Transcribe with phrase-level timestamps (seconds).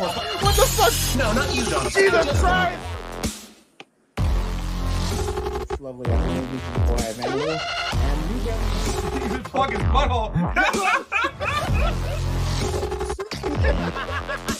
[0.00, 1.18] What the fuck?
[1.18, 1.90] No, not you, Donovan.
[1.92, 2.78] Jesus Christ!
[5.60, 7.60] It's lovely afternoon, this is boy Emmanuel,
[7.92, 9.30] and you guys.
[9.30, 10.32] His fucking butthole.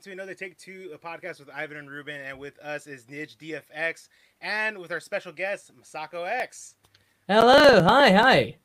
[0.00, 3.04] welcome to another Take Two a podcast with Ivan and Reuben, and with us is
[3.04, 4.08] Nidge DFX,
[4.40, 6.74] and with our special guest Masako X.
[7.28, 8.56] Hello, hi, hi.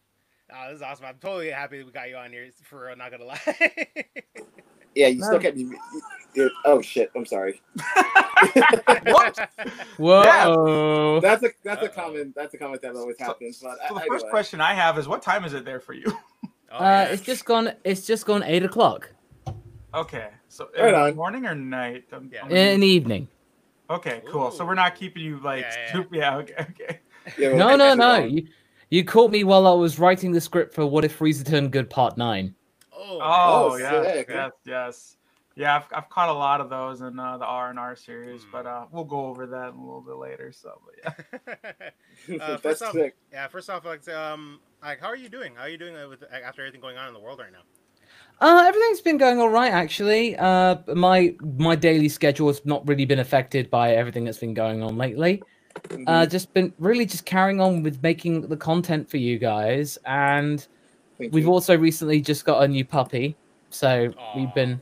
[0.54, 1.08] Oh, this is awesome!
[1.08, 2.48] I'm totally happy that we got you on here.
[2.64, 3.40] For real, not gonna lie.
[4.96, 5.26] Yeah, you No.
[5.28, 5.76] still kept me.
[6.36, 7.12] you- Oh shit!
[7.18, 7.62] I'm sorry.
[9.04, 9.50] What?
[9.98, 11.20] Whoa.
[11.22, 11.94] That's a that's a Uh-oh.
[11.94, 13.60] common that's a comment that always happens.
[13.62, 14.30] But So the I, first anyway.
[14.30, 16.06] question I have is, what time is it there for you?
[16.72, 17.74] Oh, Uh, it's just gone.
[17.84, 19.12] It's just gone eight o'clock
[19.96, 21.16] Okay, so Right on.
[21.16, 22.06] morning or night?
[22.12, 22.42] I'm- Yeah.
[22.44, 23.28] I'm- in the evening.
[23.90, 24.52] Okay, cool.
[24.52, 25.62] So we're not keeping you like.
[25.64, 27.00] Yeah, yeah, super- yeah okay, okay.
[27.38, 28.18] Yeah, No, no, no.
[28.24, 28.48] You,
[28.90, 31.90] you caught me while I was writing the script for What If Frieza Turned Good
[31.90, 32.54] Part Nine.
[32.94, 34.28] oh, Oh, Oh, yes, sick.
[34.30, 35.18] yes, yes.
[35.58, 38.44] Yeah, I've, I've caught a lot of those in uh, the R and R series,
[38.44, 38.52] Hmm.
[38.52, 40.52] but uh, we'll go over that a little bit later.
[40.52, 40.96] So, but
[41.48, 41.90] yeah.
[42.42, 43.16] Uh, that's first off- sick.
[43.32, 43.48] yeah.
[43.48, 45.56] First off, like, um, like, how are you doing?
[45.56, 47.60] How are you doing uh, with after everything going on in the world right now?
[48.42, 50.36] Uh, everything's been going all right, actually.
[50.38, 54.84] Uh, my my daily schedule has not really been affected by everything that's been going
[54.84, 55.42] on lately.
[56.08, 60.68] Uh, just been really just carrying on with making the content for you guys, and
[61.18, 61.50] Thank we've you.
[61.52, 63.36] also recently just got a new puppy,
[63.70, 64.38] so Aw.
[64.38, 64.82] we've been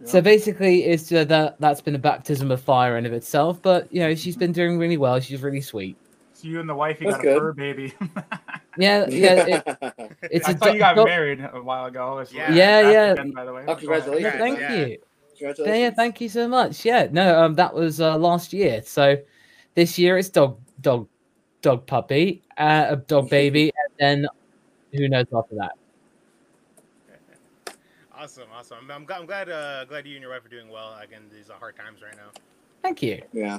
[0.00, 0.06] Yeah.
[0.06, 3.60] So basically, it's uh, that that's been a baptism of fire in of itself.
[3.62, 5.18] But you know, she's been doing really well.
[5.20, 5.96] She's really sweet.
[6.34, 7.36] So you and the wife, you That's got good.
[7.36, 7.94] a fur baby.
[8.78, 9.46] Yeah, yeah.
[9.46, 12.24] It, it's I a thought you got do- married a while ago.
[12.30, 12.52] Yeah.
[12.52, 13.12] Yeah, That's yeah.
[13.12, 13.64] again, by the way.
[13.66, 14.22] Oh, congratulations.
[14.34, 14.74] yeah, thank Yeah.
[14.74, 14.98] you.
[15.38, 15.66] Congratulations.
[15.78, 16.84] Yeah, yeah, thank you so much.
[16.84, 18.82] Yeah, no, um, that was uh, last year.
[18.84, 19.16] So
[19.74, 21.08] this year it's dog, dog,
[21.62, 24.28] dog puppy, uh, a dog baby, and then
[24.92, 25.72] who knows after that.
[28.18, 28.78] Awesome, awesome.
[28.82, 30.96] I'm, I'm, glad- I'm glad, uh, glad you and your wife are doing well.
[31.02, 32.30] Again, these are hard times right now.
[32.82, 33.20] Thank you.
[33.34, 33.58] Yeah.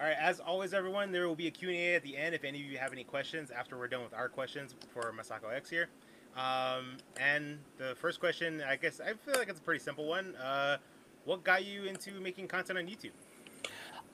[0.00, 2.58] All right, as always, everyone, there will be a Q&A at the end if any
[2.58, 5.90] of you have any questions after we're done with our questions for Masako X here.
[6.38, 10.34] Um, and the first question, I guess, I feel like it's a pretty simple one.
[10.36, 10.78] Uh,
[11.26, 13.10] what got you into making content on YouTube?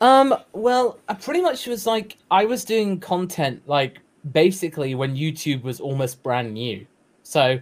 [0.01, 4.01] Um, well, I pretty much was like I was doing content like
[4.33, 6.85] basically when YouTube was almost brand new.
[7.23, 7.61] So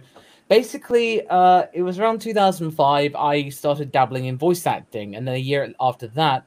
[0.49, 3.15] basically, uh, it was around 2005.
[3.15, 6.43] I started dabbling in voice acting, and then a year after that,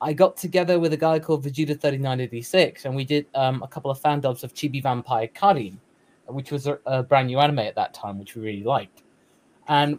[0.00, 3.90] I got together with a guy called Vegeta 3986, and we did um, a couple
[3.90, 5.80] of fan dubs of Chibi Vampire Karin,
[6.26, 9.02] which was a, a brand new anime at that time, which we really liked.
[9.68, 9.98] And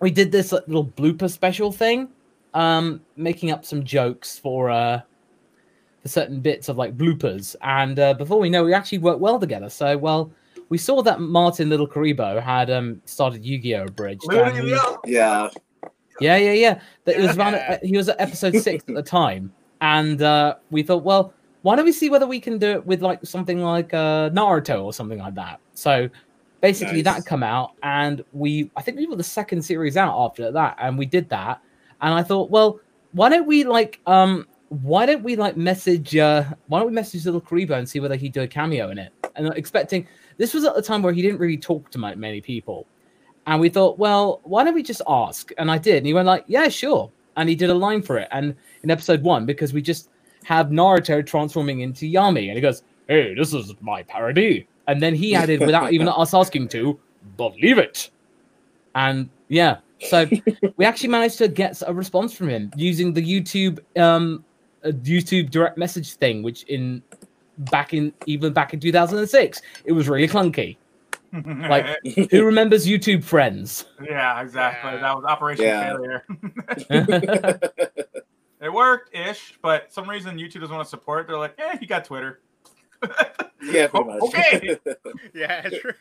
[0.00, 2.08] we did this like, little blooper special thing
[2.54, 5.00] um making up some jokes for uh
[6.02, 7.54] for certain bits of like bloopers.
[7.60, 9.68] And uh, before we know we actually worked well together.
[9.68, 10.32] So well
[10.70, 13.84] we saw that martin LittleKuriboh had um started yu-gi-oh!
[13.84, 14.36] Abridged we-
[15.06, 15.48] yeah.
[16.20, 16.36] Yeah.
[16.36, 16.80] yeah yeah.
[17.04, 19.52] That it was around uh, he was at episode six at the time.
[19.80, 23.02] And uh we thought well why don't we see whether we can do it with
[23.02, 25.60] like something like uh naruto or something like that?
[25.74, 26.08] So
[26.60, 27.16] basically Nice.
[27.16, 30.76] that come out and we i think we were the second series out after that
[30.80, 31.62] and we did that.
[32.00, 32.80] And i thought well
[33.12, 37.24] why don't we like um why don't we like message uh why don't we message
[37.24, 39.12] LittleKuriboh and see whether he'd do a cameo in it?
[39.36, 40.06] And expecting
[40.36, 42.86] this was at the time where he didn't really talk to many people
[43.48, 45.50] and we thought well why don't we just ask?
[45.58, 45.96] And i did.
[45.96, 47.10] And he went like yeah sure.
[47.36, 50.10] And he did a line for it and in episode one because we just
[50.44, 52.46] have naruto transforming into yami.
[52.46, 54.68] And he goes hey this is my parody.
[54.86, 56.98] And then he added without even us asking to
[57.36, 58.10] believe it.
[58.94, 59.78] And yeah.
[60.00, 60.26] So
[60.76, 64.44] we actually managed to get a response from him using the youtube um
[64.84, 67.02] uh, youtube direct message thing which in
[67.72, 70.76] back in even back in 2006 it was really clunky
[71.32, 71.96] Like-
[72.30, 74.92] who remembers youtube friends yeah, exactly.
[74.92, 75.00] Yeah.
[75.00, 75.96] That was Operation Yeah.
[75.96, 76.24] Failure.
[78.60, 81.26] it worked ish, but some reason YouTube doesn't want to support.
[81.26, 82.40] They're like, eh, you got Twitter.
[83.62, 84.22] yeah, pretty much.
[84.22, 84.76] Okay.
[85.34, 85.92] Yeah, true.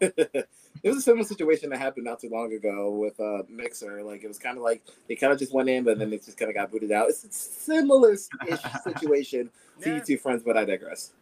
[0.00, 0.48] it
[0.84, 4.02] was a similar situation that happened not too long ago with uh, Mixer.
[4.02, 6.16] Like it was kind of like they kind of just went in, but then they
[6.18, 7.08] just kind of got booted out.
[7.08, 9.50] It's a similar situation
[9.82, 10.00] to Yeah.
[10.00, 11.12] YouTube friends, but I digress.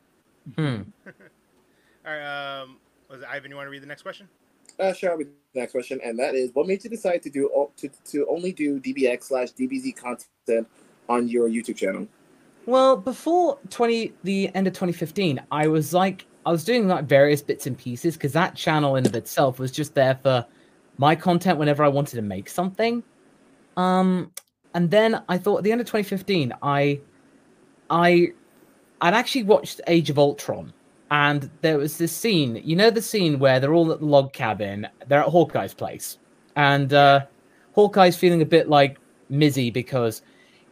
[0.57, 0.83] Hmm.
[1.07, 1.13] All
[2.07, 2.77] right, um,
[3.11, 3.51] was it Ivan?
[3.51, 4.29] You want to read the next question?
[4.81, 7.69] uh, share with the next question, and that is, what made you decide to do
[7.77, 10.69] to, to only do DBX slash DBZ content
[11.09, 12.07] on your YouTube channel?
[12.67, 17.43] Well, before 20 the end of 2015, I was like I was doing like various
[17.43, 20.47] bits and pieces because that channel in of itself was just there for
[20.99, 23.03] my content whenever I wanted to make something.
[23.77, 24.31] Um
[24.75, 27.01] and then I thought at the end of 2015, I
[27.89, 28.33] I
[29.01, 30.73] I'd actually watched Age of Ultron
[31.11, 34.33] and there was this scene, you know the scene where they're all at the log
[34.33, 36.19] cabin, they're at Hawkeye's place.
[36.57, 37.27] And uh
[37.75, 38.99] Hawkeye's feeling a bit like
[39.31, 40.23] Mizzy because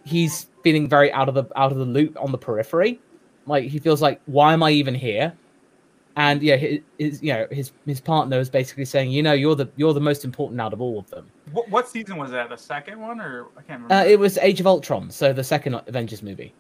[0.05, 3.01] he's feeling very out of the out of the loop on the periphery.
[3.47, 5.33] Like he feels like, why am I even here?
[6.17, 9.55] And yeah, his, his you know his his partner is basically saying, you know, you're
[9.55, 11.31] the you're the most important out of all of them.
[11.53, 12.49] What, what season was that?
[12.49, 13.95] The second one, or I can't remember.
[13.95, 16.53] Uh, it was Age of Ultron, so the second Avengers movie.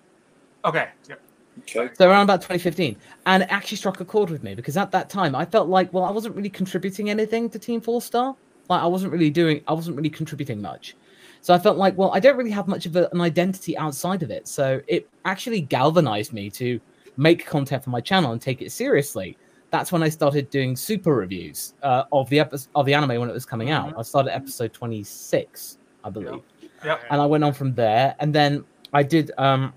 [0.65, 0.89] okay.
[1.09, 1.21] Yep.
[1.61, 1.91] Okay.
[1.95, 2.97] So around about 2015,
[3.27, 5.93] and it actually struck a chord with me because at that time I felt like,
[5.93, 8.35] well, I wasn't really contributing anything to Team Four Star.
[8.69, 10.97] Like I wasn't really doing, I wasn't really contributing much.
[11.41, 14.23] So I felt like, well, I don't really have much of a, an identity outside
[14.23, 14.49] of it.
[14.49, 16.81] So it actually galvanized me to
[17.17, 19.37] make content for my channel and take it seriously.
[19.71, 23.29] That's when I started doing super reviews uh, of the episode of the anime when
[23.29, 23.95] it was coming out.
[23.99, 26.41] I started episode 26, I believe
[26.85, 27.01] Yep.
[27.11, 28.15] and I went on from there.
[28.19, 29.73] And then I did, um,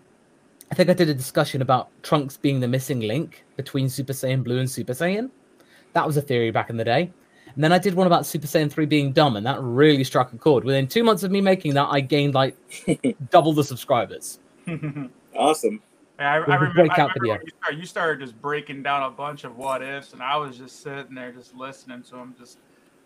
[0.71, 4.43] I think I did a discussion about Trunks being the missing link between Super Saiyan
[4.43, 5.29] Blue and Super Saiyan.
[5.93, 7.11] That was a theory back in the day.
[7.53, 10.31] And then I did one about Super Saiyan 3 being dumb, and that really struck
[10.31, 10.63] a chord.
[10.63, 12.55] Within two months of me making that, I gained like
[13.29, 14.39] double the subscribers.
[15.33, 15.81] Awesome.
[16.19, 17.33] Yeah, I, I With the remember, I remember video.
[17.35, 20.57] you started, you started just breaking down a bunch of what ifs, and I was
[20.57, 22.59] just sitting there just listening to them, just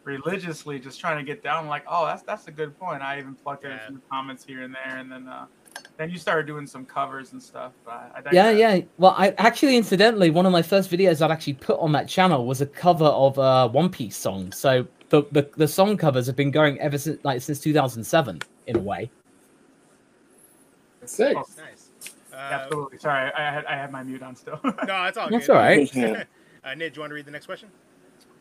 [0.04, 1.68] religiously, just trying to get down.
[1.68, 3.04] Like, oh, that's that's a good point.
[3.04, 3.86] I even plucked it in Yeah.
[3.86, 5.46] from the comments here and there, and then uh,
[5.98, 7.72] then you started doing some covers and stuff.
[7.86, 8.60] But I, I Yeah, digress.
[8.80, 8.86] yeah.
[8.98, 12.46] Well, I actually, incidentally, one of my first videos I'd actually put on that channel
[12.46, 14.52] was a cover of a One Piece song.
[14.52, 18.76] So the, the, the song covers have been going ever since like since 2007 in
[18.76, 19.10] a way.
[21.06, 21.38] Sick.
[21.38, 21.90] Oh, Nice.
[22.34, 22.98] Uh, Absolutely.
[22.98, 24.60] Sorry, I had I had my mute on still.
[24.64, 25.56] no, it's all That's good.
[25.56, 25.90] all right.
[25.96, 26.24] Yeah.
[26.66, 27.70] uh, Nid, do you want to read the next question?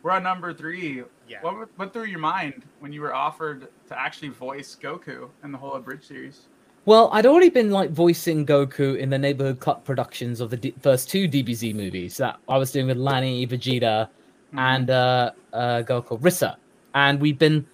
[0.03, 1.03] We're on number three.
[1.29, 1.39] Yeah.
[1.43, 5.53] What went- went through your mind when you were offered to actually voice Goku in
[5.53, 6.47] the whole Abridged series?
[6.87, 10.75] Well, I'd already been like voicing Goku in the Neighborhood Club productions of the D-
[10.83, 14.09] first two DBZ movies that I was doing with Lanny, Vegeta,
[14.57, 16.57] and uh, uh, a girl called Rissa.
[16.95, 17.65] And we've been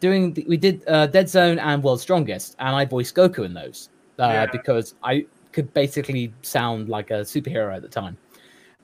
[0.00, 3.54] doing, the, we did uh, Dead Zone and World's Strongest, and I voiced Goku in
[3.54, 3.88] those
[4.18, 4.46] uh, Yeah.
[4.46, 8.18] because I could basically sound like a superhero at the time.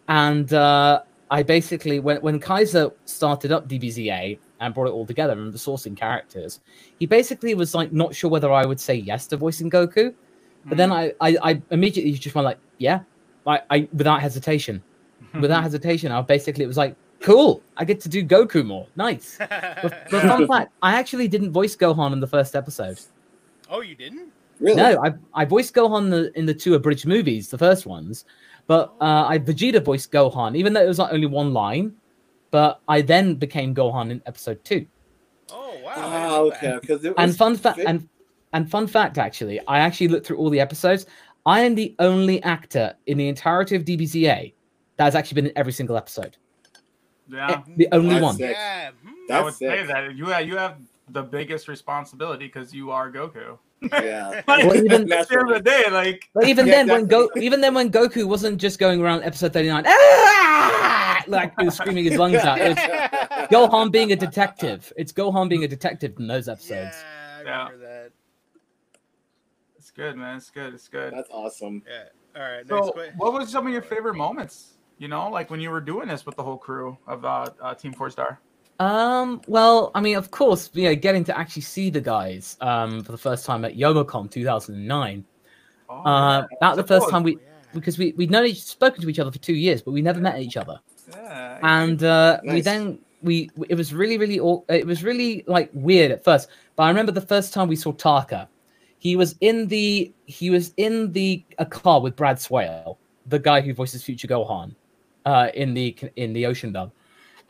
[0.09, 5.33] And uh, I basically, when, when Kaiser started up DBZA and brought it all together
[5.33, 6.61] and the sourcing characters,
[6.99, 10.15] he basically was like not sure whether I would say yes to voicing Goku.
[10.67, 13.01] But then I, I, I immediately just went like, yeah,
[13.45, 14.83] like I without hesitation,
[15.41, 16.11] without hesitation.
[16.11, 19.39] I basically it was like, cool, I get to do Goku more, nice.
[19.49, 22.99] But, but fun fact, I actually didn't voice Gohan in the first episode.
[23.69, 24.33] oh, you didn't?
[24.61, 24.77] Really?
[24.77, 28.25] No, I I voiced Gohan in the, in the two abridged movies, the first ones,
[28.67, 31.95] but uh, I Vegeta voiced Gohan, even though it was like only one line.
[32.55, 34.87] But I then became Gohan in episode two.
[35.51, 35.91] Oh, wow.
[35.91, 36.79] I didn't Ah, know okay.
[36.81, 38.09] Because and fun fact fi- and
[38.53, 41.07] and fun fact actually i actually looked through all the episodes
[41.47, 44.55] i am the only actor in the entirety of dbza
[44.97, 46.37] that has actually been in every single episode
[47.29, 47.51] Yeah.
[47.51, 48.53] Eh, the only That's one sick.
[48.53, 48.91] Yeah.
[49.03, 49.09] hmm.
[49.09, 50.77] I That's would say that you have, you have
[51.11, 53.59] the biggest responsibility because you are Goku.
[53.93, 54.43] Yeah.
[54.49, 57.07] Like, Well, even- at the end of the day, like but even Yeah, then when
[57.07, 61.75] go even then when goku wasn't just going around episode 39 "Ah!" like he was
[61.77, 62.81] screaming his lungs out it's
[63.53, 67.65] gohan being a detective it's gohan being a detective in those episodes Yeah, I Yeah.
[67.69, 68.11] remember that.
[69.77, 70.37] it's good, man.
[70.39, 70.75] It's good.
[70.75, 71.13] It's good.
[71.13, 71.83] That's awesome.
[71.87, 72.41] Yeah.
[72.41, 72.67] All right.
[72.67, 73.15] So, question.
[73.19, 74.75] what was some of your favorite moments?
[74.99, 77.75] You know, like when you were doing this with the whole crew of uh, uh,
[77.75, 78.41] Team Four Star.
[78.81, 83.03] Um, well, I mean, of course, you know, getting to actually see the guys um
[83.05, 85.25] for the first time at Youmacon 2009.
[85.89, 86.57] Oh, Uh, yeah.
[86.61, 87.39] that the first time we yeah.
[87.73, 90.21] because we we'd known each, spoken to each other for two years, but we never
[90.21, 90.81] met each other.
[91.11, 91.59] Yeah.
[91.63, 94.37] And uh, we then we it was really really
[94.69, 96.49] it was really like weird at first.
[96.77, 98.49] But I remember the first time we saw Taka,
[98.99, 103.61] he was in the he was in the a car with Brad Swaile, the guy
[103.61, 104.75] who voices Future Gohan,
[105.27, 106.91] uh, in the in the Ocean dub.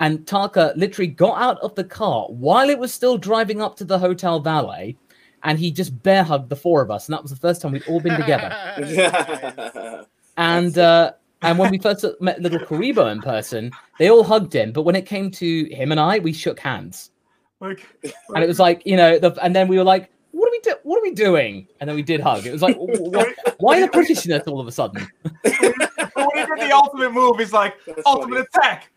[0.01, 3.85] And Taka literally got out of the car while it was still driving up to
[3.85, 4.97] the hotel valet,
[5.45, 7.73] and he just bear hugged the four of us, and that was the first time
[7.73, 10.07] we'd all been together.
[10.37, 13.71] And uh, and when we first met LittleKuriboh in person,
[14.01, 14.73] they all hugged him.
[14.73, 17.13] But when it came to him and I, we shook hands,
[17.61, 17.87] Like,
[18.35, 20.59] and it was like you know, the, and then we were like, "What are we
[20.61, 20.75] do?
[20.83, 22.47] What are we doing?" And then we did hug.
[22.47, 25.07] It was like, wh- wh- why the Britishness all of a sudden?
[25.23, 28.69] when he did the ultimate move, he's like, That's ultimate funny.
[28.73, 28.91] attack,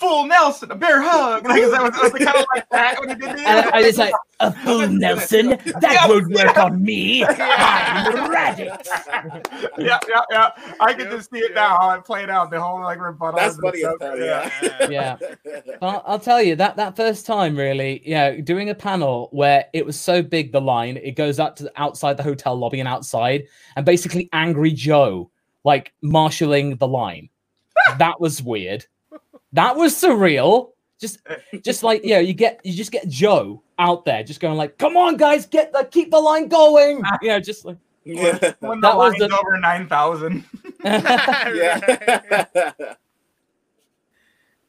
[0.00, 1.44] full Nelson, a bear hug.
[1.46, 3.70] Like, is that was, was it kind of like that when he did the And
[3.70, 5.48] I was like, a fool, Nelson.
[5.50, 6.08] That Yeah.
[6.08, 7.22] won't work on me.
[7.24, 8.86] I'm Raditz.
[9.78, 10.50] yeah, yeah, yeah.
[10.80, 11.54] I can Yep, just see it yep.
[11.54, 12.50] now how it played out.
[12.50, 13.38] The whole like rebuttal.
[13.38, 14.00] That's funny as stuff.
[14.00, 14.50] hell, Yeah.
[14.90, 15.16] yeah.
[15.44, 15.60] Yeah.
[15.82, 19.66] Well, I'll tell you that that first time, really, you know, doing a panel where
[19.74, 22.80] it was so big, the line it goes up to the, outside the hotel lobby
[22.80, 23.44] and outside,
[23.76, 25.30] and basically Angry Joe
[25.64, 27.28] like marshaling the line.
[27.98, 28.86] that was weird.
[29.52, 30.70] That was surreal.
[31.00, 34.40] Just, uh, just like you know, you get you just get Joe out there, just
[34.40, 37.78] going like, "Come on, guys, get the keep the line going." You know, just like
[38.04, 38.52] Yeah.
[38.60, 40.44] When That the was line's the- over nine thousand.
[40.84, 42.72] yeah.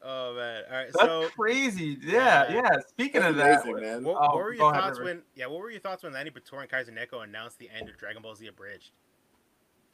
[0.04, 0.64] Oh man!
[0.68, 1.96] All right, That's so crazy.
[2.02, 2.54] Yeah, Yeah.
[2.54, 2.70] yeah.
[2.88, 4.02] Speaking That's of that, amazing, man.
[4.04, 5.10] what, Oh, what were your thoughts River.
[5.10, 5.22] when?
[5.36, 8.20] Yeah, what were your thoughts when Lanipator and Kaiser Neko announced the end of Dragon
[8.20, 8.90] Ball Z Abridged?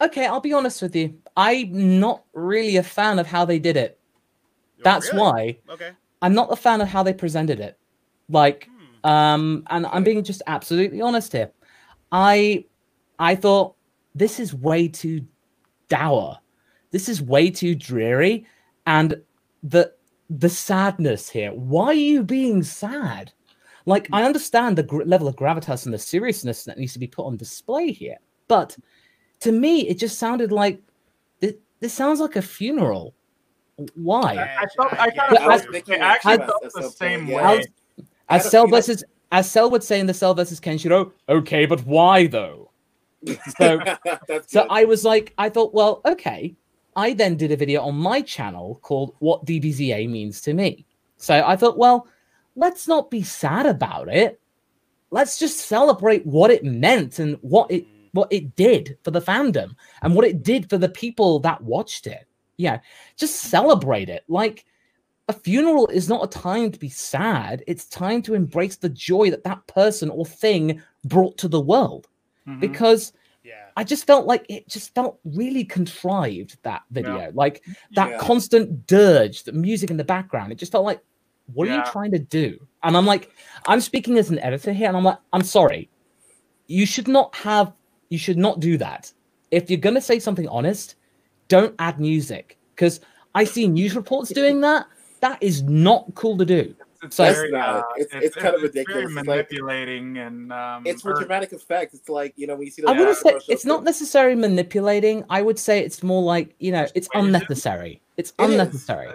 [0.00, 1.18] okay, I'll be honest with you.
[1.36, 3.97] I'm not really a fan of how they did it.
[4.78, 5.18] Oh, That's really?
[5.20, 5.90] why Okay.
[6.22, 7.78] I'm not a fan of how they presented it.
[8.28, 8.68] Like,
[9.04, 9.10] Hmm.
[9.10, 11.50] um, and I'm being just absolutely honest here.
[12.12, 12.64] I,
[13.18, 13.74] I thought
[14.14, 15.24] this is way too
[15.88, 16.38] dour.
[16.90, 18.46] This is way too dreary,
[18.86, 19.20] and
[19.62, 19.92] the
[20.30, 21.52] the sadness here.
[21.52, 23.32] Why are you being sad?
[23.86, 27.06] Like, I understand the gr- level of gravitas and the seriousness that needs to be
[27.06, 28.16] put on display here,
[28.46, 28.76] but
[29.40, 30.82] to me, it just sounded like
[31.40, 31.54] this.
[31.80, 33.14] This sounds like a funeral.
[33.94, 34.34] Why?
[34.34, 36.72] Yeah, I felt, I I kind of felt, I was I thinking actually that felt
[36.74, 37.52] the same point, yeah.
[37.56, 37.64] Way.
[38.28, 41.66] As had Cell feeling- versus as Cell would say in the Cell versus Kenshiro, okay,
[41.66, 42.70] but why though?
[43.58, 43.80] So
[44.46, 44.66] so.
[44.70, 46.54] I was like, I thought, well, okay.
[46.96, 50.84] I then did a video on my channel called What DBZA Means to Me.
[51.16, 52.08] So I thought, well,
[52.56, 54.40] let's not be sad about it.
[55.10, 59.74] Let's just celebrate what it meant and what it what it did for the fandom
[60.02, 62.26] and what it did for the people that watched it.
[62.58, 62.80] Yeah,
[63.16, 64.24] just celebrate it.
[64.28, 64.66] Like
[65.28, 67.62] a funeral is not a time to be sad.
[67.66, 72.08] It's time to embrace the joy that that person or thing brought to the world.
[72.46, 72.60] Mhm.
[72.60, 73.12] Because
[73.44, 73.66] Yeah.
[73.76, 77.62] I just felt like it just felt really contrived that video, like
[77.92, 78.18] that Yeah.
[78.18, 80.50] constant dirge, the music in the background.
[80.52, 81.00] It just felt like,
[81.54, 82.58] what are you trying to do?
[82.82, 83.30] And I'm like,
[83.66, 85.88] I'm speaking as an editor here, and I'm like, I'm sorry,
[86.66, 87.72] you should not have,
[88.10, 89.12] you should not do that.
[89.50, 90.96] If you're gonna say something honest,
[91.48, 93.00] don't add music because
[93.34, 94.86] I see news reports doing that.
[95.20, 96.74] That is not cool to do.
[97.02, 99.04] It's So- very, It's uh, It's- it's kind of Very ridiculous.
[99.06, 101.94] It's like- manipulating and um, it's for or- dramatic effect.
[101.94, 102.82] It's like you know when you see.
[102.82, 105.24] The I wouldn't say commercials, it's not necessarily manipulating.
[105.30, 107.34] I would say it's more like you know, it's Persuasion?
[107.34, 108.02] unnecessary.
[108.16, 108.50] It's It is.
[108.50, 109.12] unnecessary.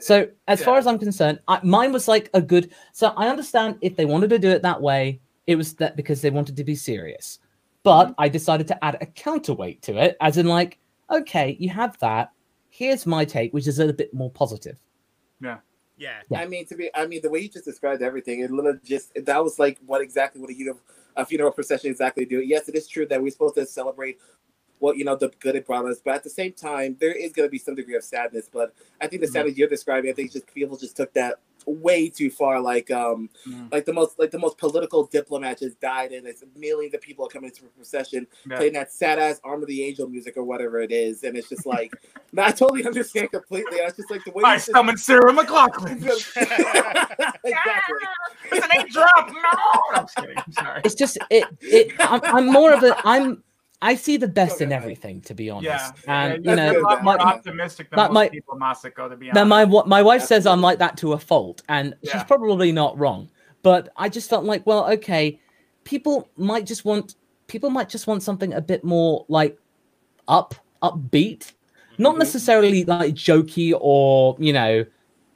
[0.00, 2.70] So as far as I'm concerned, I, mine was like a good.
[2.92, 6.22] So I understand if they wanted to do it that way, it was that because
[6.22, 7.38] they wanted to be serious.
[7.82, 10.78] But I decided to add a counterweight to it, as in like,
[11.10, 12.32] okay, you have that.
[12.68, 14.78] Here's my take, which is a bit more positive.
[15.40, 15.58] Yeah.
[15.98, 16.20] Yeah.
[16.34, 19.12] I mean, to be, I mean, the way you just described everything, it literally just
[19.14, 20.80] that was like what exactly what a funeral,
[21.16, 22.40] a funeral procession exactly do.
[22.40, 24.18] Yes, it is true that we're supposed to celebrate
[24.78, 27.32] what you know the good it brought us, but at the same time, there is
[27.32, 28.50] going to be some degree of sadness.
[28.52, 29.32] But I think the Mhm.
[29.32, 31.36] sadness you're describing, I think just people just took that
[31.66, 32.60] way too far.
[32.60, 33.72] Like, um, Mhm.
[33.72, 37.24] like the most like the most political diplomat just died, and it's millions of people
[37.26, 38.56] are coming into a procession Yeah.
[38.56, 41.48] playing that sad ass Arm of the Angel music or whatever it is, and it's
[41.48, 41.92] just like,
[42.38, 43.80] I totally understand completely.
[43.80, 45.96] I was just like the way I you just- summoned Sarah McLachlan.
[47.44, 47.98] exactly.
[48.52, 49.28] it's an eight drop.
[49.30, 50.36] No, I'm just kidding.
[50.38, 50.80] I'm sorry.
[50.84, 51.44] It's just it.
[51.60, 51.92] It.
[52.00, 52.96] I'm, I'm more of a.
[53.04, 53.42] I'm.
[53.82, 55.66] I see the best in everything, to be honest.
[55.66, 59.10] Yeah, and yeah, you know, a lot more my, optimistic than my- most people, Masako,
[59.10, 59.34] to be honest.
[59.34, 62.98] Now, my my wife says I'm like that to a fault, and she's probably not
[62.98, 63.28] wrong.
[63.62, 65.38] But I just felt like, well, okay,
[65.84, 67.16] people might just want
[67.48, 69.58] people might just want something a bit more like
[70.26, 71.52] up, upbeat,
[71.98, 72.18] not Mhm.
[72.18, 74.84] necessarily like jokey or you know,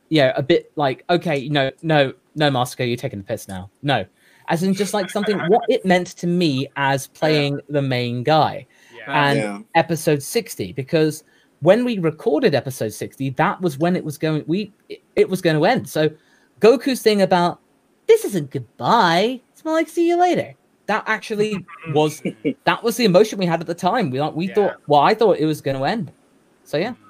[0.08, 3.70] yeah, a bit like okay, no, no, no, Masco, you're taking the piss now.
[3.82, 4.06] No,
[4.50, 8.66] as in just like something what it meant to me as playing the main guy.
[8.96, 9.28] Yeah.
[9.28, 9.58] and Yeah.
[9.74, 11.24] episode 60 because
[11.60, 15.40] when we recorded episode 60 that was when it was going we it, it was
[15.40, 15.88] going to end.
[15.88, 16.10] So
[16.60, 17.60] goku's thing about
[18.06, 19.40] this isn't goodbye.
[19.52, 20.54] It's more like see you later.
[20.86, 21.64] That actually
[21.94, 22.20] was
[22.64, 24.10] that was the emotion we had at the time.
[24.10, 24.54] We like we Yeah.
[24.54, 26.12] thought well i thought it was going to end.
[26.64, 26.90] So yeah.
[26.90, 27.04] Mm-hmm.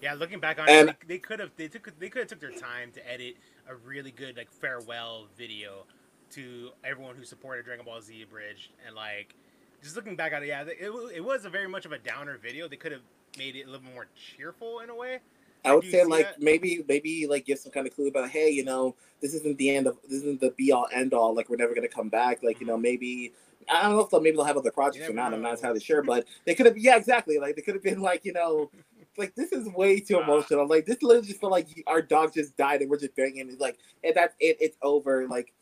[0.00, 2.28] Yeah, looking back on And- it, they, they could have they took they could have
[2.28, 3.36] took their time to edit
[3.68, 5.84] a really good like farewell video
[6.32, 9.34] to everyone who supported Dragon Ball Z Abridged and like
[9.82, 12.38] just looking back at it, yeah, it, it was a very much of a downer
[12.38, 12.68] video.
[12.68, 13.02] They could have
[13.38, 15.20] made it a little more cheerful in a way.
[15.64, 16.40] I would say like that?
[16.40, 19.76] maybe maybe like give some kind of clue about hey you know this isn't the
[19.76, 22.42] end of this isn't the be all end all like we're never gonna come back
[22.42, 22.82] like you know mm-hmm.
[22.82, 23.34] maybe
[23.70, 25.80] I don't know if they'll maybe they'll have other projects or not I'm not entirely
[25.80, 28.70] sure but they could have yeah exactly like they could have been like you know
[29.18, 30.66] like this is way too emotional.
[30.66, 33.54] Like this literally just feel like our dog just died and we're just burying him.
[33.58, 34.56] Like and that's it.
[34.60, 35.28] It's over.
[35.28, 35.52] Like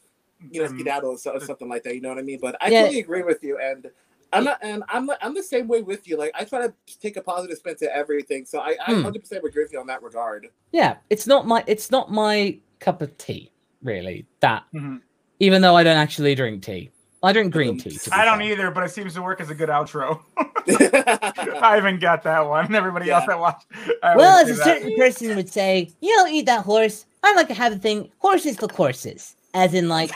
[0.51, 1.95] you know, Um, skedaddle or, so, or something like that.
[1.95, 2.39] You know what I mean?
[2.41, 2.83] But I Yeah.
[2.83, 3.91] totally agree with you, and
[4.33, 6.17] I'm not, and I'm I'm the same way with you.
[6.17, 9.03] Like I try to take a positive spin to everything, so I, I Hmm.
[9.03, 10.49] 100 percent agree with you on that regard.
[10.73, 13.51] Yeah, it's not my it's not my cup of tea,
[13.83, 14.27] really.
[14.41, 15.01] That Mhm.
[15.41, 16.91] even though I don't actually drink tea,
[17.23, 17.91] I drink green Um, tea.
[17.99, 18.53] to be I don't fair.
[18.53, 20.21] either, but it seems to work as a good outro.
[20.69, 22.75] I even got that one.
[22.75, 23.67] Everybody else that watched.
[24.03, 24.65] I Well, as a that.
[24.65, 27.07] certain person would say, you don't eat that horse.
[27.23, 29.35] I like to have the thing horses for courses.
[29.55, 30.11] As in, like,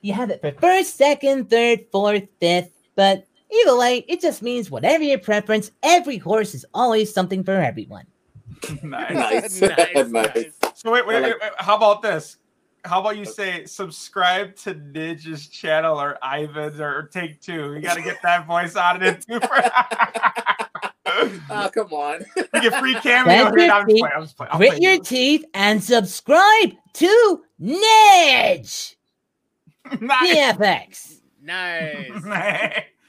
[0.00, 2.70] you have it for first, second, third, fourth, fifth.
[2.94, 7.52] But either way, it just means whatever your preference, every horse is always something for
[7.52, 8.06] everyone.
[8.82, 9.60] nice.
[9.60, 10.08] Nice.
[10.10, 10.52] Nice.
[10.74, 12.36] So wait, wait, I like- wait, wait, how about this?
[12.84, 17.74] How about you say subscribe to Nidge's channel or Ivan's or, or Take Two?
[17.74, 19.40] You got to get that voice out of it too.
[21.50, 22.24] Oh come on.
[22.36, 23.50] you get free cameo.
[23.50, 23.66] Grab here.
[23.66, 24.12] your I'm just playing.
[24.14, 24.52] I'm just playing.
[24.56, 28.96] Grit your teeth and subscribe to Nidge
[30.00, 30.56] nice.
[30.56, 31.16] DFX.
[31.42, 32.22] Nice.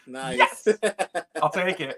[0.07, 0.67] Nice.
[1.41, 1.97] I'll take it.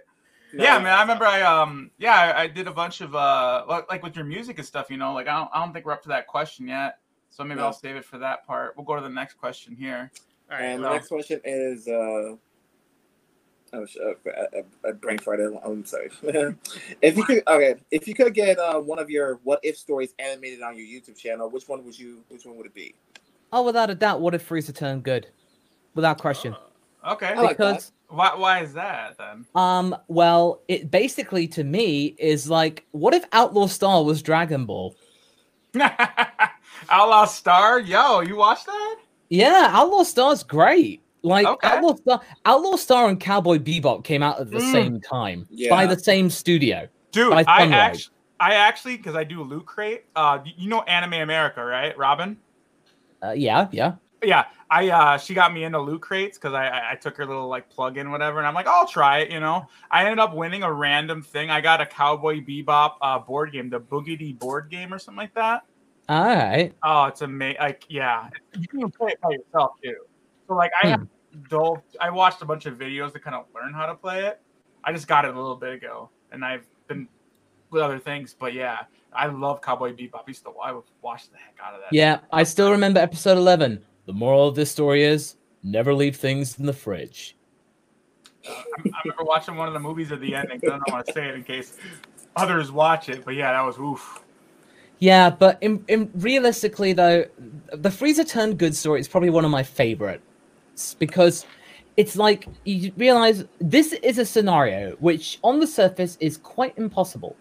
[0.51, 0.87] Yeah, man.
[0.97, 4.15] I remember I um yeah I, I did a bunch of uh like, like with
[4.15, 4.89] your music and stuff.
[4.89, 6.97] You know, like I don't I don't think we're up to that question yet.
[7.29, 7.67] So maybe No.
[7.67, 8.75] I'll save it for that part.
[8.75, 10.11] We'll go to the next question here.
[10.51, 10.65] All right.
[10.65, 12.35] And the next question is uh
[13.73, 15.59] oh sh- uh, uh, uh, brain farted.
[15.65, 16.09] I'm sorry.
[17.01, 20.13] if you could okay, if you could get uh, one of your what if stories
[20.19, 22.95] animated on your YouTube channel, which one would you which one would it be?
[23.51, 25.27] Oh, without a doubt, what if Frieza turned good?
[25.95, 26.55] Without question.
[27.07, 27.27] Okay.
[27.27, 29.45] I like because Why why is that then?
[29.55, 34.95] um, well, it basically to me is like, what if Outlaw Star was Dragon Ball?
[36.89, 38.95] Outlaw Star, yo, you watched that?
[39.29, 41.02] Yeah, Outlaw Star's great.
[41.23, 41.67] Like Okay.
[41.67, 44.71] Outlaw Star, Outlaw Star and Cowboy Bebop came out at the Mm.
[44.71, 45.69] same time Yeah.
[45.69, 46.87] by the same studio.
[47.11, 50.03] Dude, I actually I actually because I do Loot Crate.
[50.15, 52.37] Uh, you know Anime America, right, Robin?
[53.23, 53.93] Uh, yeah, yeah.
[54.21, 57.25] Yeah, I uh, she got me into Loot Crates because I, I I took her
[57.25, 59.31] little like plug-in whatever, and I'm like, I'll try it.
[59.31, 61.49] You know, I ended up winning a random thing.
[61.49, 65.33] I got a Cowboy Bebop uh, board game, the Boogity board game or something like
[65.35, 65.63] that.
[66.09, 66.73] All right.
[66.83, 67.57] Oh, it's amazing!
[67.61, 69.95] Like, yeah, you can play it by yourself too.
[70.47, 71.07] So, like, I have
[71.49, 71.81] dove.
[71.99, 74.41] I watched a bunch of videos to kind of learn how to play it.
[74.83, 77.07] I just got it a little bit ago, and I've been
[77.69, 78.35] with other things.
[78.37, 78.79] But yeah,
[79.13, 80.15] I love Cowboy Bebop.
[80.15, 81.93] I used to I would watch the heck out of that.
[81.93, 83.83] Yeah, I still remember episode 11.
[84.05, 87.37] The moral of this story is never leave things in the fridge.
[88.45, 90.59] I, I remember watching one of the movies at the ending.
[90.59, 91.77] 'cause I don't want to say it in case
[92.35, 93.23] others watch it.
[93.23, 94.21] But yeah, that was oof.
[94.99, 97.25] Yeah, but in, in realistically though,
[97.73, 99.63] the Frieza turned good story is probably one of my
[100.73, 101.45] favorites because
[101.97, 107.35] it's like you realize this is a scenario which on the surface is quite impossible.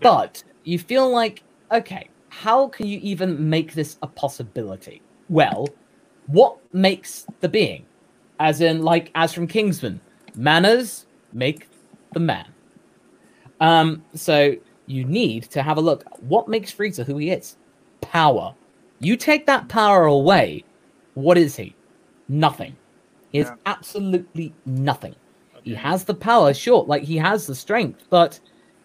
[0.00, 5.02] But you feel like, okay, how can you even make this a possibility?
[5.28, 5.68] Well,
[6.26, 7.86] what makes the being?
[8.38, 10.00] As in, like, as from Kingsman,
[10.34, 11.68] manners make
[12.14, 12.46] the man.
[13.60, 14.54] Um, so
[14.86, 16.04] you need to have a look.
[16.20, 17.56] What makes Frieza who he is?
[18.00, 18.54] Power.
[19.00, 20.64] You take that power away,
[21.14, 21.74] what is he?
[22.30, 22.76] Nothing.
[23.32, 23.56] He has Yeah.
[23.66, 25.16] absolutely nothing.
[25.64, 28.38] He has the power, sure, like he has the strength, but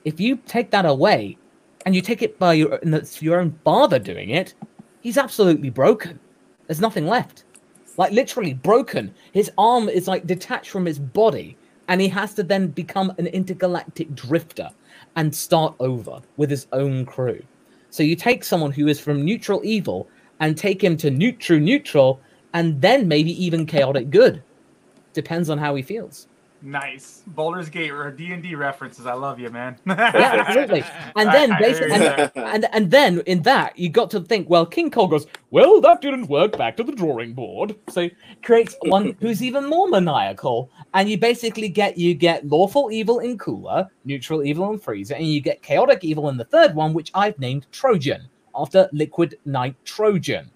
[0.04, 1.38] if you take that away
[1.86, 2.80] and you take it by your,
[3.20, 4.56] your own father doing it,
[5.02, 6.20] he's absolutely broken.
[6.66, 7.44] There's nothing left.
[7.98, 9.14] Like literally broken.
[9.32, 11.56] His arm is like detached from his body,
[11.88, 14.70] and he has to then become an intergalactic drifter
[15.16, 17.42] and start over with his own crew.
[17.92, 22.20] So you take someone who is from neutral evil and take him to neutral neutral,
[22.56, 24.42] and then maybe even chaotic good.
[25.14, 26.28] Depends on how he feels.
[26.62, 29.06] Nice Baldur's Gate or D and D references.
[29.06, 29.78] I love you, man.
[29.86, 30.84] Yeah, absolutely.
[31.18, 34.50] And then I basically, hear and, and and then in that you got to think,
[34.50, 36.58] well, King Cold goes, well, that didn't work.
[36.58, 37.76] Back to the drawing board.
[37.90, 38.10] So
[38.42, 43.38] creates one who's even more maniacal, and you basically get you get lawful evil in
[43.38, 47.12] Cooler, neutral evil in Frieza, and you get chaotic evil in the third one, which
[47.14, 50.50] I've named Trojan after Liquid Nitrogen.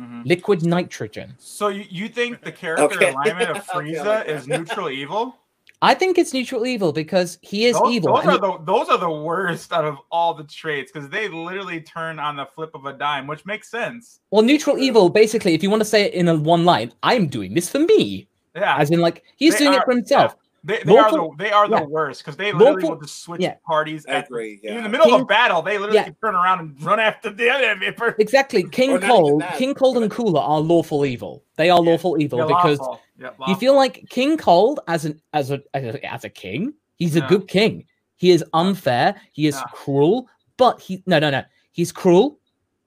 [0.00, 0.26] Mhm.
[0.26, 1.34] Liquid nitrogen.
[1.38, 3.10] So you, you think the character Okay.
[3.12, 4.28] alignment of Frieza I like that.
[4.28, 5.36] is neutral evil?
[5.82, 8.14] I think it's neutral evil because he is those, evil.
[8.16, 11.82] Those are the those are the worst out of all the traits because they literally
[11.82, 14.20] turn on the flip of a dime, which makes sense.
[14.30, 17.26] Well, neutral evil, basically, if you want to say it in a one line, I'm
[17.26, 18.26] doing this for me.
[18.54, 20.34] Yeah, As in, like, he's They doing it for himself.
[20.66, 21.84] They, they are the they are the yeah.
[21.84, 23.54] worst because they literally Lawful- will just switch yeah.
[23.66, 24.04] parties.
[24.06, 24.60] I At, agree.
[24.62, 26.04] In the middle of King- a battle, they literally Yeah.
[26.04, 27.92] can turn around and run after the other.
[27.92, 28.64] per- Exactly.
[28.64, 29.44] King Or not even Cold.
[29.56, 31.44] King Cold and Cooler are lawful evil.
[31.56, 31.90] They are Yeah.
[31.90, 33.00] lawful evil Yeah, because lawful.
[33.18, 36.74] Yeah, you feel like King Cold as an as a as a, as a king,
[36.96, 37.86] he's a good king.
[38.16, 39.14] He is unfair.
[39.32, 39.64] He is Yeah.
[39.72, 40.28] cruel.
[40.56, 41.42] But he no no no.
[41.72, 42.38] He's cruel,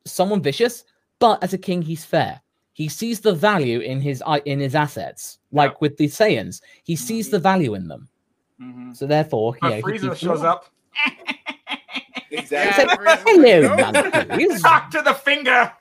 [0.05, 0.83] someone vicious.
[1.19, 2.41] But as a king, he's fair.
[2.79, 6.61] He sees the value in his in his assets, like with the Saiyans.
[6.83, 7.31] He sees Mhm.
[7.31, 8.07] the value in them.
[8.61, 8.95] Mhm.
[8.95, 10.61] So therefore, But yeah, he Frieza keeps them shows up.
[12.31, 12.85] Exactly.
[12.85, 15.73] Yeah, Frieza's Hello, like, Talk to the finger.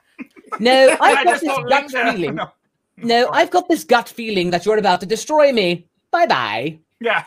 [0.59, 2.11] No, I I've got just this gut linger.
[2.11, 2.35] feeling.
[2.41, 2.51] No.
[3.01, 5.87] No, I've got this gut feeling that you're about to destroy me.
[6.11, 6.79] Bye bye.
[7.01, 7.23] Yeah.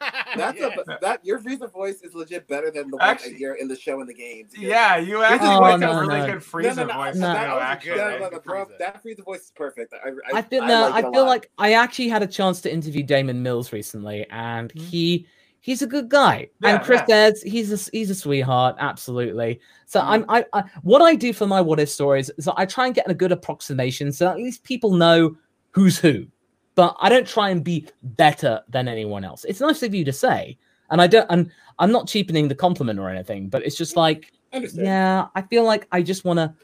[0.36, 0.70] That's Yeah.
[0.88, 3.68] a that your Frieza voice is legit better than the one Actually- I hear in
[3.68, 4.52] the show and the games.
[4.58, 6.26] Yeah, you actually Oh, voiced no, a really no.
[6.26, 7.14] good Frieza voice.
[7.14, 7.32] no.
[7.32, 7.90] that, know, actually.
[7.92, 7.98] good.
[7.98, 8.78] yeah, no, the Frieza.
[8.78, 9.94] that Frieza voice is perfect.
[9.94, 12.72] I, I, I feel no, like I, feel like I actually had a chance to
[12.72, 14.80] interview Daman Mills recently, and Mhm.
[14.80, 15.26] he
[15.60, 16.48] he's a good guy.
[16.60, 17.30] Yeah, and Chris yeah.
[17.30, 19.60] says he's a he's a sweetheart, absolutely.
[19.86, 20.04] So Mhm.
[20.08, 22.94] I'm I, I what I do for my what if stories is I try and
[22.96, 25.36] get a good approximation, so at least people know
[25.70, 26.26] who's who.
[26.74, 29.44] But I don't try and be better than anyone else.
[29.44, 30.56] It's nice of you to say,
[30.90, 31.26] and I don't.
[31.30, 35.42] And I'm not cheapening the compliment or anything, but it's just like I yeah, I
[35.42, 36.54] feel like I just want to,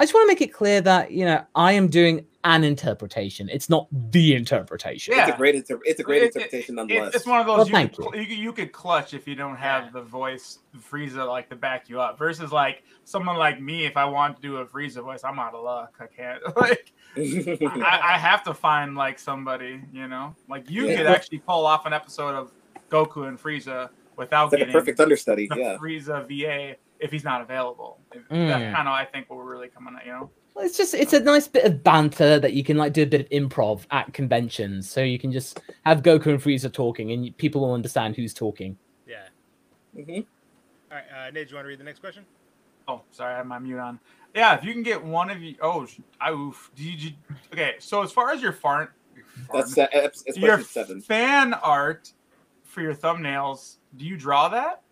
[0.00, 3.50] I just want to make it clear that you know I am doing an interpretation.
[3.50, 5.12] It's not the interpretation.
[5.14, 5.26] Yeah.
[5.26, 7.14] It's a great inter- it's a great It- it- interpretation It, nonetheless.
[7.14, 8.34] it's one of those Well, you, thank could, cl- you.
[8.34, 9.90] you could clutch if you don't have Yeah.
[9.92, 10.60] the voice
[10.90, 12.18] Frieza like to back you up.
[12.18, 15.52] Versus like someone like me, if I want to do a Frieza voice, I'm out
[15.54, 15.94] of luck.
[16.00, 20.96] I can't like I, I have to find like somebody, you know, like you Yeah.
[20.96, 22.52] could actually pull off an episode of
[22.90, 25.46] Goku and Frieza without it's like a getting perfect understudy.
[25.46, 25.76] the Yeah.
[25.76, 27.98] Frieza VA if he's not available.
[28.12, 28.74] That's Mm.
[28.74, 30.30] kind of I think what we're really coming at, you know.
[30.54, 33.06] Well, It's just it's a nice bit of banter that you can like do a
[33.06, 37.36] bit of improv at conventions, so you can just have Goku and Frieza talking, and
[37.38, 38.76] people will understand who's talking.
[39.06, 39.28] Yeah.
[39.96, 40.12] Mm-hmm.
[40.92, 42.24] All right, uh, Nate, do you want to read the next question?
[42.88, 44.00] Oh, sorry, I had my mute on.
[44.34, 45.54] Yeah, if you can get one of you.
[45.62, 46.70] Oh, sh- I oof.
[46.74, 47.12] Do you,
[47.52, 48.88] okay, so as far as your farm,
[49.52, 51.00] That's uh, it's your seven.
[51.00, 52.12] fan art
[52.64, 54.82] for your thumbnails, do you draw that?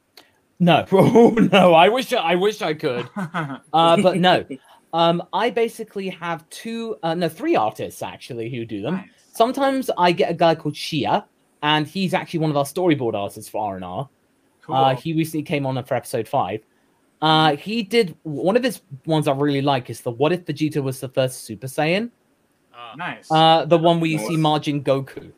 [0.61, 4.45] No, oh, no, I wish I wish I could, uh, but no.
[4.93, 8.95] Um, I basically have two, uh, no, three artists actually who do them.
[8.95, 9.09] Nice.
[9.33, 11.25] Sometimes I get a guy called Shia,
[11.63, 14.09] and he's actually one of our storyboard artists for R and R.
[14.69, 16.61] Uh, he recently came on for episode five.
[17.21, 20.83] Uh, he did one of his ones I really like is the "What if Vegeta
[20.83, 22.11] was the first Super Saiyan?"
[22.73, 23.31] Uh, nice.
[23.31, 25.33] Uh, the one where you see Margin Goku,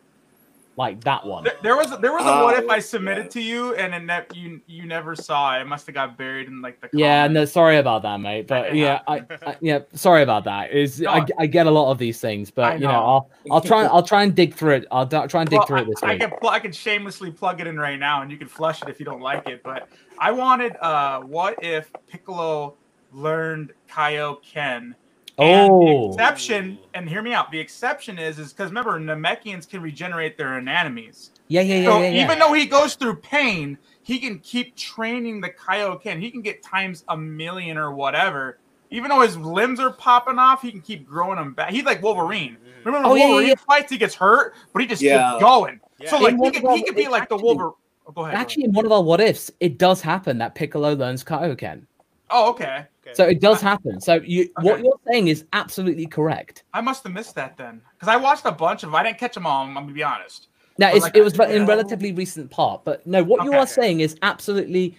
[0.81, 1.45] like that one.
[1.45, 3.33] There- there was there was a Oh, what if I submitted yes.
[3.35, 5.61] to you and it ne- you you never saw it.
[5.61, 7.35] It must have got buried in like the Yeah, comments.
[7.35, 8.47] no, sorry about that, mate.
[8.47, 9.17] But yeah, I,
[9.47, 10.73] I yeah, sorry about that.
[10.73, 11.27] Is I, No.
[11.39, 13.05] I get a lot of these things, but I you know, know.
[13.05, 14.87] I'll I'll try I'll try and dig through it.
[14.91, 16.73] I'll d- try and dig Well, through it this I, I can pl- I can
[16.73, 19.47] shamelessly plug it in right now, and you can flush it if you don't like
[19.51, 19.63] it.
[19.63, 19.87] But
[20.19, 22.77] I wanted uh, what if Piccolo
[23.13, 24.95] learned Kaioken?
[25.41, 25.81] And Oh.
[26.09, 27.51] the exception, and hear me out.
[27.51, 31.31] The exception is is because remember Namekians can regenerate their anatomies.
[31.49, 32.25] Yeah, yeah, yeah, so yeah, yeah.
[32.25, 36.21] even though he goes through pain, he can keep training the Kaioken.
[36.21, 38.59] He can get times a million or whatever.
[38.91, 41.71] Even though his limbs are popping off, he can keep growing them back.
[41.71, 42.57] He's like Wolverine.
[42.57, 42.85] Mhm.
[42.87, 43.55] Remember Oh, when yeah, yeah, Wolverine yeah.
[43.67, 45.33] fights, he gets hurt, but he just Yeah.
[45.33, 45.81] keeps going.
[45.99, 46.11] Yeah.
[46.11, 47.73] So like he could, he could be it like the actually- Wolverine.
[48.07, 48.35] Oh, go ahead.
[48.35, 51.83] go Actually, in one of our what ifs, it does happen that Piccolo learns Kaioken.
[52.31, 52.87] Oh, okay.
[53.11, 53.17] Okay.
[53.17, 54.01] So it does happen.
[54.01, 56.65] So you what you're saying is absolutely correct.
[56.73, 58.95] I must have missed that then, because I watched a bunch of.
[58.95, 59.67] I didn't catch them all.
[59.67, 60.49] I'm gonna be honest.
[60.79, 63.67] Now it's, like, it was in know- relatively recent part, but no, what you are
[63.67, 64.97] saying is absolutely,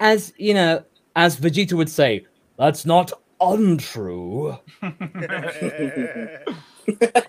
[0.00, 0.82] as you know,
[1.14, 2.26] as Vegeta would say,
[2.58, 4.56] that's not untrue.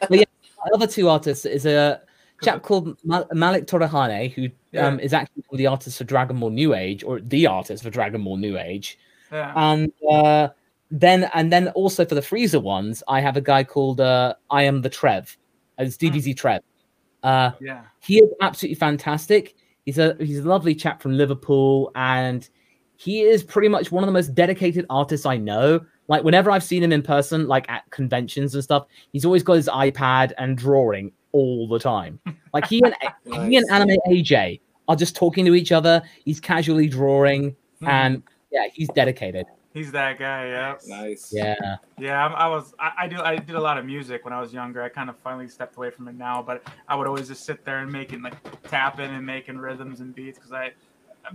[0.10, 2.02] The other two artists is a
[2.44, 6.74] chap called Ma- Malik Torahane, who um, is actually the artist for Dragon Ball New
[6.74, 8.98] Age, or the artist for Dragon Ball New Age.
[9.32, 9.54] Yeah.
[9.56, 10.50] And uh,
[10.90, 14.64] then, and then also for the Frieza ones, I have a guy called uh, I
[14.64, 15.38] Am the Trev.
[15.78, 16.62] It's DBZ Trev.
[17.24, 17.84] Uh, yeah.
[18.02, 19.56] he is absolutely fantastic.
[19.86, 22.48] He's a he's a lovely chap from Liverpool, and
[22.98, 25.80] he is pretty much one of the most dedicated artists I know.
[26.08, 29.54] Like whenever I've seen him in person, like at conventions and stuff, he's always got
[29.54, 32.20] his iPad and drawing all the time.
[32.54, 32.94] Like he and
[33.48, 36.02] he and Anime AJ are just talking to each other.
[36.26, 37.88] He's casually drawing, Hmm.
[37.88, 39.46] and yeah, he's dedicated.
[39.74, 40.48] he's that guy.
[40.48, 40.76] Yeah.
[40.88, 41.32] Nice.
[41.34, 41.56] Yeah,
[41.98, 42.74] Yeah, I'm- I was.
[42.80, 43.22] I, I do.
[43.22, 44.82] I did a lot of music when I was younger.
[44.84, 47.64] I kind of finally stepped away from it now, but I would always just sit
[47.66, 50.72] there and making like tapping and making rhythms and beats because I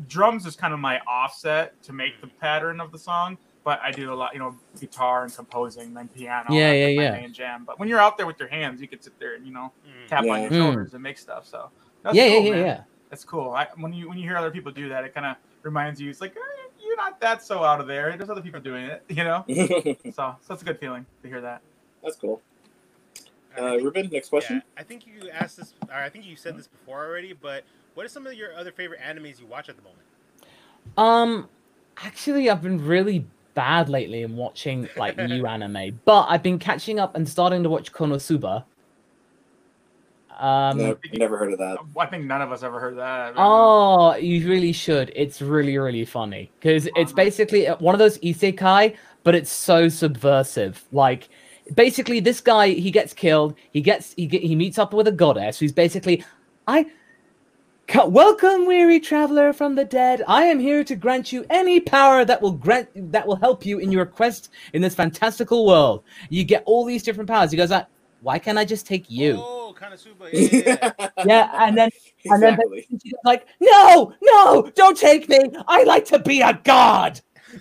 [0.09, 3.39] drums is kind of my offset to make the pattern of the song.
[3.65, 6.47] But I do a lot, you know, guitar and composing, then piano.
[6.55, 7.11] Yeah, yeah, yeah.
[7.13, 7.65] main jam.
[7.67, 9.73] But when you're out there with your hands, you can sit there and you know
[9.89, 10.09] Mm.
[10.09, 10.37] tap on Yeah.
[10.43, 10.57] your Mm.
[10.57, 11.47] shoulders and make stuff.
[11.47, 11.71] So
[12.03, 12.67] that's yeah, cool, yeah, yeah, man.
[12.67, 12.83] yeah.
[13.11, 13.51] That's cool.
[13.53, 16.11] I, when you when you hear other people do that, it kind of reminds you.
[16.11, 16.41] It's like eh,
[16.97, 18.15] you're not that so out of there.
[18.17, 19.45] There's other people doing it, you know.
[20.15, 21.61] So, so it's a good feeling to hear that.
[22.03, 22.41] That's cool.
[23.57, 24.57] I Uh, Reuben, next question.
[24.57, 27.65] Yeah, I think you asked this, or I think you said this before already, but
[27.95, 30.03] what are some of your other favorite animes you watch at the moment?
[30.97, 31.49] Um,
[32.03, 36.99] actually, I've been really bad lately in watching like new anime, but I've been catching
[36.99, 38.65] up and starting to watch Konosuba.
[40.39, 41.79] Um, no, never heard of that.
[41.99, 43.35] I think none of us ever heard that.
[43.37, 45.11] Oh, you really should.
[45.17, 50.85] It's really, really funny because it's basically one of those isekai, but it's so subversive.
[50.93, 51.31] Like,
[51.75, 53.55] basically, this guy he gets killed.
[53.73, 56.25] He gets he get, he meets up with a goddess who's basically,
[56.67, 56.87] I.
[57.95, 60.25] Welcome, weary traveler from the dead.
[60.27, 63.79] I am here to grant you any power that will grant that will help you
[63.79, 66.03] in your quest in this fantastical world.
[66.29, 67.53] You get all these different powers.
[67.53, 67.87] He goes, like,
[68.23, 70.29] "Why can't I just take you?" Oh, Konosuba.
[70.33, 71.25] Yeah, yeah, yeah.
[71.25, 71.91] Yeah, and then
[72.31, 72.59] and then
[73.03, 75.39] she's like, "No, no, don't take me.
[75.69, 77.21] I like to be a god."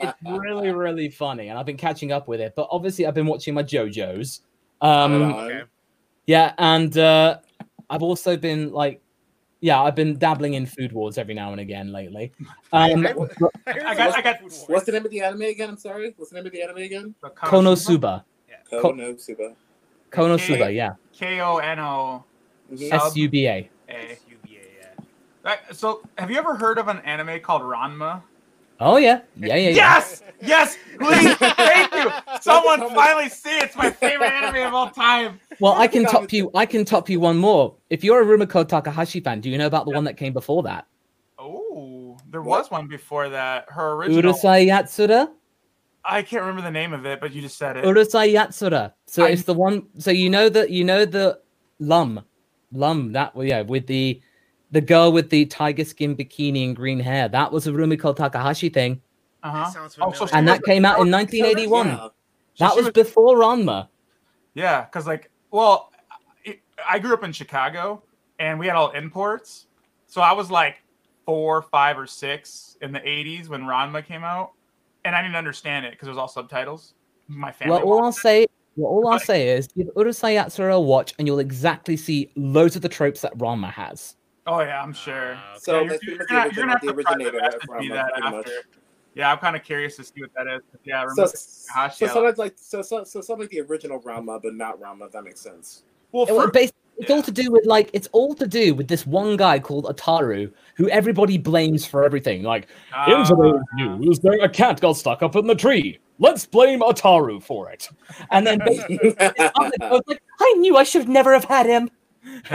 [0.00, 2.54] It's really, really funny, and I've been catching up with it.
[2.56, 4.40] But obviously, I've been watching my JoJo's.
[4.80, 5.62] Um, Okay.
[6.26, 7.38] yeah, and uh,
[7.88, 9.00] I've also been like,
[9.60, 12.32] yeah, I've been dabbling in Food Wars every now and again lately.
[12.72, 15.70] Um, I- I I got- I got- What's the name of the anime again?
[15.70, 16.12] I'm sorry.
[16.16, 17.14] What's the name of the anime again?
[17.22, 18.24] The Konosuba,
[18.70, 18.92] Co-
[20.12, 20.58] Konosuba.
[20.58, 22.24] Konosuba, yeah, K O N O.
[22.76, 23.68] Sub- S U B A.
[23.88, 23.92] A.
[23.92, 25.04] SUBA, yeah.
[25.42, 28.22] That- So, have you ever heard of an anime called Ranma?
[28.80, 29.68] Oh yeah, yeah, yeah.
[29.68, 29.68] yeah.
[29.76, 32.10] Yes, yes, please, thank you.
[32.40, 33.64] Someone finally see it.
[33.64, 35.38] It's my favorite anime of all time.
[35.60, 36.50] Well, I can top you.
[36.54, 37.76] I can top you one more.
[37.90, 40.62] If you're a Rumiko Takahashi fan, do you know about the one that came before
[40.64, 40.86] that?
[41.38, 42.62] Oh, there What?
[42.62, 43.66] was one before that.
[43.68, 44.32] Her original.
[44.32, 45.28] Urusei Yatsura.
[46.04, 47.84] I can't remember the name of it, but you just said it.
[47.84, 48.92] Urusei Yatsura.
[49.06, 49.86] So I- it's the one.
[49.98, 51.40] So you know that you know the
[51.78, 52.24] Lum,
[52.72, 53.12] Lum.
[53.12, 54.20] That yeah, with the
[54.72, 57.28] the girl with the tiger skin bikini and green hair.
[57.28, 59.02] That was a Rumiko Takahashi thing,
[59.42, 59.88] Uh-huh.
[60.00, 61.86] Oh, so and that came out in 1981.
[61.88, 61.96] Yeah.
[61.96, 62.12] So
[62.58, 63.88] That she was before Ranma.
[64.54, 65.90] Yeah, because like, well,
[66.46, 68.02] I, I grew up in Chicago,
[68.38, 69.66] and we had all imports.
[70.06, 70.76] So I was like
[71.26, 74.52] four, five, or six in the '80s when Ranma came out,
[75.04, 76.94] and I didn't understand it because it was all subtitles.
[77.28, 77.74] My family.
[77.78, 78.14] Well, all I'll it.
[78.14, 82.30] say, well, all I'll say is give Urusei Yatsura a watch, and you'll exactly see
[82.36, 84.16] loads of the tropes that Ranma has.
[84.46, 85.32] Oh yeah, I'm sure.
[85.32, 85.40] Okay.
[85.58, 87.74] So Yeah, you're, you're much gonna, the you're gonna have the to originator private from
[87.76, 88.36] message me uh, that after.
[88.36, 88.50] much.
[89.14, 90.62] Yeah, I'm kind of curious to see what that is.
[90.84, 91.96] Yeah, So, Rumiko Takahashi.
[91.98, 95.06] so a something like so so so something like the original Ranma, but not Ranma.
[95.06, 95.84] If that makes sense.
[96.10, 98.74] well, It- well, for, bas- it's all to do with like it's all to do
[98.74, 102.42] with this one guy called Ataru, who everybody blames for everything.
[102.42, 102.68] Like
[103.08, 105.98] in uh, today's news, there a cat got stuck up in the tree.
[106.18, 107.88] Let's blame Ataru for it.
[108.30, 109.50] And then basically, I
[109.90, 111.90] was like, I knew I should never have had him.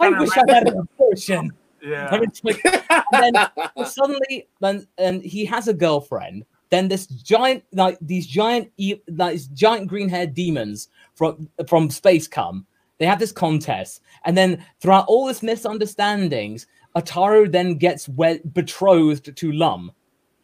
[0.00, 1.50] Like, I wish I had an abortion.
[1.82, 2.08] yeah.
[2.12, 2.64] I mean, like-
[3.12, 6.44] and then suddenly, then and he has a girlfriend.
[6.70, 8.70] Then this giant, like these giant,
[9.08, 12.64] like these giant green-haired demons from from space come.
[12.98, 19.36] They have this contest, and then throughout all this misunderstandings, Ataru then gets wed- betrothed
[19.36, 19.92] to Lum,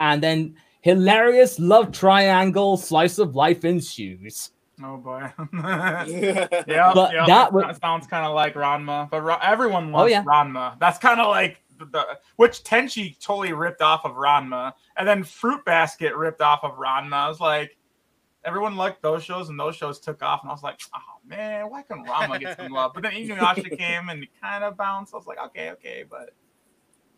[0.00, 4.50] and then hilarious love triangle slice of life ensues.
[4.82, 5.32] Oh boy.
[5.52, 6.46] yeah.
[6.66, 9.98] yeah, But yeah, that that, would- sounds kind of like Ranma, but Ra- everyone Oh,
[9.98, 10.24] loves yeah.
[10.24, 10.78] Ranma.
[10.78, 15.24] That's kind of like the, the which Tenchi totally ripped off of Ranma, and then
[15.24, 17.12] Fruit Basket ripped off of Ranma.
[17.14, 17.76] I was like,
[18.44, 21.70] everyone liked those shows, and those shows took off, and I was like, oh man,
[21.70, 22.92] why couldn't Ranma get some love?
[22.94, 25.14] But then Inuyasha came and it kind of bounced.
[25.14, 26.30] I was like, okay, okay, but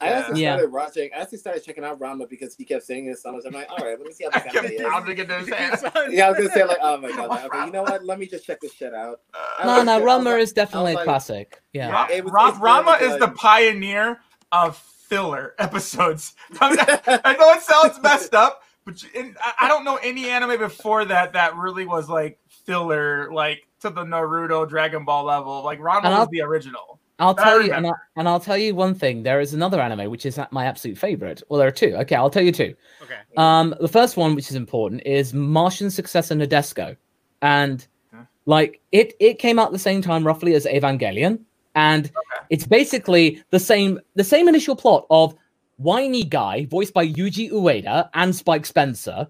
[0.00, 0.56] I actually Yeah.
[0.56, 1.10] started watching.
[1.16, 3.44] I actually started checking out Ranma because he kept saying his songs.
[3.46, 4.82] I'm like, all right, let me see how I this kept anime is.
[4.92, 5.80] pounding it in his head.
[6.10, 8.04] Yeah, I was gonna say like, oh my god, like, okay, you know what?
[8.04, 9.20] Let me just check this shit out.
[9.58, 11.62] I No, no, Ranma was like- is definitely like- a classic.
[11.72, 11.90] Yeah.
[11.90, 12.58] Ra- It was- Ra- it's
[13.00, 14.20] really is the pioneer
[14.52, 16.34] of filler episodes.
[16.60, 20.28] I, I know it sounds messed up, but you- and I- I don't know any
[20.28, 25.62] anime before that that really was like filler, like to the Naruto, Dragon Ball level.
[25.62, 27.00] Like Ranma was the original.
[27.18, 29.22] I'll That tell you, and, I, and I'll tell you one thing.
[29.22, 31.42] There is another anime which is my absolute favorite.
[31.48, 31.96] Well, there are two.
[31.96, 32.74] Okay, I'll tell you two.
[33.02, 33.16] Okay.
[33.38, 36.96] Um, the first one, which is important, is Martian successor Nadesico,
[37.42, 38.22] and Okay.
[38.44, 41.40] like it, it came out the same time roughly as Evangelion,
[41.74, 42.10] and
[42.50, 45.34] it's basically the same, the same initial plot of
[45.78, 49.26] whiny guy voiced by Yuji Ueda and Spike Spencer,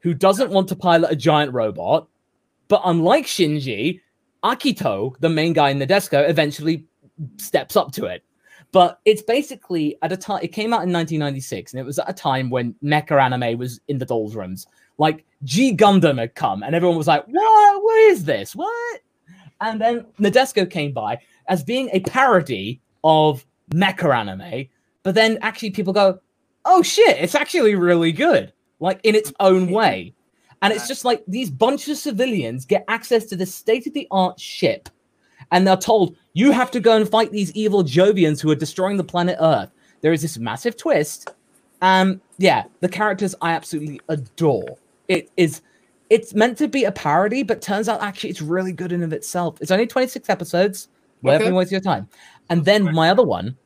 [0.00, 2.06] who doesn't want to pilot a giant robot,
[2.70, 4.00] but unlike Shinji,
[4.44, 6.86] Akito, the main guy in Nadesico, eventually
[7.36, 8.24] steps up to it.
[8.70, 12.08] But it's basically at a time, it came out in 1996, and it was at
[12.08, 14.68] a time when mecha anime was in the doldrums.
[14.98, 17.82] Like G Gundam had come, and everyone was like, What?
[17.82, 18.54] What is this?
[18.54, 19.00] What?
[19.60, 24.68] And then Nadesico came by as being a parody of mecha anime.
[25.02, 26.20] But then actually, people go,
[26.64, 30.14] Oh shit, it's actually really good, like in its own way.
[30.62, 34.06] And it's just like these bunch of civilians get access to this state of the
[34.10, 34.88] art ship,
[35.52, 38.96] and they're told, You have to go and fight these evil Jovians who are destroying
[38.98, 39.70] the planet Earth.
[40.02, 41.30] There is this massive twist.
[41.82, 44.76] Um, yeah, the characters I absolutely adore.
[45.08, 45.62] It is
[46.10, 49.12] it's meant to be a parody, but turns out actually it's really good in of
[49.12, 49.56] itself.
[49.60, 50.88] It's only 26 episodes.
[51.22, 51.52] Whatever Okay.
[51.52, 52.08] waste your time.
[52.48, 53.56] And then my other one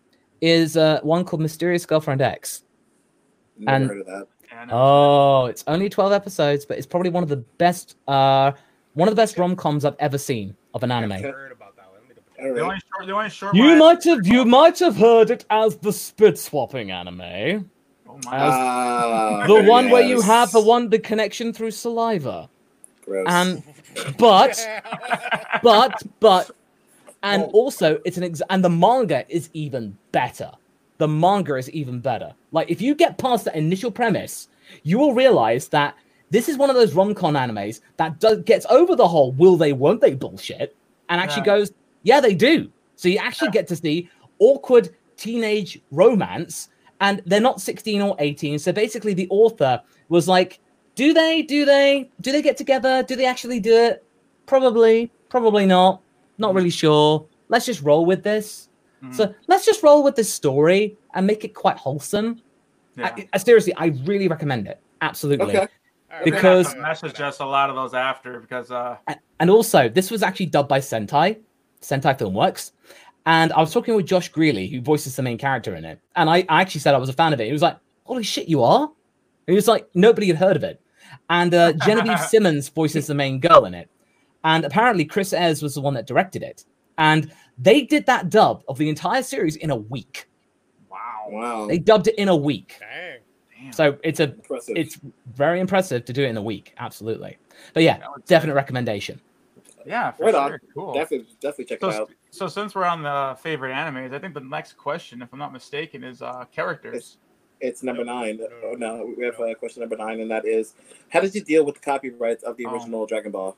[0.40, 2.64] is uh, one called Mysterious Girlfriend X.
[3.58, 4.26] Never And- heard of that.
[4.54, 8.52] Yeah, no, Oh, it's only 12 episodes, but it's probably one of the best uh
[8.94, 11.12] one of the best rom-coms I've ever seen of an anime.
[11.12, 12.00] I've heard about that one.
[12.00, 12.46] Let me double check.
[12.46, 12.62] All the right.
[12.62, 15.44] only short, the only short You one I- might have you might have heard it
[15.50, 17.70] as the spit swapping anime.
[18.08, 18.36] Oh my.
[18.36, 22.48] as Ah, The one where you have the one the connection through saliva.
[23.04, 23.26] Gross.
[23.28, 23.62] And
[24.18, 24.56] but
[25.62, 26.50] but but
[27.24, 30.52] and Well- also it's an ex- and the manga is even better.
[30.98, 32.34] The manga is even better.
[32.52, 34.48] Like if you get past that initial premise,
[34.82, 35.96] you will realize that
[36.30, 39.72] this is one of those rom-com animes that does, gets over the whole will they
[39.72, 40.14] won't they?
[40.14, 40.74] bullshit
[41.08, 41.58] and actually Yeah.
[41.58, 42.70] goes yeah they do.
[42.96, 46.68] So you actually get to see awkward teenage romance
[47.00, 50.60] and they're not 16 or 18 so basically the author was like
[50.94, 53.02] do they do they do they get together?
[53.02, 54.04] Do they actually do it?
[54.46, 56.00] Probably probably not.
[56.38, 56.56] Not hmm.
[56.56, 57.26] really sure.
[57.48, 58.68] Let's just roll with this
[59.12, 62.40] So let's just roll with this story and make it quite wholesome.
[62.96, 63.06] Yeah.
[63.16, 64.80] I, I- seriously i really recommend it.
[65.00, 65.46] Absolutely.
[65.46, 65.58] Okay.
[65.58, 65.68] All
[66.12, 68.70] right, Because- we're gonna I have to messaged just a lot of those after because
[68.70, 71.38] uh A- and also this was actually dubbed by sentai.
[71.82, 72.72] Sentai filmworks
[73.26, 75.98] and i was talking with Josh Grelle who voices the main character in it.
[76.16, 77.46] And i, I actually said i was a fan of it.
[77.46, 78.90] He was like holy shit you are?
[79.46, 80.80] He was like nobody had heard of it.
[81.28, 83.90] And uh, genevieve simmons voices the main girl in it.
[84.44, 86.64] And apparently chris ayres was the one that directed it.
[86.96, 90.26] And they did that dub of the entire series in a week
[90.90, 91.26] wow.
[91.30, 91.66] Wow.
[91.66, 93.18] they dubbed it in a week Dang.
[93.64, 93.72] Damn.
[93.72, 94.76] so it's a Impressive.
[94.76, 94.98] it's
[95.34, 97.36] very impressive to do it in a week absolutely
[97.72, 99.20] but yeah That say- definite recommendation
[99.86, 100.50] Yeah, for Right on.
[100.50, 100.60] sure.
[100.74, 100.94] Cool.
[100.94, 102.10] definitely, definitely check So, it out.
[102.30, 105.52] so since we're on the favorite animes, I think the next question, if I'm not
[105.52, 107.18] mistaken, is uh characters.
[107.60, 108.38] It's number No, nine.
[108.38, 109.50] no, oh, no, we have no.
[109.50, 110.72] uh, question number nine, and that is,
[111.10, 112.72] how did you deal with the copyrights of the Oh.
[112.72, 113.56] original Dragon Ball?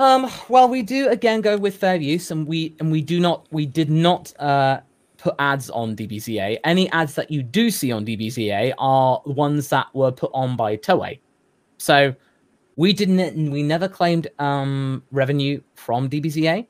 [0.00, 3.46] Um, well, we do again go with fair use, and we and we do not
[3.52, 4.80] we did not uh
[5.18, 6.58] put ads on DBZA.
[6.64, 10.78] Any ads that you do see on DBZA are ones that were put on by
[10.78, 11.20] Toei.
[11.76, 12.14] So
[12.76, 16.66] we didn't we never claimed um revenue from DBZA.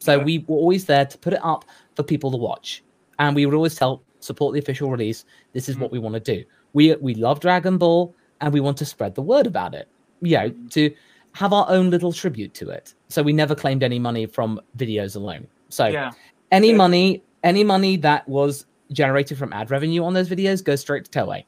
[0.00, 0.24] So Yeah.
[0.24, 2.84] we were always there to put it up for people to watch.
[3.18, 5.24] And we would always tell support the official release.
[5.54, 6.44] This is what we want to do.
[6.74, 9.88] We we love Dragon Ball and we want to spread the word about it.
[10.20, 10.94] You know, to
[11.36, 12.94] have our own little tribute to it.
[13.10, 15.46] So we never claimed any money from videos alone.
[15.68, 16.12] So Yeah.
[16.50, 16.76] any Yeah.
[16.76, 21.10] money, any money that was generated from ad revenue on those videos goes straight to
[21.10, 21.44] Toei.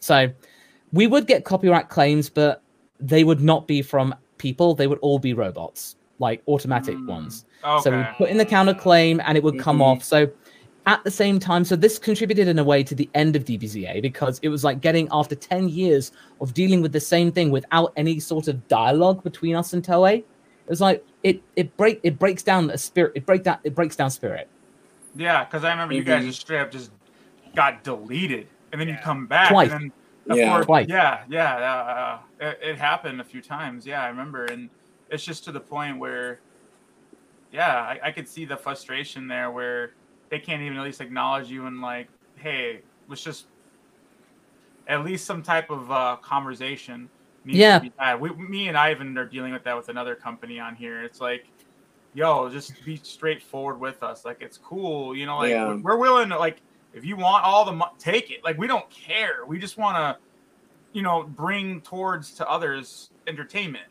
[0.00, 0.30] So
[0.90, 2.62] we would get copyright claims, but
[2.98, 4.74] they would not be from people.
[4.74, 7.44] They would all be robots, like automatic Mm, ones.
[7.62, 7.82] Okay.
[7.82, 9.82] So we put in the counterclaim and it would come Mhm.
[9.82, 10.02] off.
[10.02, 10.30] So
[10.86, 14.00] at the same time, so this contributed in a way to the end of DBZA
[14.00, 17.92] because it was like getting after 10 years of dealing with the same thing without
[17.96, 20.18] any sort of dialogue between us and Toei.
[20.18, 23.74] It was like it it break it breaks down a spirit it break down it
[23.74, 24.48] breaks down spirit.
[25.14, 26.26] yeah, because I remember you guys Mhm.
[26.28, 26.90] just straight up just
[27.54, 29.70] got deleted, and then you come back Twice.
[29.72, 29.92] and
[30.26, 30.44] then Yeah.
[30.46, 30.86] before- Twice.
[30.88, 33.86] yeah, yeah, uh, it, it happened a few times.
[33.86, 34.68] Yeah, I remember, and
[35.10, 36.40] it's just to the point where,
[37.52, 39.92] yeah, I, I could see the frustration there where
[40.30, 43.46] they can't even at least acknowledge you and like, hey, let's just
[44.88, 47.08] at least some type of uh, conversation
[47.44, 47.78] needs Yeah.
[47.78, 48.20] to be had.
[48.20, 51.02] We, me and Ivan are dealing with that with another company on here.
[51.02, 51.46] It's like,
[52.14, 54.24] yo, just be straightforward with us.
[54.24, 55.38] Like, it's cool, you know.
[55.38, 55.74] Like, Yeah.
[55.74, 56.62] we're willing to like,
[56.94, 58.42] if you want all the money, take it.
[58.44, 59.44] Like, we don't care.
[59.46, 60.16] We just want to,
[60.92, 63.86] you know, bring towards to others entertainment.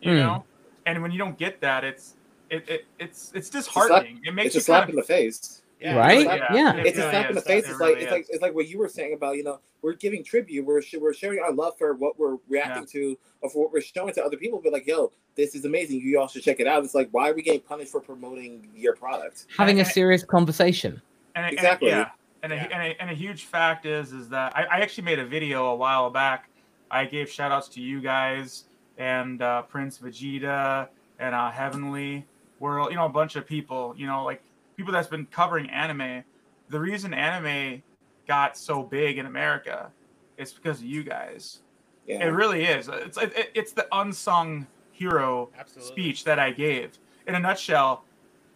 [0.00, 0.16] You Hmm.
[0.18, 0.44] know,
[0.86, 2.16] and when you don't get that, it's
[2.50, 4.20] it, it it's it's slap- disheartening.
[4.24, 5.57] it makes It's a you slap kind in the face.
[5.80, 6.18] Yeah, Right?
[6.18, 6.74] it's like- Yeah.
[6.76, 7.64] it It's a really slap in the face.
[7.64, 9.60] It It's really like it's like it's like what you were saying about you know
[9.82, 10.64] we're giving tribute.
[10.64, 13.80] We're sh- we're sharing our love for what we're reacting to or for what we're
[13.80, 14.60] showing to other people.
[14.62, 16.00] But like, yo, this is amazing.
[16.00, 16.82] You all should check it out.
[16.84, 19.46] It's like, why are we getting punished for promoting your product?
[19.56, 21.00] Having a And- serious conversation.
[21.36, 21.90] And a- Exactly.
[21.90, 22.10] And, yeah.
[22.42, 22.64] And, Yeah.
[22.64, 25.24] A, and, a, and a huge fact is is that I, I actually made a
[25.26, 26.48] video a while back.
[26.90, 28.64] I gave shout outs to you guys
[28.96, 30.88] and uh, Prince Vegeta
[31.20, 32.26] and uh, Heavenly
[32.58, 34.42] World, you know, a bunch of people, you know, like
[34.78, 36.22] people that's been covering anime.
[36.70, 37.82] The reason anime
[38.26, 39.90] got so big in America
[40.38, 41.60] is because of you guys.
[42.06, 42.24] Yeah.
[42.24, 42.88] It really is.
[42.88, 45.92] It's it, it's the unsung hero Absolutely.
[45.92, 46.98] speech that I gave.
[47.26, 48.04] In a nutshell,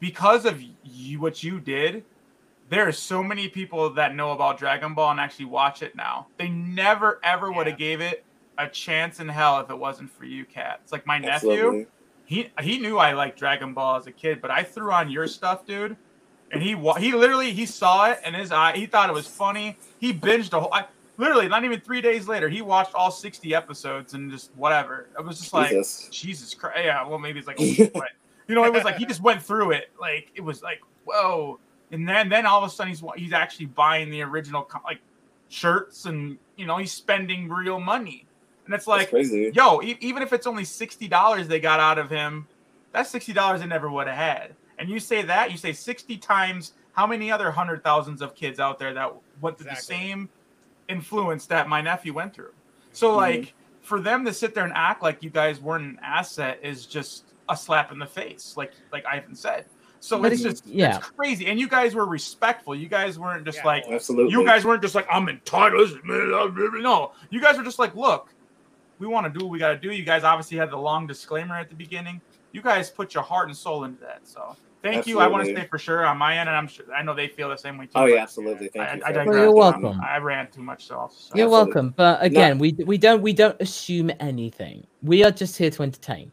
[0.00, 2.04] because of you, what you did,
[2.70, 6.28] there are so many people that know about Dragon Ball and actually watch it now.
[6.38, 8.24] They never ever would have gave it
[8.58, 10.80] a chance in hell if it wasn't for you, Kat.
[10.84, 11.86] It's like my nephew.
[12.24, 15.26] He he knew I liked Dragon Ball as a kid, but I threw on your
[15.26, 15.96] stuff, dude.
[16.52, 19.26] And he wa- he literally he saw it and his eye he thought it was
[19.26, 19.76] funny.
[19.98, 20.72] He binged a whole.
[20.72, 20.84] I,
[21.16, 25.08] literally, not even three days later, he watched all sixty episodes and just whatever.
[25.18, 26.08] It was just like Jesus.
[26.10, 26.80] Jesus Christ.
[26.84, 28.10] Yeah, well maybe it's like, oh, but
[28.48, 29.90] you know, it was like he just went through it.
[29.98, 31.58] Like it was like whoa.
[31.90, 35.00] And then then all of a sudden he's he's actually buying the original like
[35.48, 38.26] shirts and you know he's spending real money.
[38.66, 39.08] And it's like
[39.54, 42.46] yo, e- even if it's only sixty dollars they got out of him,
[42.92, 44.54] that's sixty dollars they never would have had.
[44.82, 48.58] And you say that, you say sixty times how many other hundred thousands of kids
[48.58, 49.96] out there that went through Exactly.
[49.96, 50.28] the same
[50.88, 52.52] influence that my nephew went through.
[52.92, 53.16] So Mhm.
[53.16, 56.84] like for them to sit there and act like you guys weren't an asset is
[56.86, 59.66] just a slap in the face, like like Ivan said.
[60.00, 60.96] So But it's just yeah.
[60.98, 61.46] it's crazy.
[61.46, 62.74] And you guys were respectful.
[62.74, 64.32] You guys weren't just Yeah, like Absolutely.
[64.32, 65.92] you guys weren't just like I'm entitled.
[66.02, 68.34] Man, No, you guys were just like, look,
[68.98, 69.92] we want to do what we got to do.
[69.92, 72.20] You guys obviously had the long disclaimer at the beginning.
[72.50, 74.26] You guys put your heart and soul into that.
[74.28, 75.18] So thank you.
[75.20, 77.28] I want to say for sure on my end, and I'm sure I know they
[77.28, 77.92] feel the same way too.
[77.94, 78.68] Oh yeah, absolutely.
[78.68, 79.02] Thank I, you.
[79.04, 79.14] I sir.
[79.14, 79.36] Well, digress.
[79.36, 80.00] you're Um, welcome.
[80.02, 81.08] I ran too much, so.
[81.12, 81.34] so.
[81.36, 81.48] You're Absolutely.
[81.74, 81.94] welcome.
[81.96, 84.86] But again, we we don't we don't assume anything.
[85.02, 86.32] We are just here to entertain.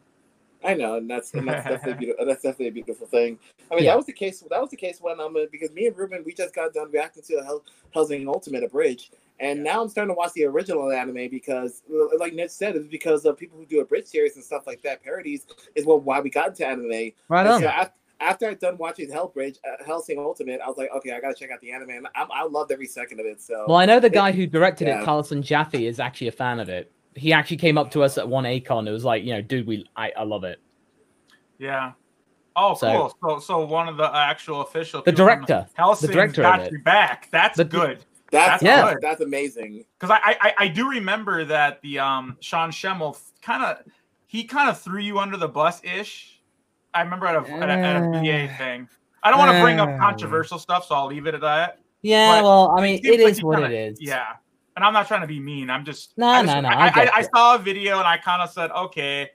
[0.62, 2.26] I know, and that's and that's definitely beautiful.
[2.26, 3.38] That's definitely a beautiful thing.
[3.70, 3.92] I mean, Yeah.
[3.92, 4.44] that was the case.
[4.50, 6.90] That was the case when I'm um because me and Reuben we just got done
[6.90, 11.28] reacting to Hell, Hellsing Ultimate Abridged, and now I'm starting to watch the original anime
[11.30, 11.82] because,
[12.18, 15.02] like Ned said, it's because of people who do abridged series and stuff like that.
[15.02, 17.12] Parodies is what why we got into anime.
[17.28, 17.60] Right And on.
[17.62, 21.20] so after, after I'd done watching Hellbridge, uh, Hellsing Ultimate, I was like, okay, I
[21.20, 23.40] gotta check out the anime, and I, I loved every second of it.
[23.40, 25.02] So Well, I know the guy who directed Yeah.
[25.02, 26.92] it, Taliesin Jaffe, is actually a fan of it.
[27.16, 28.86] He actually came up to us at one Acon.
[28.86, 30.60] It was like, you know, dude, we I, I love it.
[31.58, 31.92] Yeah.
[32.56, 33.38] Oh, So- cool.
[33.38, 35.66] So, so one of the actual official The director.
[35.78, 36.72] Hellsing's The director got of it.
[36.72, 37.28] you back.
[37.30, 38.04] That's The- good.
[38.30, 38.98] that's That's yeah, good.
[39.02, 39.84] that's amazing.
[39.98, 43.78] because I, I I do remember that the um Sean Schemmel kind of
[44.26, 46.39] he kind of threw you under the bus ish.
[46.94, 48.88] I remember at a, at a, at a BA thing.
[49.22, 51.78] I don't want to bring up controversial stuff, so I'll leave it at that.
[52.02, 53.98] Yeah, But well, I mean, seems it like is what kinda- it is.
[54.00, 54.32] Yeah,
[54.76, 55.68] and I'm not trying to be mean.
[55.70, 58.06] I'm just No, I just- no, no, I, I I, I saw a video and
[58.08, 59.28] I kind of said, okay,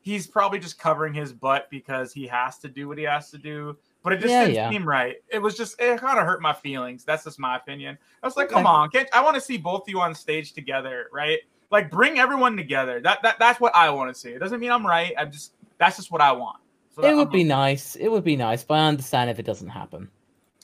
[0.00, 3.38] he's probably just covering his butt because he has to do what he has to
[3.38, 3.76] do.
[4.02, 4.70] But it just Yeah, didn't yeah.
[4.70, 5.16] seem right.
[5.28, 7.04] It was just it kind of hurt my feelings.
[7.04, 7.98] That's just my opinion.
[8.22, 8.54] I was like, Okay.
[8.54, 11.40] come on, can't I want to see both of you on stage together, right?
[11.70, 13.00] Like bring everyone together.
[13.00, 14.30] That that that's what I want to see.
[14.30, 15.12] It doesn't mean I'm right.
[15.18, 16.58] I'm just that's just what I want.
[16.96, 17.94] So It would I'm- be nice.
[17.96, 20.10] It would be nice, but I understand if it doesn't happen.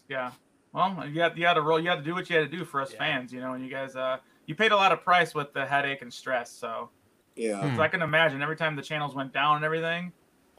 [0.08, 0.32] yeah.
[0.74, 1.78] Well, you had you had to roll.
[1.78, 2.98] You had to do what you had to do for us Yeah.
[2.98, 3.52] fans, you know.
[3.52, 4.16] And you guys, uh,
[4.46, 6.50] you paid a lot of price with the headache and stress.
[6.50, 6.88] So,
[7.36, 7.60] Yeah.
[7.68, 7.76] Hmm.
[7.76, 10.12] so I can imagine every time the channels went down and everything.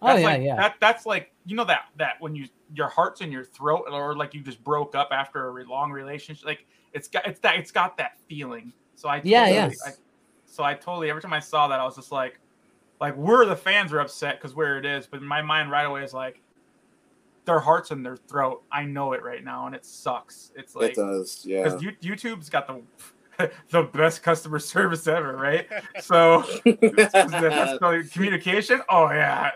[0.03, 0.55] Oh That's yeah, like, yeah.
[0.55, 4.15] That that's like you know that that when you your heart's in your throat or
[4.15, 6.45] like you just broke up after a re- long relationship.
[6.45, 8.71] Like it's got it's that it's got that feeling.
[8.93, 9.87] So I Yeah, totally, yes.
[9.87, 9.91] I,
[10.45, 12.39] so I totally every time I saw that I was just like,
[13.03, 16.05] like we're the fans are upset because where it is, but my mind right away
[16.05, 16.41] is like,
[17.43, 18.63] their hearts in their throat.
[18.71, 20.53] I know it right now, and it sucks.
[20.55, 21.43] It's like it does.
[21.45, 21.63] Yeah.
[21.63, 25.67] because YouTube's got the the best customer service ever, right?
[26.01, 28.81] So that's the communication.
[28.89, 29.51] Oh yeah,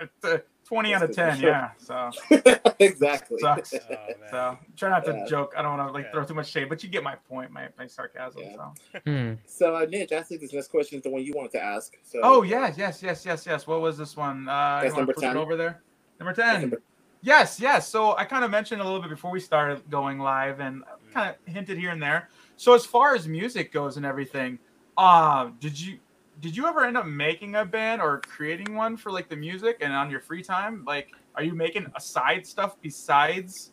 [0.68, 1.40] It's, uh, twenty out of ten.
[1.40, 1.72] Yeah.
[1.78, 2.12] So
[2.80, 3.38] exactly.
[3.40, 3.74] sucks.
[3.74, 3.96] Oh.
[4.30, 5.26] So try not to Yeah.
[5.26, 5.54] joke.
[5.58, 6.12] I don't want to like Yeah.
[6.12, 8.42] throw too much shade, but you get my point, my, my sarcasm.
[8.44, 8.56] Yeah.
[8.56, 9.00] So.
[9.06, 9.34] Hmm.
[9.46, 11.94] So, uh, Nick, I think this next question is the one you wanted to ask.
[12.04, 13.68] So, Oh yes, yes, yes, yes, yes.
[13.68, 14.48] What was this one?
[14.48, 15.38] Uh, That's number 10?
[15.38, 15.82] over there.
[16.20, 16.62] Number ten.
[16.62, 16.82] number-
[17.22, 17.88] Yes, yes.
[17.88, 21.30] So I kind of mentioned a little bit before we started going live, and kind
[21.36, 22.30] of hinted here and there.
[22.58, 24.60] So as far as music goes and everything,
[24.98, 25.98] uh, did you
[26.42, 29.78] did you ever end up making a band or creating one for like the music
[29.82, 30.84] and on your free time?
[30.86, 33.72] Like, are you making a side stuff besides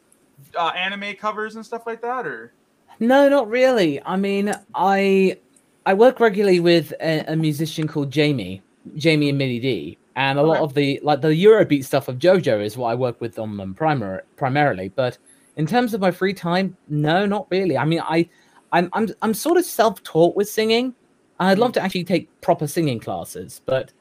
[0.56, 2.52] uh, anime covers and stuff like that, or?
[3.00, 4.02] No, not really.
[4.04, 5.38] I mean, I
[5.86, 8.62] I work regularly with a, a musician called Jamie,
[8.96, 12.64] Jamie and Millie D, and a lot of the like the Eurobeat stuff of JoJo
[12.64, 14.88] is what I work with on them primar- primarily.
[14.88, 15.18] But
[15.56, 17.76] in terms of my free time, no, not really.
[17.76, 18.28] I mean, I
[18.72, 20.94] I'm I'm I'm sort of self-taught with singing.
[21.40, 23.92] I'd love to actually take proper singing classes, but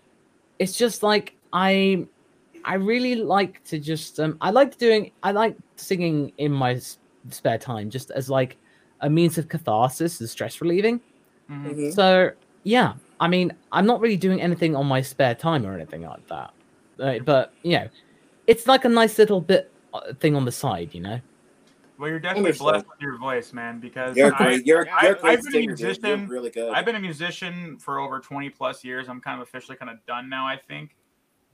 [0.60, 2.06] it's just like I
[2.66, 6.80] I really like to just um I like doing I like singing in my
[7.30, 8.58] spare time just as like
[9.02, 11.02] a means of catharsis and stress relieving.
[11.50, 11.76] Mhm.
[11.76, 11.94] Mhm.
[11.94, 12.32] So
[12.64, 16.26] yeah, I mean, I'm not really doing anything on my spare time or anything like
[16.28, 16.54] that.
[17.00, 17.90] Uh, but you know,
[18.48, 21.20] it's like a nice little bit uh, thing on the side, you know.
[21.98, 22.66] Well, you're definitely Understood.
[22.74, 23.80] blessed with your voice, man.
[23.80, 24.66] Because You're I- great.
[24.66, 25.80] You're, I- you're a I've great been a singer, dude.
[25.86, 26.20] musician.
[26.22, 26.74] You're really good.
[26.74, 29.08] I've been a musician for over 20 plus years.
[29.10, 30.96] I'm kind of officially kind of done now, I think.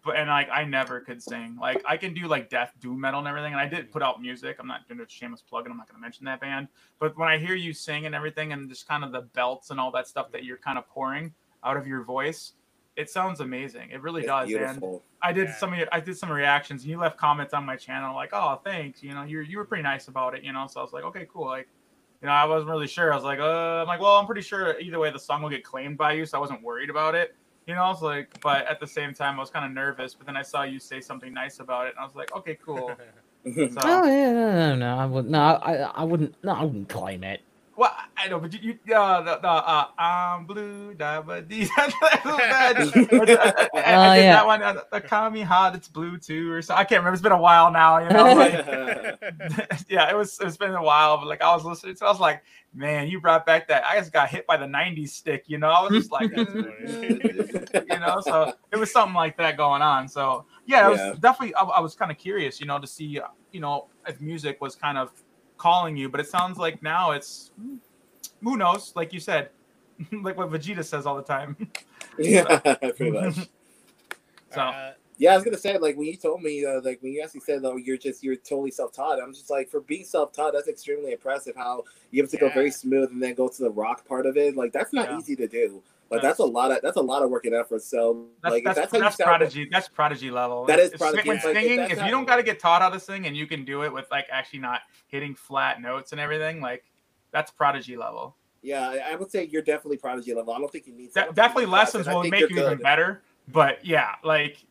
[0.02, 1.58] But and like I never could sing.
[1.60, 3.52] Like I can do like death doom metal and everything.
[3.52, 4.56] And I did put out music.
[4.58, 6.70] I'm not doing a shameless plug, and I'm not going to mention that band.
[7.00, 9.80] But when I hear you sing and everything, and just kind of the belts and
[9.80, 11.34] all that stuff that you're kind of pouring
[11.66, 12.54] out of your voice,
[13.00, 13.90] it sounds amazing.
[13.92, 15.04] It really It's does, and beautiful.
[15.22, 15.56] I did Yeah.
[15.56, 18.32] some of your, I did some reactions, and you left comments on my channel like,
[18.34, 20.68] "Oh, thanks," you know, you you were pretty nice about it, you know.
[20.68, 21.68] So I was like, "Okay, cool." Like,
[22.22, 23.12] you know, I wasn't really sure.
[23.12, 25.50] I was like, "Uh," I'm like, "Well, I'm pretty sure either way the song will
[25.50, 27.36] get claimed by you," so I wasn't worried about it.
[27.68, 30.14] You know, I was like, but at the same time, I was kind of nervous.
[30.16, 32.58] But then I saw you say something nice about it, and I was like, "Okay,
[32.64, 32.92] cool."
[33.46, 35.32] So, Oh yeah, no, no, no, I wouldn't.
[35.32, 36.36] No, I, I wouldn't.
[36.44, 37.42] No, I wouldn't claim it.
[37.80, 41.70] Well, I know, but you, you uh, the, the uh, I'm blue, da ba dee.
[41.78, 41.96] That's
[42.50, 42.78] bad.
[43.18, 44.32] I, I, I, I Oh, did yeah.
[44.32, 44.62] that one.
[44.62, 46.76] Uh, the Kami hot, it's blue too, or so.
[46.76, 47.14] I can't remember.
[47.14, 48.00] It's been a while now.
[48.00, 48.62] You know, like,
[49.90, 50.40] yeah, it was.
[50.42, 53.08] It's been a while, but like I was listening to, it, I was like, man,
[53.08, 53.86] you brought back that.
[53.86, 55.46] I just got hit by the '90s stick.
[55.48, 59.82] You know, I was just like, you know, so it was something like that going
[59.82, 60.08] on.
[60.08, 61.14] So yeah, it was Yeah.
[61.20, 61.56] definitely.
[61.56, 64.60] I, I was kind of curious, you know, to see, uh, you know, if music
[64.62, 65.12] was kind of
[65.60, 67.52] calling you, but it sounds like now it's
[68.42, 69.50] who knows, like you said,
[70.12, 71.56] like what Vegeta says all the time.
[72.18, 72.58] yeah,
[72.98, 73.36] pretty much.
[74.52, 77.12] So Uh, Yeah, I was gonna say like when you told me uh, like when
[77.12, 79.22] you actually said though you're just you're totally self taught.
[79.22, 81.56] I'm just like for being self taught, that's extremely impressive.
[81.56, 84.38] How you have to go very smooth and then go to the rock part of
[84.38, 84.56] it.
[84.56, 85.18] Like that's not Yeah.
[85.20, 85.84] easy to do.
[86.12, 87.84] Like That's- that's a lot of that's a lot of work and effort.
[87.84, 89.68] So that's like if that's, that's, how you that's sound, prodigy.
[89.72, 90.66] That's prodigy level.
[90.66, 91.28] That is prodigy.
[91.28, 93.28] When like, if singing, that's if, you don't got to get taught how to sing
[93.28, 96.84] and you can do it with like actually not hitting flat notes and everything, like
[97.32, 98.36] that's prodigy level.
[98.64, 100.54] yeah, I- would say you're definitely prodigy level.
[100.54, 103.22] I don't think you need De- definitely lessons will make you even better.
[103.48, 104.66] But yeah, like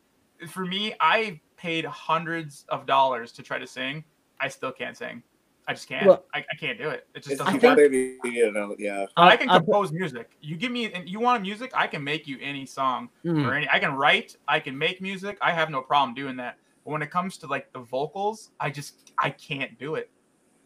[0.49, 4.05] for me, I paid hundreds of dollars to try to sing.
[4.41, 5.22] I still can't sing.
[5.68, 6.06] I just can't.
[6.06, 7.06] Well- I, I can't do it.
[7.14, 7.92] It just doesn't I think- work.
[8.22, 9.02] gotta you know, yeah.
[9.16, 10.30] Uh, I can I- compose music.
[10.40, 13.46] You give me and you want music, I can make you any song Mm.
[13.46, 13.68] or any.
[13.70, 14.36] I can write.
[14.48, 15.36] I can make music.
[15.42, 16.56] I have no problem doing that.
[16.84, 20.10] But when it comes to like the vocals, I just I can't do it.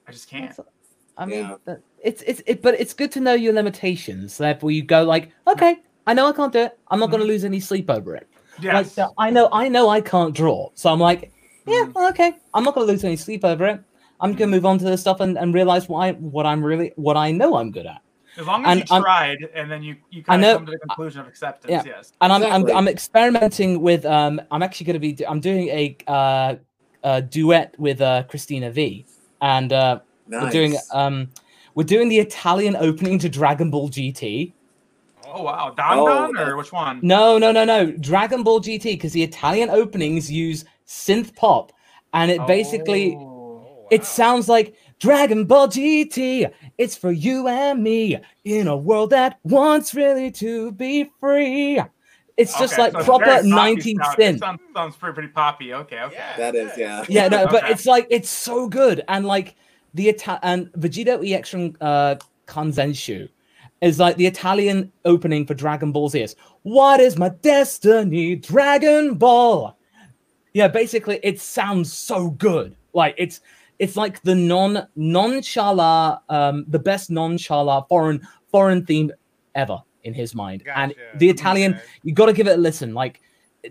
[0.07, 0.57] I just can't.
[1.19, 1.57] I mean, Yeah.
[1.65, 4.39] that- it's it's it, but it's good to know your limitations.
[4.39, 6.79] Therefore, you go like, okay, I know I can't do it.
[6.89, 7.33] I'm not going to mm-hmm.
[7.33, 8.29] lose any sleep over it.
[8.59, 8.93] Like, Yes.
[8.95, 11.33] so I know I know I can't draw, so I'm like,
[11.67, 11.93] yeah, mm-hmm.
[11.93, 13.81] well, okay, I'm not going to lose any sleep over it.
[14.23, 16.65] I'm going to move on to the stuff and, and realize what I what I'm
[16.65, 18.01] really what I know I'm good at.
[18.39, 20.57] As long as and you I'm- tried and then you you I kind know- of
[20.59, 21.71] come to the conclusion of acceptance.
[21.71, 21.83] yeah.
[21.85, 22.13] Yes.
[22.23, 22.73] and I'm, Exactly.
[22.73, 26.55] I'm I'm experimenting with um I'm actually going to be I'm doing a uh,
[27.05, 29.05] uh duet with uh Christina Vee
[29.43, 29.99] and uh
[30.29, 30.43] Nice.
[30.45, 31.29] we're doing um
[31.75, 34.53] we're doing the Italian opening to Dragon Ball GT.
[35.35, 37.01] Oh wow, Don Oh, Don or which one?
[37.03, 41.73] No, no, no, no, Dragon Ball GT because the Italian openings use synth pop
[42.15, 43.21] and it basically Oh.
[43.21, 43.32] oh,
[43.93, 46.51] it sounds like Dragon Ball GT.
[46.79, 51.81] It's for you and me in a world that wants really to be free.
[52.37, 54.39] It's just Okay, like so proper very poppy 19th sound- synth.
[54.39, 55.75] Sounds, sounds pretty, pretty poppy.
[55.75, 56.15] Okay, okay.
[56.17, 56.37] Yeah.
[56.39, 57.05] That is, yeah.
[57.09, 57.73] yeah no but Okay.
[57.73, 59.55] it's like it's so good and like
[59.95, 62.15] the Ita- and vegeta ex uh
[62.47, 63.29] kanzenshu
[63.83, 66.27] is like the italian opening for dragon ball z
[66.63, 69.77] what is my destiny dragon ball
[70.55, 73.41] yeah basically it sounds so good like it's
[73.79, 78.21] it's like the non non-chala um the best non-chala foreign
[78.51, 79.11] foreign theme
[79.55, 81.83] ever in his mind and the italian Okay.
[82.03, 82.95] you got to give it a listen.
[82.95, 83.21] Like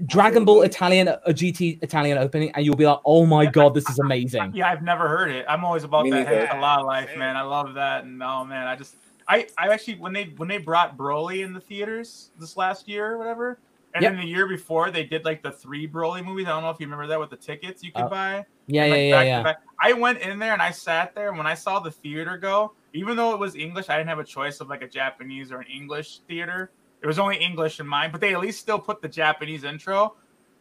[0.05, 3.89] Dragon Ball Italian, a GT Italian opening, and you'll be like, "Oh my god, this
[3.89, 5.45] is amazing!" Yeah, I've never heard it.
[5.49, 6.45] I'm always about Me that neither.
[6.45, 7.35] head a lot of life, man.
[7.35, 8.95] I love that, and oh man, I just,
[9.27, 13.11] I, I actually when they when they brought Broly in the theaters this last year
[13.11, 13.59] or whatever,
[13.93, 14.13] and Yep.
[14.13, 16.45] then the year before they did like the three Broly movies.
[16.47, 18.45] I don't know if you remember that with the tickets you could Uh, buy.
[18.71, 19.43] Yeah, yeah, like, yeah, back yeah.
[19.43, 19.61] back.
[19.79, 22.73] I went in there and I sat there, and when I saw the theater go,
[22.93, 25.59] even though it was English, I didn't have a choice of like a Japanese or
[25.59, 26.71] an English theater.
[27.01, 30.15] It was only English in mine, but they at least still put the Japanese intro.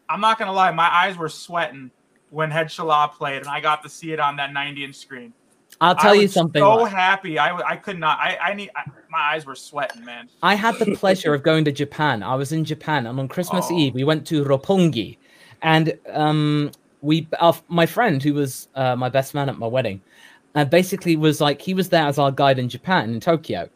[0.09, 1.91] I'm not gonna lie, my eyes were sweating
[2.31, 5.33] when Head Shala played, and I got to see it on that 90 inch screen.
[5.81, 6.61] I'll tell I you was something.
[6.61, 8.19] So like, happy, I could not.
[8.19, 8.71] I I need.
[8.75, 10.29] I, my eyes were sweating, man.
[10.43, 12.23] I had the pleasure of going to Japan.
[12.23, 13.77] I was in Japan, and on Christmas Oh.
[13.79, 15.19] Eve, we went to Roppongi,
[15.63, 16.71] and um,
[17.03, 20.01] we, our, my friend who was uh, my best man at my wedding,
[20.55, 23.69] uh, basically was like he was there as our guide in Japan in Tokyo,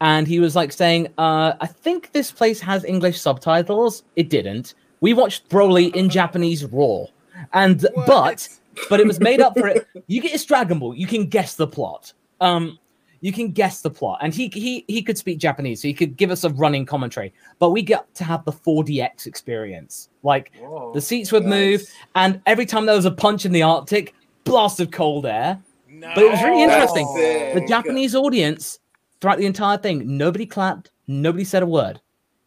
[0.00, 4.74] and he was like saying, uh, "I think this place has English subtitles." It didn't.
[5.00, 7.04] We watched Broly in Japanese raw,
[7.52, 8.06] and What?
[8.06, 8.48] but
[8.88, 9.86] but it was made up for it.
[10.06, 10.94] You get it's Dragon Ball.
[10.94, 12.12] You can guess the plot.
[12.40, 12.78] Um,
[13.20, 16.16] you can guess the plot, and he he he could speak Japanese, so he could
[16.16, 17.32] give us a running commentary.
[17.58, 20.08] But we got to have the 4DX experience.
[20.22, 20.92] Like Whoa.
[20.92, 21.82] the seats would move,
[22.14, 24.14] and every time there was a punch in the Arctic,
[24.44, 25.58] blast of cold air.
[25.90, 26.12] No.
[26.14, 27.12] But it was really Oh, interesting.
[27.16, 27.54] sick.
[27.54, 28.78] The Japanese audience
[29.20, 32.00] throughout the entire thing, nobody clapped, nobody said a word,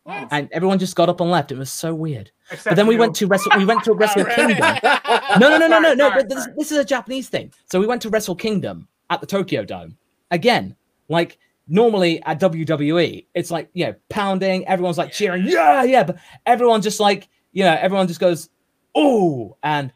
[0.03, 0.27] What?
[0.31, 1.51] and everyone just got up and left.
[1.51, 2.31] It was so weird.
[2.49, 2.99] Except But then we you.
[3.01, 3.51] went to Wrestle.
[3.57, 4.77] We went to oh, Wrestle Kingdom.
[5.39, 6.11] No, no, no, no, no, no.
[6.11, 7.51] But this, this is a Japanese thing.
[7.71, 9.97] So we went to Wrestle Kingdom at the Tokyo Dome
[10.31, 10.75] again.
[11.09, 16.17] Like normally at WWE, it's like you know pounding, everyone's like cheering, yeah, yeah, but
[16.45, 18.49] everyone just like you know everyone just goes
[18.95, 19.91] oh and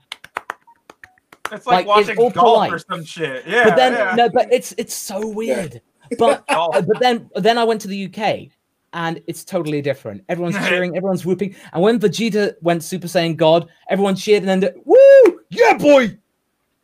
[1.51, 3.45] It's like, Like, it's watching all golf or some shit.
[3.47, 3.65] Yeah.
[3.65, 4.15] but then yeah.
[4.15, 5.81] no, but it's it's so weird.
[6.17, 8.49] But but then then I went to the UK
[8.93, 10.23] and it's totally different.
[10.29, 14.73] Everyone's cheering, everyone's whooping, and when Vegeta went Super Saiyan God, everyone cheered and then
[14.85, 16.17] woo, yeah, boy,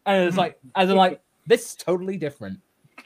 [0.06, 2.60] and it's like as in like this is totally different.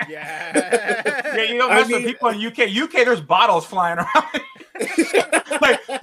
[0.09, 1.01] Yeah.
[1.35, 2.59] Yeah, you don't I mess with people in UK.
[2.69, 4.41] UK, there's bottles flying around.
[5.61, 5.97] like, woo!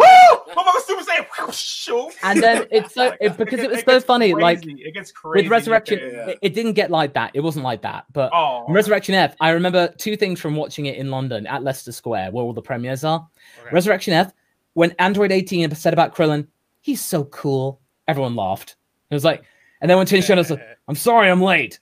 [0.55, 1.53] My mama Super Saiyan.
[1.53, 2.11] Shoo.
[2.23, 5.45] And then it's so it, because it was so gets funny, like it gets crazy.
[5.45, 6.13] with Resurrection, UK.
[6.13, 6.29] Yeah.
[6.29, 7.33] it, it didn't get like that.
[7.35, 8.31] It wasn't like that, but.
[8.33, 12.31] Oh, Resurrection F, I remember two things from watching it in London at Leicester Square,
[12.31, 13.27] where all the premieres are.
[13.61, 13.71] Okay.
[13.75, 14.33] Resurrection F,
[14.75, 16.47] when Android 18 said about Krillin,
[16.81, 17.81] he's so cool.
[18.09, 18.77] Everyone laughed.
[19.11, 19.45] It was like,
[19.81, 21.79] and then when Tin Shadow said, I'm sorry I'm late.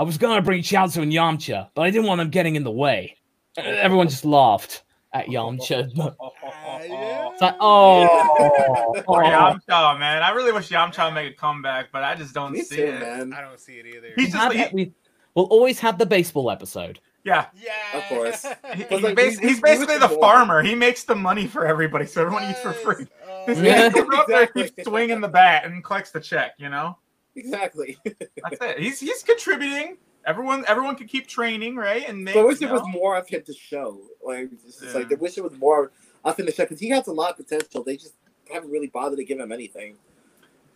[0.00, 2.64] I I was gonna bring Chiaotzu and Yamcha, but I didn't want them getting in
[2.64, 3.16] the way.
[3.58, 4.82] Everyone just laughed
[5.12, 5.90] at Yamcha.
[5.94, 7.28] yeah.
[7.32, 9.12] It's like, oh, Oh, oh.
[9.14, 10.22] Yamcha, man.
[10.22, 12.82] I really wish Yamcha would make a comeback, but I just don't Me see too,
[12.84, 13.00] it.
[13.00, 13.34] man.
[13.34, 14.06] I don't see it either.
[14.08, 14.92] He's We just have like- it- we,
[15.34, 16.98] we'll always have the baseball episode.
[17.24, 17.46] Yeah.
[17.62, 17.98] yeah.
[17.98, 18.42] Of course.
[18.44, 20.62] He- But, he's, like, bas- we- he's basically the wish farmer.
[20.62, 23.06] He makes the money for everybody, so everyone eats for free.
[23.28, 23.44] Oh.
[23.46, 23.88] This guy Yeah.
[23.90, 24.62] goes there, Exactly.
[24.70, 26.52] keeps swinging the bat, and collects the check.
[26.56, 26.96] You know,
[27.40, 27.98] Exactly.
[28.04, 28.78] that's it.
[28.78, 29.96] He's he's contributing.
[30.26, 32.06] Everyone everyone can keep training, right?
[32.08, 33.98] And make, But I wish you there was more of him to show.
[34.24, 35.16] Like, it's just like Yeah.
[35.16, 35.92] I wish there was more
[36.24, 37.82] of him to show because he has a lot of potential.
[37.82, 38.14] They just
[38.52, 39.96] haven't really bothered to give him anything.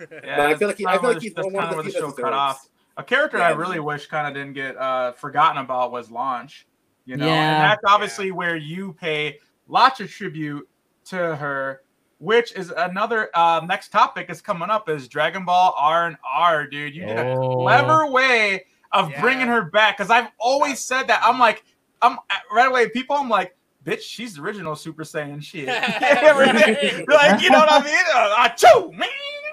[0.01, 2.11] Yeah, but I feel like he, I feel like he's one kinda the the show
[2.11, 2.69] cut off.
[2.97, 3.57] A character I Yeah.
[3.57, 6.67] really wish kind of didn't get uh, forgotten about was Launch.
[7.05, 7.33] You know, Yeah.
[7.55, 9.39] and that's obviously where you pay
[9.69, 10.67] lots of tribute
[11.07, 11.83] to her,
[12.25, 16.67] which is another uh, next topic is coming up is Dragon Ball R and R,
[16.67, 16.95] dude.
[16.95, 17.57] You did a Oh.
[17.63, 19.21] clever way of Yeah.
[19.21, 21.21] bringing her back because I've always said that.
[21.23, 21.65] I'm like,
[22.03, 22.19] I'm
[22.53, 22.89] right away.
[22.89, 23.55] People, I'm like.
[23.85, 25.69] Bitch, she's the original Super Saiyan shit.
[26.03, 27.05] Everything.
[27.07, 28.05] like, you know what I mean?
[28.15, 29.11] Uh, achoo, man.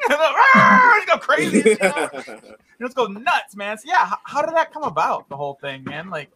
[0.10, 1.72] You go crazy.
[1.72, 2.10] You know?
[2.80, 3.78] Let's go nuts, man.
[3.78, 5.28] So yeah, how, how did that come about?
[5.28, 6.10] The whole thing, man.
[6.10, 6.30] Like,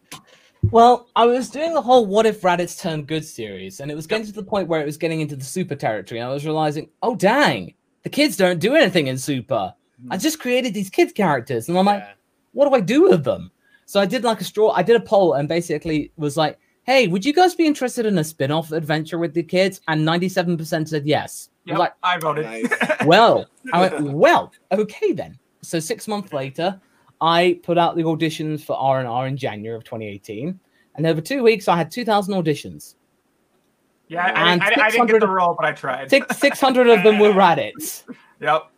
[0.70, 4.06] Well, I was doing the whole "What if Raditz turned good" series, and it was
[4.06, 6.20] getting to the point where it was getting into the Super territory.
[6.20, 9.74] And I was realizing, oh dang, the kids don't do anything in Super.
[10.10, 10.20] I mm.
[10.20, 12.12] just created these kids characters, and I'm like, Yeah.
[12.52, 13.50] what do I do with them?
[13.86, 14.72] So I did like a straw.
[14.72, 18.18] I did a poll and basically was like, hey, would you guys be interested in
[18.18, 19.80] a spin-off adventure with the kids?
[19.88, 21.50] And 97% said yes.
[21.66, 22.44] I yep, was like, I voted.
[22.44, 23.06] Nice.
[23.06, 25.38] well, I went, well, okay then.
[25.62, 26.80] So six months later,
[27.20, 30.58] I put out the auditions for R and R in January of 2018,
[30.96, 32.94] and over two weeks, I had 2,000 auditions.
[34.08, 36.10] yeah, I, I, And I, I didn't get 600 the role, but I tried.
[36.10, 38.04] Six, 600 of them were Raditz.
[38.40, 38.70] Yep.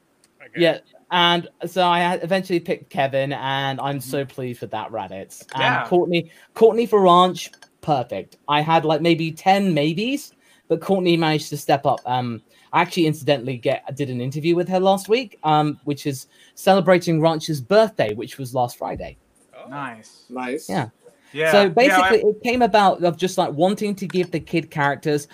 [0.42, 0.50] Okay.
[0.56, 0.78] Yeah,
[1.10, 5.42] and so I eventually picked Kevin, and I'm so pleased with that Raditz.
[5.54, 5.86] And Yeah.
[5.88, 8.36] Courtney, Courtney for Ranch, perfect.
[8.48, 10.32] I had like maybe 10 maybes,
[10.68, 12.00] but Courtney managed to step up.
[12.06, 16.26] Um, I actually incidentally get did an interview with her last week, um, which is
[16.54, 19.16] celebrating Ranch's birthday, which was last Friday.
[19.56, 19.68] Oh.
[19.68, 20.24] Nice.
[20.28, 20.68] nice.
[20.68, 20.88] Yeah.
[21.32, 21.52] Yeah.
[21.52, 24.70] so yeah, basically, I- it came about of just like wanting to give the kid
[24.70, 25.28] characters,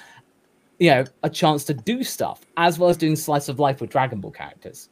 [0.78, 3.90] you know, a chance to do stuff, as well as doing slice of life with
[3.90, 4.88] Dragon Ball characters.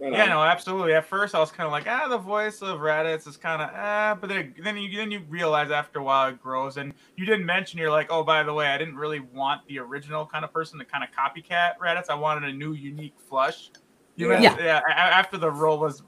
[0.00, 0.28] Right yeah, on.
[0.30, 0.94] no, absolutely.
[0.94, 3.68] At first, I was kind of like, ah, the voice of Raditz is kind of,
[3.74, 7.26] ah, but then, then you then you realize after a while it grows, and you
[7.26, 10.44] didn't mention you're like, oh, by the way, I didn't really want the original kind
[10.44, 12.08] of person to kind of copycat Raditz.
[12.08, 13.70] I wanted a new, unique flush.
[14.16, 14.40] You Yeah.
[14.40, 14.56] yeah.
[14.58, 14.80] yeah.
[14.88, 16.02] a- a- After the role was,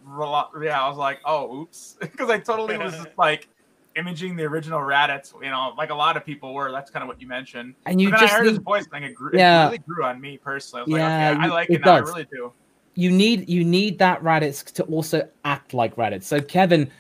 [0.63, 3.49] yeah, I was like, oh, oops, because I totally was just like
[3.95, 5.35] imaging the original Raditz.
[5.43, 6.73] You know, like a lot of people were.
[6.73, 7.75] That's kind of what you mentioned.
[7.85, 9.03] And you but then just I heard need, his voice thing.
[9.03, 9.63] It, grew, Yeah.
[9.63, 10.81] it really grew on me personally.
[10.81, 11.95] I was Yeah, like, okay, I like it it, now.
[11.97, 12.53] I really do.
[12.95, 16.25] You need you need that Raditz to also act like Raditz.
[16.25, 16.91] So Kevin,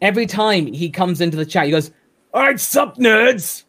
[0.00, 1.90] every time he comes into the chat, he goes,
[2.32, 3.64] "All right, sup, nerds,"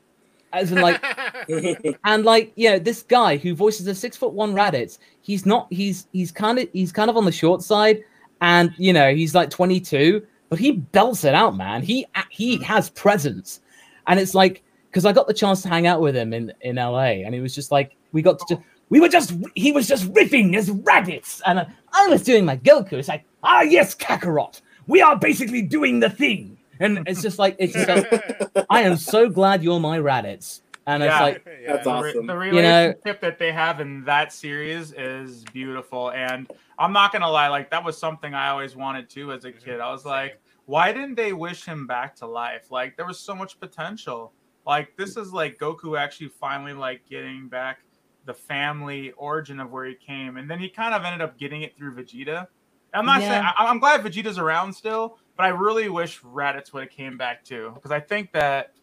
[0.53, 1.03] as in like,
[2.05, 5.67] and like, you know, this guy who voices a six foot one Raditz, he's not,
[5.71, 8.03] he's he's kind of he's kind of on the short side,
[8.41, 11.81] and you know, he's like twenty two, but he belts it out, man.
[11.81, 13.61] He he has presence,
[14.07, 16.75] and it's like because I got the chance to hang out with him in in
[16.75, 18.55] LA, and he was just like, we got to.
[18.55, 21.41] Just, we were just he was just riffing as Raditz.
[21.47, 22.93] And uh, i was doing my goku.
[22.93, 24.61] It's like ah yes kakarot.
[24.85, 26.57] We are basically doing the thing.
[26.79, 31.03] And it's just like it's just like, i am so glad you're my raditz and
[31.03, 31.25] Yeah.
[31.27, 32.27] it's like That's The re- awesome.
[32.27, 37.29] The You know- that they have in that series is beautiful, and I'm not gonna
[37.29, 39.79] lie, like that was something I always wanted to as a kid.
[39.79, 42.71] I was like, why didn't they wish him back to life?
[42.71, 44.33] Like there was so much potential.
[44.65, 47.79] Like this is like Goku actually finally like getting back
[48.25, 51.61] the family origin of where he came, and then he kind of ended up getting
[51.63, 52.47] it through Vegeta.
[52.93, 53.51] I'm not saying Yeah.
[53.57, 57.43] I, I'm glad Vegeta's around still but I really wish Raditz would have came back
[57.43, 58.73] too because I think that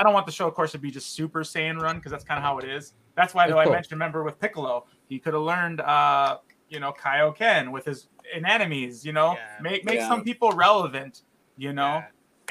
[0.00, 2.24] I don't want the show, of course, to be just Super Saiyan run because that's
[2.24, 2.94] kind of how it is.
[3.14, 6.38] That's why, though, I mentioned remember with Piccolo, he could have learned, uh,
[6.68, 9.04] you know, Kaioken with his enemies.
[9.04, 9.58] You know, Yeah.
[9.60, 10.08] make make Yeah.
[10.08, 11.22] some people relevant.
[11.56, 12.06] You know, Yeah.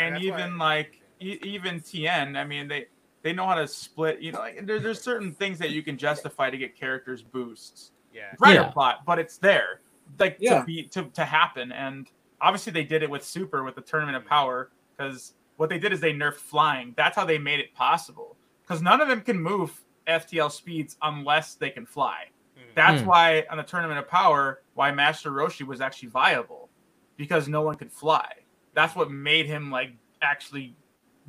[0.06, 2.88] and that's even why- like e- even Tien, I mean they
[3.28, 4.22] they know how to split.
[4.22, 7.92] You know, like, there, there's certain things that you can justify to get characters boosts
[8.14, 8.34] Yeah.
[8.40, 8.70] writer Yeah.
[8.72, 9.82] plot, but it's there,
[10.18, 10.60] like Yeah.
[10.60, 11.74] to be to, to happen.
[11.74, 12.10] And
[12.40, 15.92] obviously they did it with Super with the Tournament of Power because what they did
[15.92, 16.94] is they nerfed flying.
[16.96, 18.38] That's how they made it possible.
[18.62, 22.28] Because none of them can move FTL speeds unless they can fly.
[22.58, 22.76] Mhm.
[22.76, 23.08] That's Hmm.
[23.08, 26.70] why on the Tournament of Power, why Master Roshi was actually viable
[27.18, 28.32] because no one could fly.
[28.74, 30.76] That's what made him like actually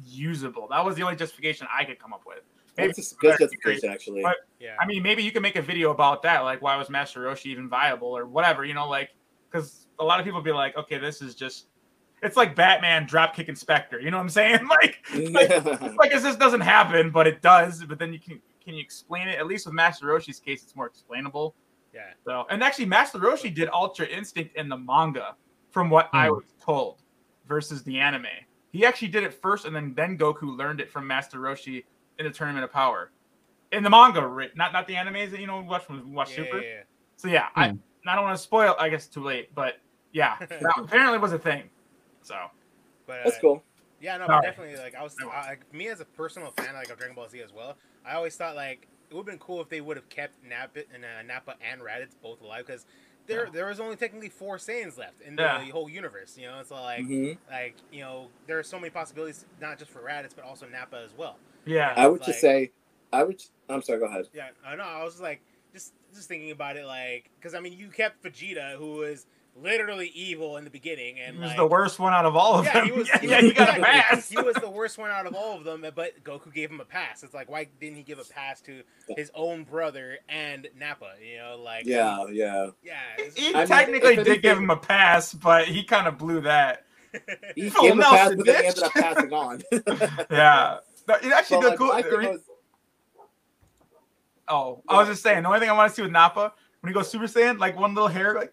[0.05, 0.69] usable.
[0.71, 2.41] That was the only justification I could come up with.
[2.77, 4.23] Maybe That's a good justification, actually.
[4.23, 4.77] But- Yeah.
[4.81, 7.47] I mean, maybe you can make a video about that, like why was Master Roshi
[7.47, 9.11] even viable or whatever, you know, like
[9.51, 11.69] because a lot of people be like, okay, this is just,
[12.23, 14.61] it's like Batman drop kick Inspector, you know what I'm saying?
[14.69, 14.99] Like,
[15.33, 17.85] like, it's like this doesn't happen, but it does.
[17.85, 19.39] But then you can can you explain it?
[19.39, 21.55] At least with Master Roshi's case, it's more explainable.
[21.95, 22.01] yeah.
[22.25, 25.35] So, and actually, Master Roshi did Ultra Instinct in the manga,
[25.71, 26.35] from what I Hmm.
[26.35, 26.99] was told,
[27.47, 28.27] versus the anime.
[28.79, 31.83] He actually did it first, and then then Goku learned it from Master Roshi
[32.21, 33.11] in the Tournament of Power,
[33.73, 34.57] in the manga, right?
[34.57, 36.61] Not not the animes that you know watch from watch Yeah, Super.
[36.61, 36.83] yeah,
[37.17, 37.77] So yeah, I Hmm.
[38.07, 38.77] I don't want to spoil.
[38.79, 39.81] I guess too late, but
[40.13, 41.65] yeah, that apparently was a thing.
[42.23, 42.37] So
[43.05, 43.65] But, That's uh, cool.
[44.01, 44.43] Yeah, no, Sorry.
[44.43, 44.77] but definitely.
[44.79, 47.41] Like I was, I, like, me as a personal fan like of Dragon Ball Z
[47.41, 47.77] as well.
[48.07, 50.83] I always thought like it would have been cool if they would have kept Nappa
[50.95, 52.87] and uh, Nappa and Raditz both alive because
[53.29, 53.51] there Yeah.
[53.53, 55.63] there was only technically four Saiyans left in Yeah.
[55.65, 56.37] the whole universe.
[56.37, 59.79] You know, it's so like hmm like you know there are so many possibilities not
[59.79, 61.39] just for Raditz but also Nappa as well.
[61.65, 62.73] yeah, I would Like- just say,
[63.13, 63.41] I would.
[63.69, 64.01] I'm sorry.
[64.01, 64.29] Go ahead.
[64.33, 64.83] Yeah, I know.
[64.85, 65.41] I was just like
[65.73, 69.27] just just thinking about it like because I mean you kept Vegeta who was
[69.63, 72.59] literally evil in the beginning and he was like, the worst one out of all
[72.59, 72.85] of Yeah, them.
[72.87, 73.09] he was.
[73.09, 74.29] yeah, he yeah, was- he got a pass.
[74.29, 76.85] He was the worst one out of all of them, but Goku gave him a
[76.85, 77.23] pass.
[77.23, 78.83] It's like, why didn't he give a pass to
[79.17, 81.13] his own brother and Nappa?
[81.23, 82.69] You know, like Yeah, yeah.
[82.83, 83.01] yeah.
[83.35, 86.85] He I technically if did give him a pass, but he kind of blew that.
[87.57, 89.63] He Oh, gave him a pass, but then he ended up passing on.
[90.31, 90.79] Yeah.
[91.07, 92.19] But it actually But, the like, cool.
[92.23, 92.41] my was-
[94.49, 95.43] oh, I was just saying.
[95.43, 97.79] The only thing I want to see with Nappa when he goes Super Saiyan, like
[97.79, 98.53] one little hair, like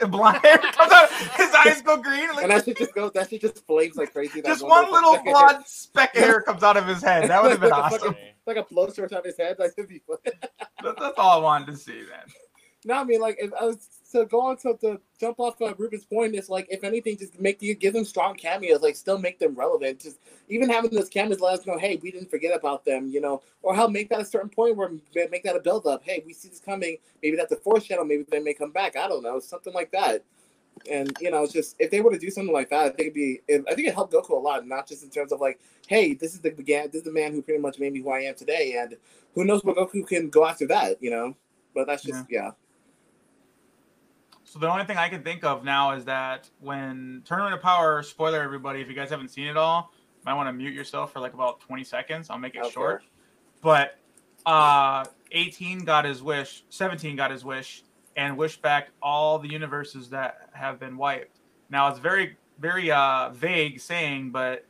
[0.00, 3.12] and hair comes out, his eyes go green, and like that shit just goes.
[3.12, 4.40] That shit just flames like crazy.
[4.40, 7.30] that just one little blonde speck of hair comes out of his head.
[7.30, 8.08] That would have been Like a awesome.
[8.14, 9.56] fucking- like a blowtorch on his head.
[9.58, 10.18] Like, it'd be fun.
[10.24, 12.26] That- That's all I wanted to see, man.
[12.84, 15.78] No, I mean, like, if I was to go on to, to jump off of
[15.78, 19.18] Reuben's point, it's like, if anything, just make you give them strong cameos, like, still
[19.18, 20.00] make them relevant.
[20.00, 23.20] Just even having those cameos let us know, hey, we didn't forget about them, you
[23.20, 26.02] know, or help make that a certain point where make that a build up.
[26.04, 26.96] Hey, we see this coming.
[27.22, 28.04] Maybe that's a channel.
[28.04, 28.96] Maybe they may come back.
[28.96, 30.24] I don't know, something like that.
[30.90, 33.00] And you know, it's just if they were to do something like that, I think
[33.00, 33.40] it'd be.
[33.48, 36.12] It, I think it helped Goku a lot, not just in terms of like, hey,
[36.12, 38.20] this is the began, this is the man who pretty much made me who I
[38.20, 38.94] am today, and
[39.34, 41.34] who knows what Goku can go after that, you know.
[41.74, 42.50] But that's just yeah.
[44.56, 48.02] So the only thing I can think of now is that when Tournament of Power,
[48.02, 51.12] spoiler everybody, if you guys haven't seen it all, you might want to mute yourself
[51.12, 52.30] for like about 20 seconds.
[52.30, 52.70] I'll make it Okay.
[52.70, 53.04] short.
[53.60, 53.98] But
[54.46, 57.82] uh 18 got his wish, 17 got his wish,
[58.16, 61.36] and wished back all the universes that have been wiped.
[61.68, 64.64] Now it's very, very uh vague saying, but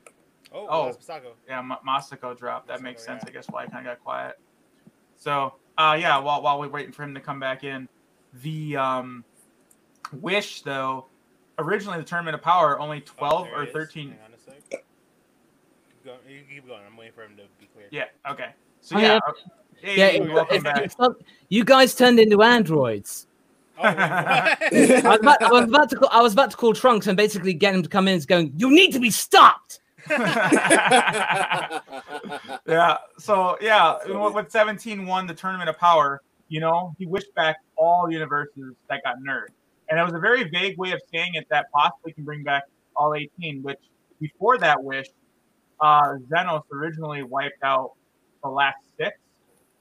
[0.53, 0.97] oh, Oh.
[0.99, 1.35] Masako.
[1.47, 2.67] yeah, M- Masako dropped.
[2.67, 3.23] That makes sense.
[3.25, 3.31] yeah.
[3.31, 4.35] I guess why I kind of got quiet.
[5.17, 7.89] So, uh, yeah, while while we're waiting for him to come back in,
[8.43, 9.25] the um,
[10.13, 11.07] wish though,
[11.59, 14.11] originally the tournament of power only Oh, twelve there or thirteen.
[14.11, 14.61] Hang on a sec.
[14.71, 14.85] Keep
[16.05, 16.19] going.
[16.29, 16.81] You keep going.
[16.87, 17.87] I'm waiting for him to be clear.
[17.91, 18.05] Yeah.
[18.31, 18.51] Okay.
[18.81, 19.15] So Oh, yeah.
[19.15, 19.21] yeah.
[19.81, 20.83] Hey, Yeah, it- welcome it's- back.
[20.85, 21.17] it's not-
[21.49, 23.27] you guys turned into androids.
[23.79, 23.99] Oh, wait.
[23.99, 26.09] I was, about, I was about to call.
[26.11, 28.53] I was about to call Trunks and basically get him to come in and going.
[28.57, 29.81] You need to be stopped.
[32.67, 32.97] yeah.
[33.19, 37.57] So yeah, with with 17 won the tournament of power, you know, he wished back
[37.77, 39.49] all universes that got nerfed.
[39.89, 42.65] And it was a very vague way of saying it that possibly can bring back
[42.97, 43.79] all 18, which
[44.21, 45.07] before that wish,
[45.81, 47.93] uh Zeno's originally wiped out
[48.43, 49.19] the last six.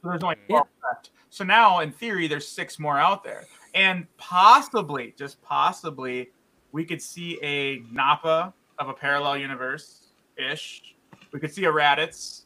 [0.01, 1.11] So there's only 12 left.
[1.29, 3.45] So now in theory there's six more out there.
[3.73, 6.29] And possibly, just possibly,
[6.71, 10.95] we could see a Nappa of a parallel universe ish.
[11.31, 12.43] We could see a Raditz,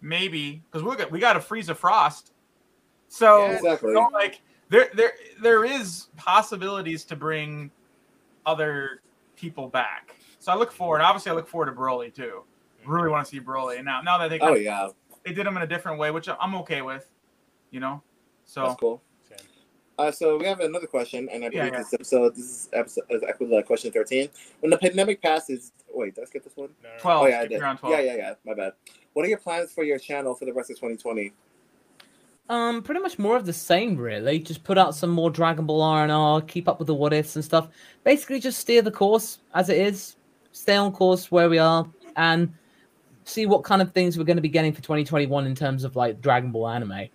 [0.00, 2.32] maybe, because we got we got a Frieza Frost.
[3.08, 3.90] So Yeah, exactly.
[3.90, 5.12] you know, like there there
[5.42, 7.70] there is possibilities to bring
[8.46, 9.00] other
[9.36, 10.14] people back.
[10.38, 11.00] So I look forward.
[11.00, 12.42] Obviously, I look forward to Broly too.
[12.84, 13.76] Really want to see Broly.
[13.76, 14.88] And now now that they Oh yeah,
[15.24, 17.10] they did him in a different way, which I'm okay with,
[17.70, 18.02] you know.
[18.44, 19.02] So that's cool.
[19.96, 21.78] Uh, so we have another question, and I Yeah, believe yeah.
[21.78, 24.28] this episode, this is episode, is actually question thirteen.
[24.60, 26.70] When the pandemic passes, wait, did I skip this one?
[26.82, 27.00] No, no, no.
[27.00, 27.22] 12.
[27.22, 27.58] Oh yeah, I did.
[27.60, 27.78] 12.
[27.84, 28.34] Yeah, yeah, yeah.
[28.44, 28.72] My bad.
[29.12, 31.32] What are your plans for your channel for the rest of 2020?
[32.50, 34.38] Um, pretty much more of the same, really.
[34.38, 37.12] Just put out some more Dragon Ball R and R, keep up with the what
[37.14, 37.68] ifs and stuff.
[38.04, 40.16] Basically, just steer the course as it is,
[40.52, 42.52] stay on course where we are, and
[43.24, 45.96] see what kind of things we're going to be getting for 2021 in terms of
[45.96, 47.08] like Dragon Ball anime.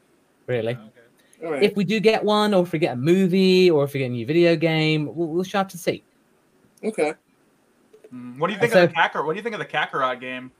[0.47, 1.45] Really, Okay.
[1.45, 1.63] All right.
[1.63, 4.07] if we do get one, or if we get a movie, or if we get
[4.07, 6.03] a new video game, we'll, we'll just have to see.
[6.83, 7.13] okay.
[8.13, 9.25] Mm, What do you think So- of the Kakarot?
[9.27, 10.51] What do you think of the Kakarot game?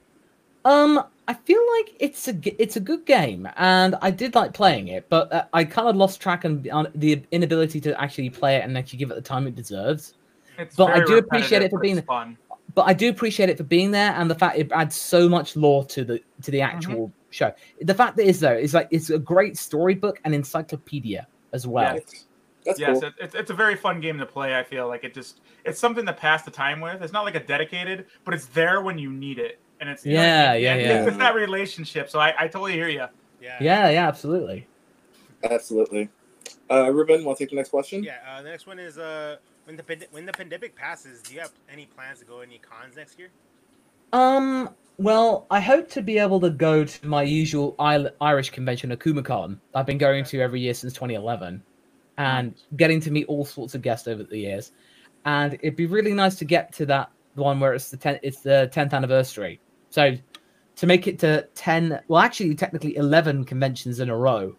[0.64, 4.52] Um, I feel like it's a g- it's a good game, and I did like
[4.52, 8.30] playing it, but uh, I kind of lost track on, on the inability to actually
[8.30, 10.14] play it and actually give it the time it deserves.
[10.58, 12.36] It's But I do appreciate it for being- fun.
[12.74, 15.56] But I do appreciate it for being there, and the fact it adds so much
[15.56, 17.52] lore to the to the actual show.
[17.80, 21.94] The fact that is though is like it's a great storybook and encyclopedia as well.
[21.94, 22.26] Yes.
[22.64, 23.08] That's yes, cool.
[23.08, 24.56] it, it's, it's a very fun game to play.
[24.56, 27.02] I feel like it just it's something to pass the time with.
[27.02, 30.14] It's not like a dedicated, but it's there when you need it, and it's you
[30.14, 31.06] know, Yeah, yeah, yeah.
[31.06, 32.10] It's that relationship.
[32.10, 33.06] So I, I totally hear you.
[33.40, 33.56] Yeah.
[33.60, 34.66] Yeah, yeah, absolutely.
[35.42, 36.10] Absolutely.
[36.70, 38.04] Uh, Reuben, want to take the next question?
[38.04, 38.18] Yeah.
[38.28, 41.40] Uh, the next one is uh, when the pand- when the pandemic passes, do you
[41.40, 43.30] have any plans to go any cons next year?
[44.12, 49.58] Um, well, I hope to be able to go to my usual Irish convention, AkumaCon.
[49.74, 51.62] I've been going to every year since 2011,
[52.18, 54.72] and getting to meet all sorts of guests over the years.
[55.24, 58.40] And it'd be really nice to get to that one where it's the 10th, it's
[58.40, 59.60] the 10th anniversary.
[59.90, 60.16] So
[60.76, 64.56] to make it to 10, well, actually, technically 11 conventions in a row,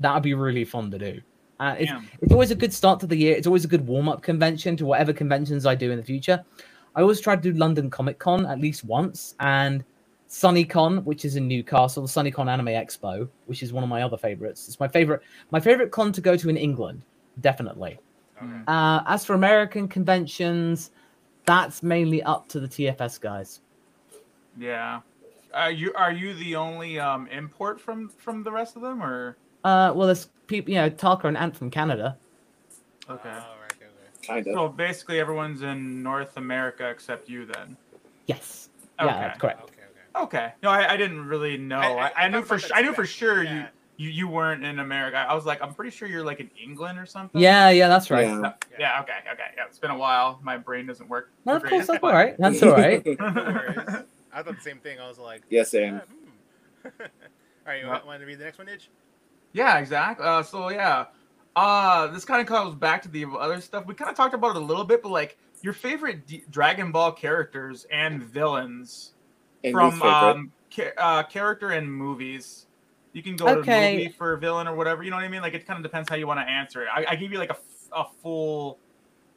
[0.00, 1.20] that would be really fun to do.
[1.58, 2.08] Uh, it's, Damn.
[2.22, 3.36] it's always a good start to the year.
[3.36, 6.42] It's always a good warm up convention to whatever conventions I do in the future.
[6.94, 9.84] I always try to do London Comic Con at least once, and
[10.28, 14.16] SunnyCon, which is in Newcastle, the SunnyCon Anime Expo, which is one of my other
[14.16, 14.68] favorites.
[14.68, 17.02] It's my favorite, my favorite con to go to in England,
[17.40, 17.98] definitely.
[18.42, 18.62] Okay.
[18.68, 20.92] Uh, as for American conventions,
[21.46, 23.60] that's mainly up to the TFS guys.
[24.60, 25.00] Yeah.
[25.54, 29.36] Are you are you the only um, import from from the rest of them, or
[29.64, 32.16] Uh, well, there's people, you know, Taka and Ant from Canada.
[33.08, 33.30] okay?
[33.30, 34.26] Oh, right, okay, okay.
[34.26, 34.54] Kind of.
[34.54, 37.46] So basically, everyone's in North America except you.
[37.46, 37.76] Then.
[38.26, 38.68] Yes,
[39.00, 39.08] Okay.
[39.10, 39.62] yeah, that's correct.
[39.64, 39.72] Okay,
[40.14, 40.24] okay.
[40.24, 40.52] Okay.
[40.62, 41.78] No, I, I didn't really know.
[41.80, 43.66] I- I, I- I, I knew for that's su- I knew for sure yeah.
[43.96, 45.16] you, you you weren't in America.
[45.16, 47.40] I was like, I'm pretty sure you're like in England or something.
[47.40, 48.26] Yeah, yeah, that's right.
[48.28, 48.38] Yeah.
[48.38, 49.00] No, yeah.
[49.00, 49.12] Okay.
[49.32, 49.50] Okay.
[49.56, 49.64] Yeah.
[49.66, 50.38] It's been a while.
[50.44, 51.32] My brain doesn't work.
[51.44, 52.36] No, of great, course, that's but- all right.
[52.38, 53.04] That's all right.
[54.32, 54.40] No worries.
[54.40, 54.98] I thought the same thing.
[55.00, 55.94] I was like, Yeah, same.
[55.94, 56.88] yeah, hmm.
[57.00, 57.06] All
[57.66, 57.92] right, you Yeah.
[57.92, 58.90] want, want to read the next one, Itch?
[59.52, 60.24] Yeah, exactly.
[60.26, 61.06] Uh, so yeah,
[61.56, 63.84] uh, this kind of comes back to the other stuff.
[63.86, 66.92] We kind of talked about it a little bit, but like your favorite D- Dragon
[66.92, 69.12] Ball characters and villains
[69.64, 72.66] And from um ca- uh, character in movies.
[73.12, 73.90] You can go Okay.
[73.92, 75.02] to movie for villain or whatever.
[75.02, 75.42] You know what I mean?
[75.42, 76.88] Like it kind of depends how you want to answer it.
[76.94, 78.78] I, I give you like a, f- a full,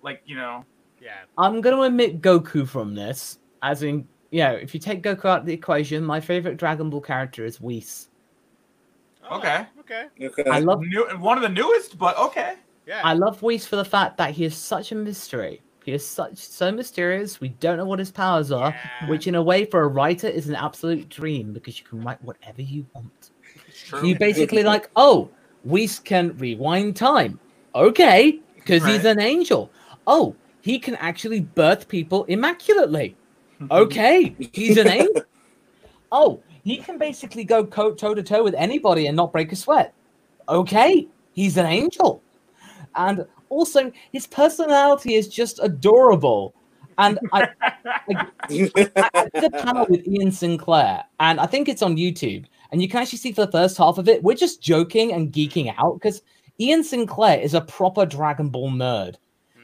[0.03, 0.63] like you know.
[1.01, 1.13] Yeah.
[1.39, 5.25] I'm going to omit Goku from this, as in, you know, if you take Goku
[5.25, 8.09] out of the equation, my favorite Dragon Ball character is Whis.
[9.29, 9.67] Oh, Okay.
[9.81, 10.07] Okay.
[10.19, 10.49] okay.
[10.49, 12.55] I love New, one of the newest, but okay.
[12.87, 13.01] Yeah.
[13.03, 15.61] I love Whis for the fact that he is such a mystery.
[15.85, 17.39] He is such so mysterious.
[17.41, 19.07] We don't know what his powers are, Yeah.
[19.07, 22.21] which in a way for a writer is an absolute dream because you can write
[22.23, 23.29] whatever you want.
[23.67, 24.03] It's true.
[24.03, 25.29] You basically like, oh,
[25.63, 27.39] Whis can rewind time.
[27.75, 29.69] Okay, because he's an angel.
[30.07, 33.15] Oh, he can actually birth people immaculately.
[33.71, 35.23] Okay, he's an angel.
[36.11, 39.93] Oh, he can basically go toe to toe with anybody and not break a sweat.
[40.47, 42.21] Okay, he's an angel.
[42.95, 46.53] And also, his personality is just adorable.
[46.97, 47.47] And I,
[48.09, 52.45] I did a panel with Ian Sinclair, and I think it's on YouTube.
[52.71, 55.31] And you can actually see for the first half of it, we're just joking and
[55.31, 56.21] geeking out because
[56.59, 59.15] Ian Sinclair is a proper Dragon Ball nerd.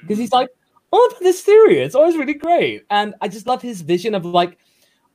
[0.02, 0.50] Because he's like,
[0.92, 2.86] oh, but this theory, it's always really great.
[2.90, 4.58] And I just love his vision of like,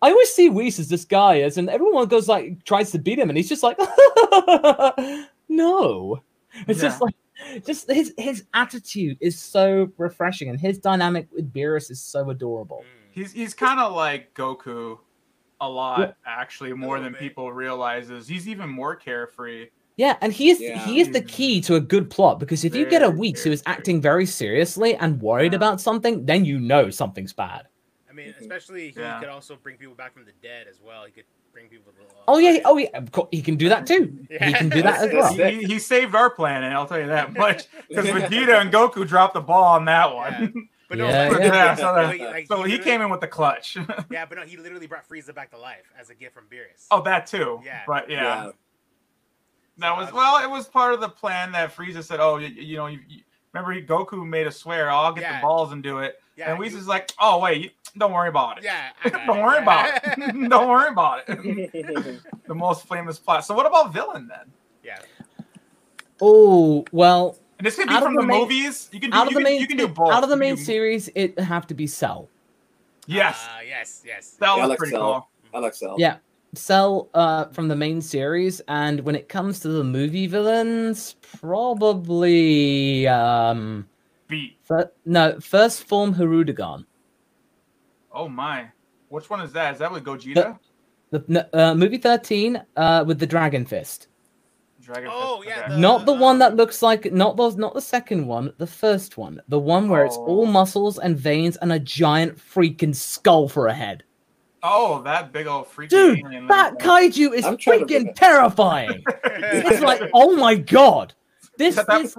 [0.03, 3.18] I always see Whis as this guy as, and everyone goes like, tries to beat
[3.18, 3.79] him, and he's just like,
[5.49, 6.22] no.
[6.68, 7.14] It's just like,
[7.66, 12.83] just his his attitude is so refreshing, and his dynamic with Beerus is so adorable.
[12.83, 13.09] Mm.
[13.11, 14.99] He's he's kind of like Goku,
[15.61, 16.12] a lot Yeah.
[16.27, 17.20] actually, more than bit.
[17.20, 18.29] people realizes.
[18.29, 19.66] He's even more carefree.
[19.97, 20.78] Yeah, and he is Yeah.
[20.86, 23.38] he is the key to a good plot because if you get a Very, Whis
[23.38, 23.72] who very is true.
[23.72, 25.57] acting very seriously and worried Yeah.
[25.57, 27.68] about something, then you know something's bad.
[28.11, 28.40] I mean, Mhm.
[28.40, 29.20] especially he Yeah.
[29.20, 31.05] could also bring people back from the dead as well.
[31.05, 31.99] He could bring people to.
[32.26, 32.88] Oh yeah, oh yeah,
[33.30, 34.18] he can do that too.
[34.30, 35.32] He can do that as well.
[35.32, 37.66] He, he saved our planet, I'll tell you that much.
[37.88, 40.68] Because Vegeta and Goku dropped the ball on that one.
[40.88, 41.47] But no, Yeah, like, yeah.
[41.55, 43.76] Yeah, so, that- like, so he literally- came in with the clutch.
[44.11, 46.86] Yeah, but no, he literally brought Frieza back to life as a gift from Beerus.
[46.90, 47.61] oh, that too.
[47.64, 47.82] Yeah.
[47.86, 48.51] But yeah.
[49.79, 50.43] That was well.
[50.43, 53.20] It was part of the plan that Frieza said, "Oh, you, you know, you, you,
[53.53, 55.41] remember he, Goku made a swear, I'll get Yeah.
[55.41, 58.29] the balls and do it." Yeah, and he- Whis is like, "Oh wait, don't worry
[58.29, 58.64] about it.
[58.64, 58.91] Yeah.
[59.27, 60.49] Don't worry about it.
[60.49, 63.45] don't worry about it." the most famous plot.
[63.45, 64.53] So what about villain then?
[64.85, 64.99] yeah.
[66.20, 68.89] Oh well, And this could be from the the, main- movies.
[68.93, 70.11] You can do, out of you the can, main you can do both.
[70.12, 72.29] out of the main can- series, it have to be Cell.
[73.07, 74.03] Yes, Uh, yes.
[74.07, 74.31] Yes.
[74.39, 75.03] that Yeah, I was like pretty Cell.
[75.03, 75.29] cool.
[75.53, 75.97] I like Cell.
[75.99, 76.16] Yeah,
[76.57, 83.07] Cell uh, from the main series, and when it comes to the movie villains, probably
[83.09, 83.87] um,
[84.29, 84.59] Beat.
[84.63, 86.85] fir- no first form Hirudegarn.
[88.13, 88.69] Oh my.
[89.09, 89.75] Which one is that?
[89.75, 90.59] Is that with Gogeta?
[91.11, 94.09] The n- uh, movie thirteen uh, with the Dragon Fist.
[94.81, 97.81] Dragon Oh, Fist, yeah, the- not the one that looks like not those not the
[97.81, 100.47] second one the first one the one where it's all Oh.
[100.47, 104.05] muscles and veins and a giant freaking skull for a head
[104.67, 108.07] Oh, that big old freaky dude alien that looking kaiju is I'm trying to bring
[108.07, 111.12] freaking terrifying it's like oh my god
[111.59, 112.17] this At that, this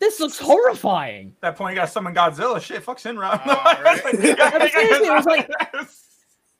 [0.00, 2.60] this looks horrifying At that point, you got to summon Godzilla.
[2.60, 3.40] Shit, fuck Shinra.
[3.46, 4.00] Oh, right.
[4.02, 5.48] but seriously, it was like-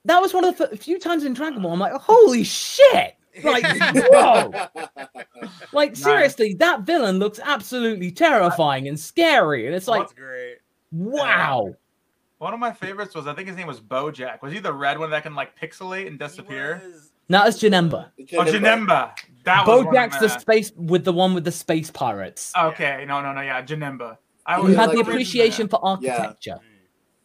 [0.05, 3.15] that was one of the f- few times in dragon ball i'm like holy shit
[3.43, 3.63] like
[3.95, 4.51] whoa
[5.73, 6.03] like Nice.
[6.03, 10.57] seriously that villain looks absolutely terrifying and scary and it's like That's great.
[10.91, 11.73] wow
[12.43, 14.41] One of my favorites was I think his name was Bojack.
[14.41, 16.81] Was he the red one that can like pixelate and disappear?
[16.85, 18.09] He was- Now it's Janemba.
[18.19, 19.11] Oh, Janemba.
[19.45, 22.51] That was Bojack's the space with the one with the space pirates.
[22.57, 24.17] Okay, no, no, no, yeah, Janemba.
[24.45, 26.59] I You was Yeah, had like- the appreciation for architecture.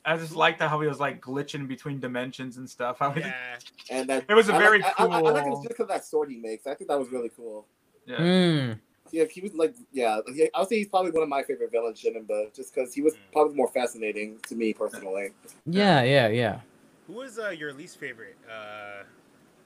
[0.04, 3.02] I just liked how he was like glitching between dimensions and stuff.
[3.02, 3.58] I was, Yeah.
[3.90, 5.68] and that It was a I very like, I, I, I like it cool- just
[5.68, 6.66] because of that sword he makes.
[6.68, 7.66] I think that was really cool.
[8.06, 8.16] yeah.
[8.18, 8.80] Mm.
[9.12, 11.70] Yeah, he was like, yeah, he, I would say he's probably one of my favorite
[11.72, 13.32] villains, Janemba, just because he was Mm.
[13.32, 15.30] probably more fascinating to me personally.
[15.66, 16.60] Yeah, yeah, yeah.
[17.06, 19.04] Who was uh, your least favorite uh,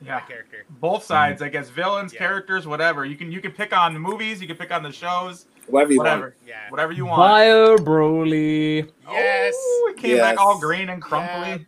[0.04, 0.20] yeah.
[0.20, 0.64] character?
[0.80, 2.20] Both sides, I guess, villains, Yeah.
[2.20, 3.04] characters, whatever.
[3.04, 5.92] You can you can pick on the movies, you can pick on the shows, Whatever
[5.92, 6.70] you whatever, Yeah.
[6.70, 7.18] whatever you want.
[7.18, 8.88] Bio Broly.
[9.10, 9.54] Yes.
[9.56, 10.20] Oh, he came Yes.
[10.20, 11.66] back all green and crumply.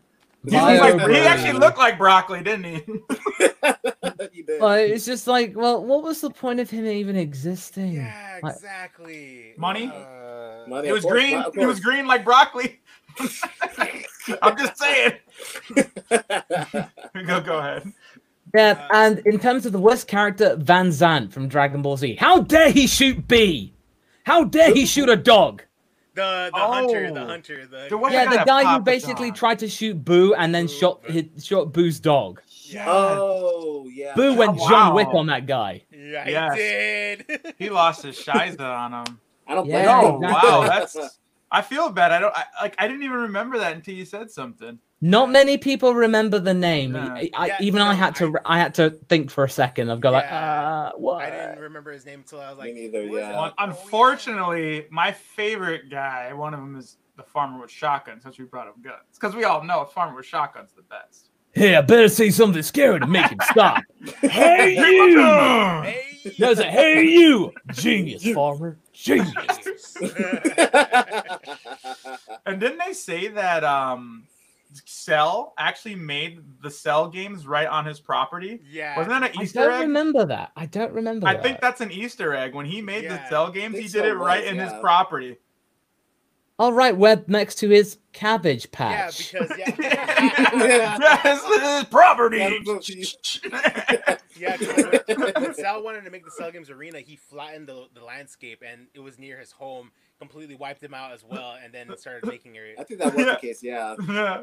[0.49, 2.83] He, like- he actually looked like broccoli, didn't he?
[4.35, 4.37] want.
[4.37, 4.61] he did.
[4.61, 7.93] Well, it's just like, well, what was the point of him even existing?
[7.95, 9.55] Yeah, Like- exactly.
[9.57, 9.87] Money?
[9.93, 11.45] Uh, Money, It was course, green.
[11.55, 12.81] It was green like broccoli.
[14.43, 15.13] I'm just saying.
[17.27, 17.93] go go ahead.
[18.55, 22.17] Yeah, Uh, and in terms of the worst character, Van Zant from Dragon Ball Z.
[22.17, 23.75] How dare he shoot Bee?
[24.25, 25.63] How dare he shoot a dog?
[26.15, 27.27] the the hunter, the Oh.
[27.27, 29.37] hunter, the There Yeah, guy the guy who basically dog.
[29.37, 32.41] tried to shoot Boo and then Boo, shot but- hit, shot Boo's dog.
[32.75, 34.15] Yeah, oh, yeah.
[34.15, 34.69] Boo went wow.
[34.69, 35.85] John Wick on that guy.
[35.91, 36.55] yeah, he Yes.
[36.57, 37.55] did.
[37.59, 39.19] He lost his shiza on him.
[39.47, 40.25] I don't Yeah, blame Oh him.
[40.25, 40.51] exactly.
[40.51, 41.19] wow, that's.
[41.51, 42.11] I feel bad.
[42.13, 42.75] I don't I, like.
[42.79, 44.79] I didn't even remember that until you said something.
[45.01, 46.95] Not many people remember the name.
[46.95, 47.13] Yeah.
[47.15, 48.35] I, I- Yeah, even I had to.
[48.45, 49.91] I- I had to think for a second.
[49.91, 50.63] I've got like, Yeah.
[50.89, 51.23] uh, what?
[51.23, 53.31] I didn't remember his name until I was Me like, neither, yeah.
[53.31, 53.35] it?
[53.37, 58.23] Well, unfortunately, my favorite guy, one of them is the farmer with shotguns.
[58.25, 61.24] Since we brought up guns, because we all know a farmer with shotguns the best.
[61.55, 63.83] Hey, I better say something scary to make him stop.
[64.21, 65.21] hey you!
[65.83, 66.33] Hey.
[66.39, 69.97] There's a hey you, genius farmer, genius.
[72.47, 74.25] And didn't they say that um,
[74.85, 78.61] Cell actually made the Cell games right on his property?
[78.69, 78.97] yeah.
[78.99, 79.65] Wasn't that an Easter egg?
[79.65, 79.87] I don't egg?
[79.89, 80.53] remember that.
[80.57, 81.27] I don't remember.
[81.27, 81.43] I that.
[81.43, 82.55] think that's an Easter egg.
[82.55, 85.37] When he made the Cell games, he did so it right was, in his property.
[86.59, 89.33] All right, we're next to his cabbage patch.
[89.35, 89.75] Yeah, because yeah,
[91.25, 92.37] yes, this is property.
[94.39, 94.57] yeah.
[94.57, 98.05] 'cause when, when Cell wanted to make the Cell Games arena, he flattened the, the
[98.05, 99.91] landscape, and it was near his home.
[100.21, 102.77] Completely wiped him out as well, and then started making it.
[102.79, 103.97] I think that was the case, yeah.
[104.09, 104.43] yeah.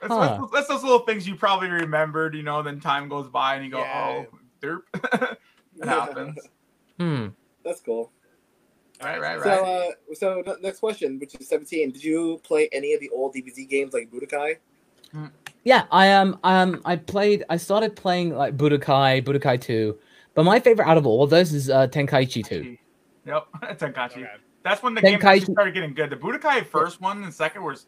[0.00, 0.38] That's, Huh.
[0.40, 2.62] that's, that's those little things you probably remembered, you know.
[2.62, 4.24] Then time goes by and you go, Yeah.
[4.32, 5.36] "Oh, derp."
[5.78, 6.38] it happens.
[6.98, 7.26] Hmm.
[7.64, 8.10] That's cool.
[9.02, 9.60] Right, right, So, right.
[10.10, 11.90] uh, so next question, which is 17.
[11.92, 14.56] Did you play any of the old DBZ games like Budokai?
[15.64, 17.44] Yeah, I um um I played.
[17.48, 19.98] I started playing like Budokai, Budokai Two,
[20.34, 22.76] but my favorite out of all of those is uh, Tenkaichi Two.
[23.26, 23.46] Yep,
[23.78, 24.12] Tenkaichi.
[24.18, 24.26] Okay.
[24.62, 26.10] That's when the game Tenkaichi- actually started getting good.
[26.10, 27.86] The Budokai first one and second was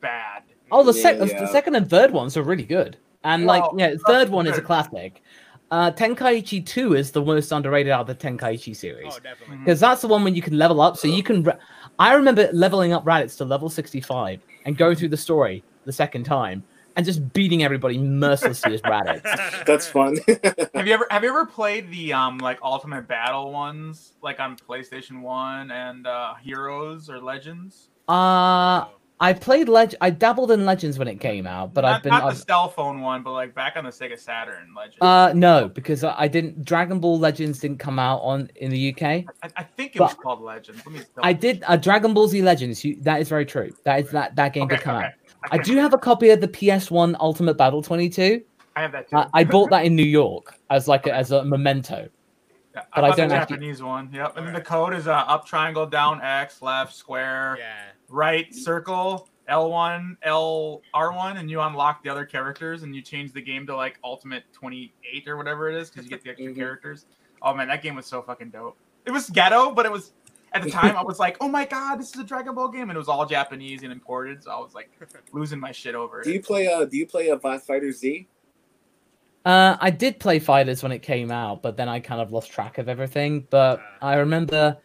[0.00, 0.44] bad.
[0.72, 1.40] Oh, the, Yeah, sec- yeah.
[1.40, 4.62] the second and third ones are really good, and like yeah, third one is a
[4.62, 5.22] classic.
[5.70, 9.12] Uh, Tenkaichi Two is the most underrated out of the Tenkaichi series.
[9.14, 9.56] Oh, definitely.
[9.56, 9.64] Mhm.
[9.64, 10.96] because that's the one when you can level up.
[10.96, 11.44] So you can.
[11.44, 11.54] Re-
[11.98, 16.24] I remember leveling up Raditz to level sixty-five and going through the story the second
[16.24, 16.64] time
[16.96, 19.22] and just beating everybody mercilessly as Raditz.
[19.64, 20.16] That's fun.
[20.74, 24.56] Have you ever have you ever played the um like Ultimate Battle ones like on
[24.56, 27.90] PlayStation One and uh Heroes or Legends?
[28.08, 28.86] Uh
[29.22, 29.94] I played Leg.
[30.00, 32.10] I dabbled in Legends when it came out, but not, I've been.
[32.10, 35.02] not I've, the cell phone one, but like back on the Sega Saturn Legend.
[35.02, 36.64] uh, no, because I I didn't.
[36.64, 39.02] Dragon Ball Legends didn't come out on in the UK.
[39.02, 39.24] I,
[39.56, 40.80] I think it but- was called Legends.
[40.86, 41.00] Let me.
[41.22, 41.62] I did.
[41.66, 42.82] Uh, Dragon Ball Z Legends.
[42.84, 43.70] You, that is very true.
[43.84, 45.06] That is that that game Okay, did come okay.
[45.06, 45.12] out.
[45.44, 48.42] I can't do have a copy of the PS1 Ultimate Battle 22.
[48.76, 49.16] I have that too.
[49.16, 52.08] I, I bought that in New York as like a, as a memento.
[52.74, 54.10] Yeah, but I bought the don't actually- Japanese one.
[54.14, 54.36] Yep.
[54.36, 57.82] And then the code is uh, up triangle, down X, left square, Yeah.
[58.10, 63.40] Right circle, L1, L R1, and you unlock the other characters and you change the
[63.40, 66.56] game to like Ultimate 28 or whatever it is because you get the extra Mhm.
[66.56, 67.06] characters.
[67.42, 68.76] Oh man, that game was so fucking dope.
[69.06, 70.12] It was ghetto, but it was
[70.52, 72.90] at the time I was like, oh my god, this is a Dragon Ball game,
[72.90, 74.90] and it was all Japanese and imported, so I was like
[75.32, 76.24] losing my shit over It.
[76.24, 78.28] Do you play uh do you play a Advanced Fighter Z?
[79.44, 82.50] Uh, I did play Fighters when it came out, but then I kind of lost
[82.52, 83.46] track of everything.
[83.48, 84.76] But I remember,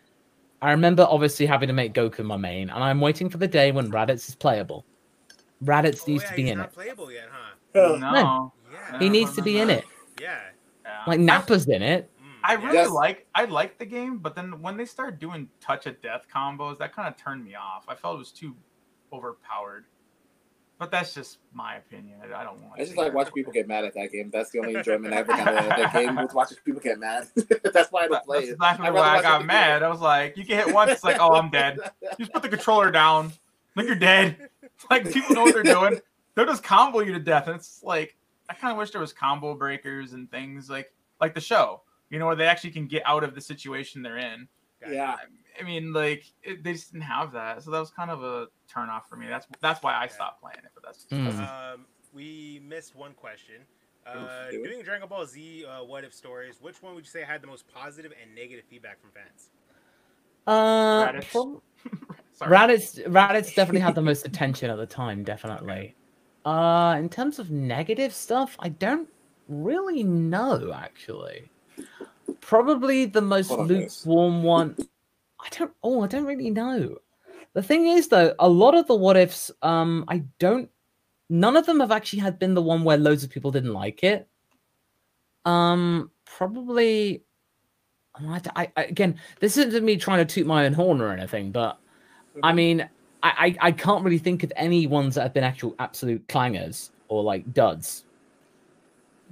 [0.66, 3.72] I remember obviously having to make Goku my main, and I'm waiting for the day
[3.72, 4.84] when Raditz is playable.
[5.64, 6.74] Raditz Oh, needs yeah, to be he's in not it.
[6.74, 7.54] playable yet, huh?
[7.76, 8.98] Oh, No, Yeah.
[9.00, 9.86] He needs to be in it.
[10.20, 10.40] Yeah.
[10.84, 11.04] yeah.
[11.06, 12.10] Like Nappa's in it.
[12.20, 12.90] Mm, I really Yes.
[12.90, 16.80] like I like the game, but then when they started doing touch of death combos,
[16.80, 17.86] that kind of turned me off.
[17.88, 18.56] I felt it was too
[19.14, 19.86] overpowered.
[20.78, 22.20] But that's just my opinion.
[22.22, 22.74] I, don't want.
[22.80, 24.30] I just like watching people get mad at that game.
[24.32, 27.00] That's the only enjoyment I ever got out of that game was watching people get
[27.00, 27.28] mad.
[27.74, 28.54] That's why I don't play That's it.
[28.54, 29.84] exactly why I got mad.
[29.84, 31.80] I was like, you can hit once, it's like, oh, I'm dead.
[32.02, 33.32] You just put the controller down,
[33.76, 34.50] like you're dead.
[34.90, 36.02] Like people know what they're doing.
[36.36, 38.18] They'll just combo you to death, and it's like
[38.50, 41.82] I kind of wish there was combo breakers and things like like the show.
[42.10, 44.50] You know, where they actually can get out of the situation they're in.
[44.86, 45.16] Yeah.
[45.18, 45.40] I mean,
[45.94, 49.08] like it, they just didn't have that, so that was kind of a turn off
[49.10, 49.28] for me.
[49.28, 50.72] That's that's why I stopped playing it.
[50.74, 51.74] But that's Mm.
[51.74, 53.56] Um, we missed one question.
[54.06, 57.24] Uh, Oof, doing Dragon Ball Z uh, what if stories, which one would you say
[57.24, 59.50] had the most positive and negative feedback from fans?
[60.48, 61.32] Uh, Raditz.
[61.32, 61.62] prob-
[62.34, 62.52] sorry.
[62.52, 65.96] Raditz, Raditz definitely had the most attention at the time, definitely.
[66.46, 69.10] Uh, in terms of negative stuff, I don't
[69.48, 71.50] really know actually.
[72.42, 74.06] Probably the most Hold on, guys.
[74.06, 74.76] lukewarm one.
[75.46, 75.72] I don't.
[75.84, 76.98] Oh, I don't really know.
[77.54, 80.70] The thing is, though, a lot of the what ifs, um, I don't.
[81.30, 84.04] None of them have actually had been the one where loads of people didn't like
[84.04, 84.28] it.
[85.46, 87.24] Um, probably.
[88.16, 91.52] I, I, I- again, this isn't me trying to toot my own horn or anything,
[91.52, 91.78] but
[92.44, 92.56] I Mhm.
[92.56, 92.90] mean,
[93.24, 96.90] I, I, I can't really think of any ones that have been actual absolute clangers
[97.08, 98.06] or like duds.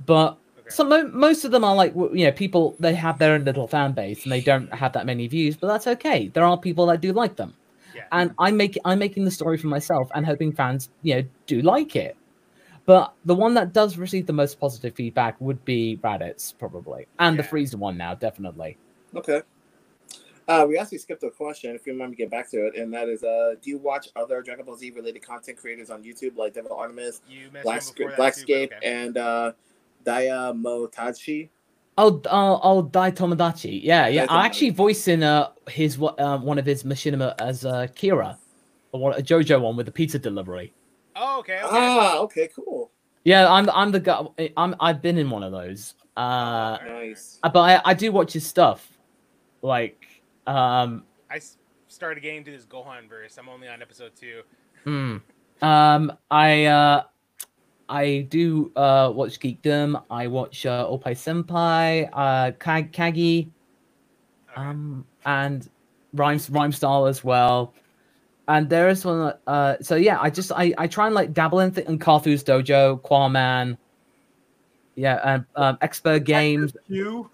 [0.06, 0.70] But Okay.
[0.76, 3.68] some mo- most of them are like you know people they have their own little
[3.68, 6.30] fan base and they don't have that many views, but that's okay.
[6.30, 7.54] There are people that do like them,
[7.96, 8.04] Yeah.
[8.12, 11.62] and I'm making I'm making the story for myself and hoping fans you know do
[11.62, 12.16] like it.
[12.86, 17.38] But the one that does receive the most positive feedback would be Raditz probably, and
[17.40, 17.50] the Yeah.
[17.50, 18.78] Frieza one now definitely.
[19.16, 19.42] Okay.
[20.46, 21.74] Uh, we actually skipped a question.
[21.74, 24.42] If you remember, get back to it, and that is, uh, do you watch other
[24.42, 27.94] Dragon Ball Z related content creators on YouTube like Devil Artemis, you mentioned Black, one
[27.96, 28.86] before that Blackscape, too, okay.
[28.86, 29.52] and uh,
[30.04, 31.50] Daya Motachi?
[31.98, 33.82] Oh, oh, oh, Dai Tomodachi.
[33.84, 34.26] Yeah, yeah.
[34.26, 38.38] Dai I actually voicing uh his what um, one of his machinima as uh Kira,
[38.92, 40.74] or a JoJo one with the pizza delivery.
[41.16, 41.58] Oh, okay.
[41.58, 41.68] okay.
[41.70, 42.92] Ah, okay, cool,
[43.24, 44.24] Yeah, I'm I'm the guy.
[44.58, 45.94] I'm I've been in one of those.
[46.16, 47.40] Uh, nice.
[47.42, 48.88] but I, I do watch his stuff.
[49.62, 50.06] Like,
[50.46, 51.40] um, I
[51.88, 53.38] started getting to this Gohan verse.
[53.38, 54.42] I'm only on episode two.
[54.84, 55.18] hmm.
[55.62, 57.04] um, I uh,
[57.90, 60.02] I do uh watch Geekdom.
[60.10, 63.48] I watch uh, Oppai Senpai, uh, Kag Kagi.
[64.50, 64.62] Okay.
[64.62, 65.70] um and
[66.14, 67.74] rhyme rhyme style as well
[68.48, 71.60] and there is one uh so yeah i just i i try and like dabble
[71.60, 73.76] in, th- in Carthus dojo quaman
[74.96, 77.32] yeah and um expert games You.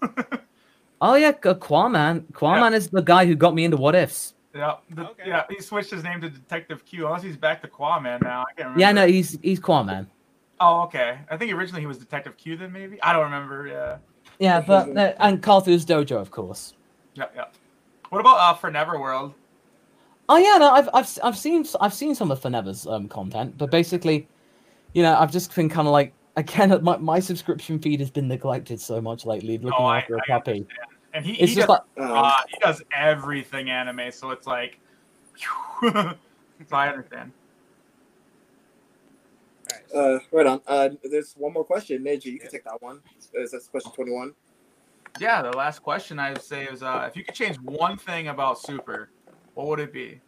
[1.02, 4.76] oh yeah K- quaman quaman is the guy who got me into what ifs yeah.
[4.90, 5.24] The, Okay.
[5.26, 5.44] Yeah.
[5.50, 7.06] He switched his name to Detective Q.
[7.06, 8.40] Unless he's back to Quaman now.
[8.48, 8.80] I can't remember.
[8.80, 10.08] yeah no he's he's quaman
[10.60, 11.18] Oh, okay.
[11.30, 12.56] I think originally he was Detective Q.
[12.56, 13.66] Then maybe I don't remember.
[13.66, 13.96] Yeah.
[14.38, 16.74] yeah but uh, and Carthus dojo of course
[17.14, 17.24] Yeah.
[17.34, 17.44] Yeah.
[18.10, 19.34] What about uh for Neverworld?
[20.28, 23.70] Oh yeah, no, I've I've I've seen I've seen some of Feneva's um content, but
[23.70, 24.28] basically,
[24.92, 28.28] you know, I've just been kind of like again, my, my subscription feed has been
[28.28, 30.50] neglected so much lately, looking Oh, I- after a I puppy.
[30.52, 30.68] understand.
[31.12, 34.46] And he, It's he just does, like Um, uh, he does everything anime, so it's
[34.46, 34.78] like.
[35.82, 36.14] so
[36.70, 37.32] I understand.
[39.94, 40.16] All right.
[40.16, 40.60] uh, right on.
[40.66, 42.24] Uh, there's one more question, Nidge.
[42.24, 43.00] You can take that one.
[43.34, 44.34] Is that question twenty-one?
[45.18, 48.28] Yeah, the last question I would say is uh, if you could change one thing
[48.28, 49.10] about Super,
[49.54, 50.20] what would it be?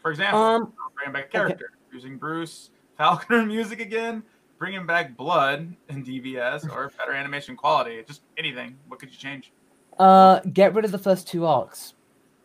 [0.00, 4.22] For example, um bringing back character, using Bruce Faulconer music again,
[4.58, 8.02] bringing back blood and DVS, or better animation quality.
[8.06, 8.76] Just anything.
[8.88, 9.52] What could you change?
[9.98, 11.94] uh get rid of the first two arcs.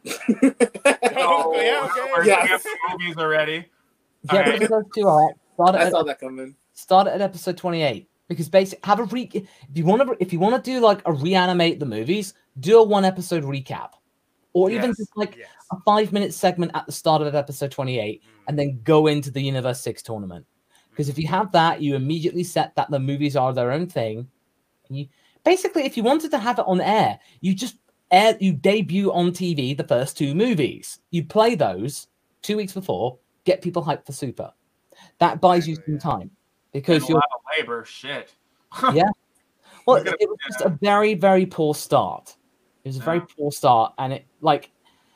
[1.19, 2.11] Oh, yeah, okay.
[2.15, 2.63] We're Yes.
[2.91, 3.65] movies already.
[4.29, 5.39] Get rid of those two arcs.
[5.57, 6.55] Start I at, saw that coming.
[6.73, 9.47] start at episode 28 because basically have a re if
[9.77, 12.84] you want to if you want to do like a reanimate the movies do a
[12.84, 13.89] one episode recap
[14.53, 14.97] or even Yes.
[14.97, 15.49] just like Yes.
[15.71, 18.84] a five minute segment at the start of episode 28 and then mm.
[18.84, 20.45] go into the universe 6 tournament
[20.91, 24.27] because if you have that you immediately set that the movies are their own thing
[24.89, 25.07] and you
[25.43, 27.77] basically if you wanted to have it on air you just
[28.11, 32.07] air you debut on tv the first two movies you play those
[32.41, 34.51] two weeks before get people hyped for super
[35.19, 35.99] that buys you some yeah.
[35.99, 36.31] time
[36.73, 37.22] because And you're
[37.57, 37.85] labor.
[37.85, 38.34] Shit.
[38.94, 39.10] Yeah.
[39.85, 42.35] well, at it was just a very, very poor start.
[42.84, 43.26] It was a very Yeah.
[43.38, 44.72] poor start, and it like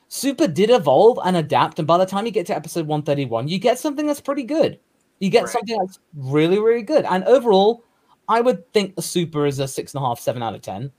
[0.07, 3.25] Super did evolve and adapt, and by the time you get to episode one thirty
[3.25, 4.79] one, you get something that's pretty good.
[5.19, 5.51] You get Right.
[5.51, 7.83] something that's really, really good, and overall,
[8.27, 10.91] I would think the Super is a six and a half, seven out of ten.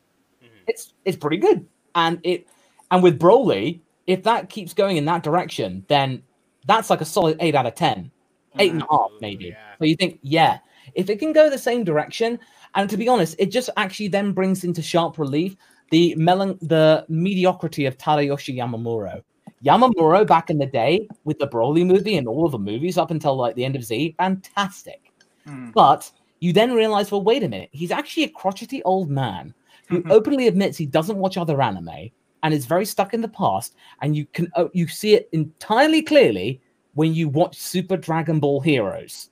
[0.43, 0.49] Mhm.
[0.69, 2.47] It's it's pretty good, and it
[2.91, 6.23] and with Broly, if that keeps going in that direction, then
[6.66, 8.11] that's like a solid eight out of ten
[8.59, 9.47] eight and a half maybe.
[9.47, 9.74] yeah.
[9.79, 10.59] So you think, yeah,
[10.95, 12.39] if it can go the same direction,
[12.74, 15.57] and to be honest, it just actually then brings into sharp relief
[15.91, 19.23] the melon the mediocrity of Tadayoshi Yamamuro.
[19.65, 23.11] Yamamuro back in the day with the Broly movie and all of the movies up
[23.11, 25.12] until like the end of Z, fantastic.
[25.47, 25.73] Mm.
[25.73, 26.11] But
[26.41, 29.55] you then realize, well, wait a minute, he's actually a crotchety old man
[29.89, 32.11] who openly admits he doesn't watch other anime
[32.43, 33.77] and is very stuck in the past.
[34.01, 36.61] And you can oh, you see it entirely clearly
[36.94, 39.31] when you watch Super Dragon Ball Heroes.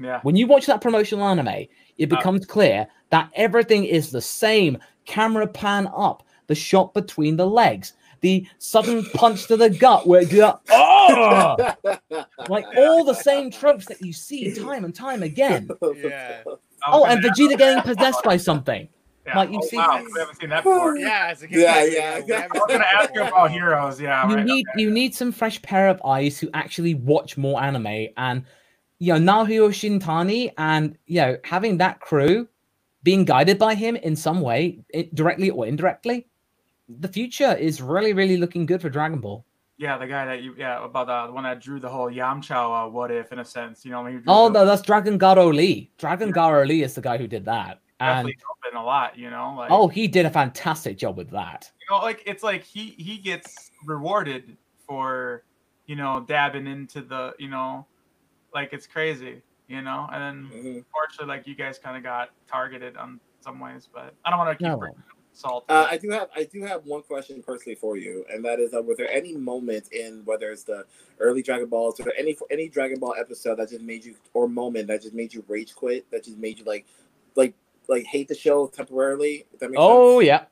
[0.00, 0.20] Yeah.
[0.22, 1.66] When you watch that promotional anime,
[1.98, 4.78] it Uh, becomes clear that everything is the same.
[5.04, 10.22] Camera pan up, the shot between the legs, the sudden punch to the gut where
[10.22, 11.74] you go, oh,
[12.48, 15.68] like all the same tropes that you see time and time again.
[15.96, 16.42] Yeah.
[16.86, 18.88] Oh, and Vegeta getting possessed by something.
[19.26, 19.38] Yeah.
[19.38, 20.96] like, you oh, see- Wow, we haven't seen that before.
[20.96, 22.48] Yeah, it's a good Yeah, yeah, we yeah.
[22.52, 24.00] I was gonna ask you about heroes.
[24.00, 24.28] Yeah.
[24.28, 24.44] you right.
[24.44, 28.44] need you need some fresh pair of eyes who actually watch more anime and
[28.98, 32.48] you know Naohiro Shintani and you know having that crew
[33.04, 36.26] being guided by him in some way it, directly or indirectly
[36.88, 39.44] the future is really really looking good for Dragon Ball.
[39.78, 42.86] Yeah, the guy that you yeah about the, the one that drew the whole Yamcha
[42.86, 43.84] uh, what if in a sense.
[43.84, 45.90] You know, when he drew Oh the- no, that's Dragon Garow Lee.
[45.98, 47.80] Dragon Garow Lee is the guy who did that.
[48.00, 48.36] And definitely
[48.72, 49.18] helping a lot.
[49.18, 51.70] You know, like oh, he did a fantastic job with that.
[51.80, 55.44] you know, like it's like he he gets rewarded for
[55.86, 57.86] you know dabbing into the you know,
[58.54, 59.42] like it's crazy.
[59.68, 60.76] You know, and then Mhm.
[60.78, 64.58] unfortunately, like you guys kind of got targeted on some ways, but I don't want
[64.58, 64.94] to keep No.
[65.32, 65.64] salt.
[65.68, 68.74] Uh, I do have I do have one question personally for you, and that is:
[68.74, 70.84] uh, Was there any moment in whether it's the
[71.20, 74.88] early Dragon Balls or any any Dragon Ball episode that just made you or moment
[74.88, 76.10] that just made you rage quit?
[76.10, 76.84] That just made you like
[77.34, 77.54] like
[77.88, 79.46] like hate the show temporarily?
[79.52, 80.26] If that makes Oh sense?
[80.28, 80.44] yeah.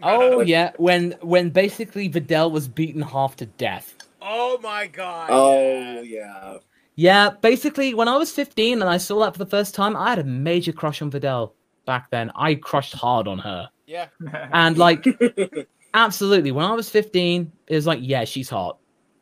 [0.04, 0.72] Oh Like- yeah.
[0.78, 3.94] When when basically Videl was beaten half to death.
[4.20, 5.28] Oh my god.
[5.30, 6.00] Oh yeah.
[6.02, 6.56] yeah.
[6.94, 10.10] Yeah, basically, when I was 15 and I saw that for the first time, I
[10.10, 11.52] had a major crush on Videl
[11.86, 12.30] back then.
[12.34, 13.70] I crushed hard on her.
[13.86, 14.08] Yeah.
[14.52, 15.06] And, like,
[15.94, 18.76] absolutely, when I was 15, it was like, yeah, she's hot.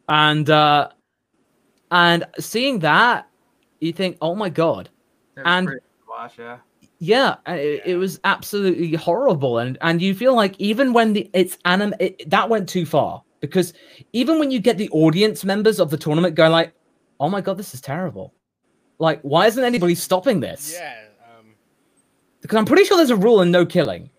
[0.09, 0.89] And, uh,
[1.93, 3.29] and seeing that,
[3.81, 4.89] you think, oh my God.
[5.37, 6.59] And- pretty watch, yeah.
[7.03, 11.31] Yeah, uh, it, it was absolutely horrible, and and you feel like even when the
[11.33, 13.73] it's anim it, that went too far because
[14.13, 16.75] even when you get the audience members of the tournament going like,
[17.19, 18.35] "Oh my god, this is terrible,"
[18.99, 20.75] like why isn't anybody stopping this?
[20.79, 20.95] Yeah.
[21.39, 21.55] Um,
[22.43, 24.11] Because I'm pretty sure there's a rule in no killing.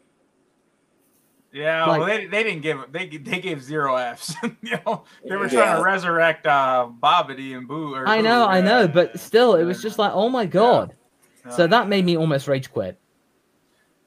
[1.54, 4.34] Yeah, Like- well, they, they didn't give they they gave zero Fs.
[4.64, 5.50] you know, they were Yeah.
[5.66, 7.94] trying to resurrect uh Babidi and Boo.
[7.94, 8.64] Or I know, Boo, I yeah.
[8.64, 10.96] know, but still, it was just like, oh my god.
[11.50, 12.98] So that made me almost rage quit.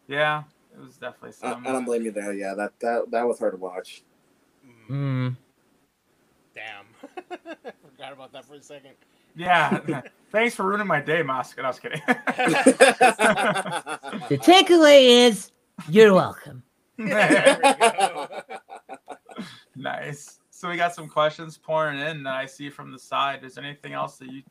[0.06, 1.66] yeah, it was definitely I, some.
[1.66, 2.32] I don't blame you there.
[2.32, 4.02] Yeah, that that that was hard to watch.
[4.89, 5.36] mm.
[6.55, 6.86] Damn.
[7.90, 8.93] Forgot about that for a second.
[9.35, 9.81] Yeah,
[10.31, 11.56] thanks for ruining my day, Mosk.
[11.56, 12.01] No, I was kidding.
[14.28, 15.51] The takeaway is
[15.89, 16.62] you're welcome.
[16.97, 18.28] There we go.
[19.74, 20.39] nice.
[20.51, 23.43] So we got some questions pouring in that I see from the side.
[23.43, 24.43] Is there anything else that you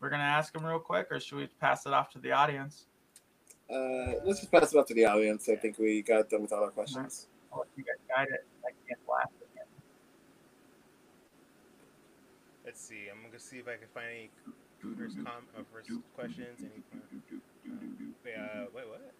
[0.00, 2.86] we're gonna ask them real quick, or should we pass it off to the audience?
[3.70, 5.48] uh, let's just pass it off to the audience.
[5.48, 7.26] I think we got done with all our questions.
[7.52, 8.46] I'll let you guys guide it.
[8.64, 9.64] I can't laugh again.
[12.64, 13.08] Let's see.
[13.10, 14.30] I'm gonna see if I can find any
[14.96, 16.60] first com uh, first questions.
[16.60, 16.82] Any,
[17.66, 19.12] uh, uh, wait, what?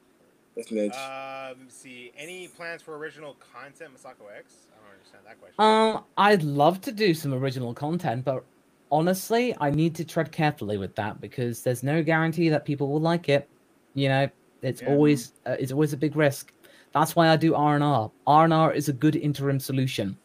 [0.55, 0.95] That's Nidge.
[0.95, 2.13] Uh, let's see.
[2.17, 4.69] Any plans for original content, Masako X?
[4.73, 5.57] I don't understand that question.
[5.59, 8.45] Um, I'd love to do some original content, but
[8.91, 13.01] honestly, I need to tread carefully with that because there's no guarantee that people will
[13.01, 13.49] like it.
[13.95, 14.29] You know,
[14.63, 14.89] it's Yeah.
[14.91, 16.53] always uh, it's always a big risk.
[16.93, 18.11] That's why I do R and R.
[18.27, 20.17] R and R is a good interim solution.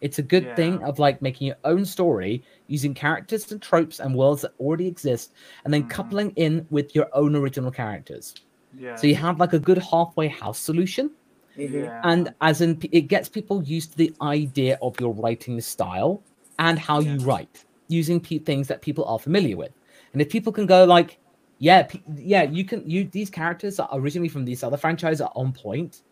[0.00, 4.14] It's a good thing of like making your own story using characters and tropes and
[4.14, 5.32] worlds that already exist,
[5.64, 5.90] and then Mhm.
[5.90, 8.34] coupling in with your own original characters.
[8.78, 8.94] Yeah.
[8.96, 11.10] So you have like a good halfway house solution,
[11.56, 11.84] Mhm.
[11.84, 12.00] yeah.
[12.04, 16.22] and as in it gets people used to the idea of your writing style
[16.58, 19.72] and how you write using pe- things that people are familiar with.
[20.12, 21.18] And if people can go like,
[21.58, 25.32] yeah, pe- yeah, you can you these characters are originally from these other franchises are
[25.34, 26.02] on point.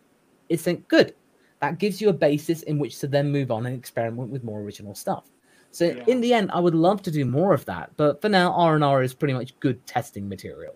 [0.49, 1.15] It's then good.
[1.61, 4.61] That gives you a basis in which to then move on and experiment with more
[4.61, 5.25] original stuff.
[5.71, 6.05] So Yeah.
[6.07, 8.75] in the end, I would love to do more of that, but for now, R
[8.75, 10.75] and R is pretty much good testing material.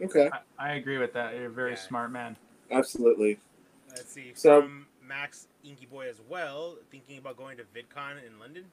[0.00, 1.34] Okay, I, I agree with that.
[1.34, 1.76] You're a very Yeah.
[1.78, 2.36] smart man.
[2.70, 3.38] absolutely.
[3.90, 4.32] Let's see.
[4.34, 8.64] So- from Max Inky Boy as well, thinking about going to VidCon in London.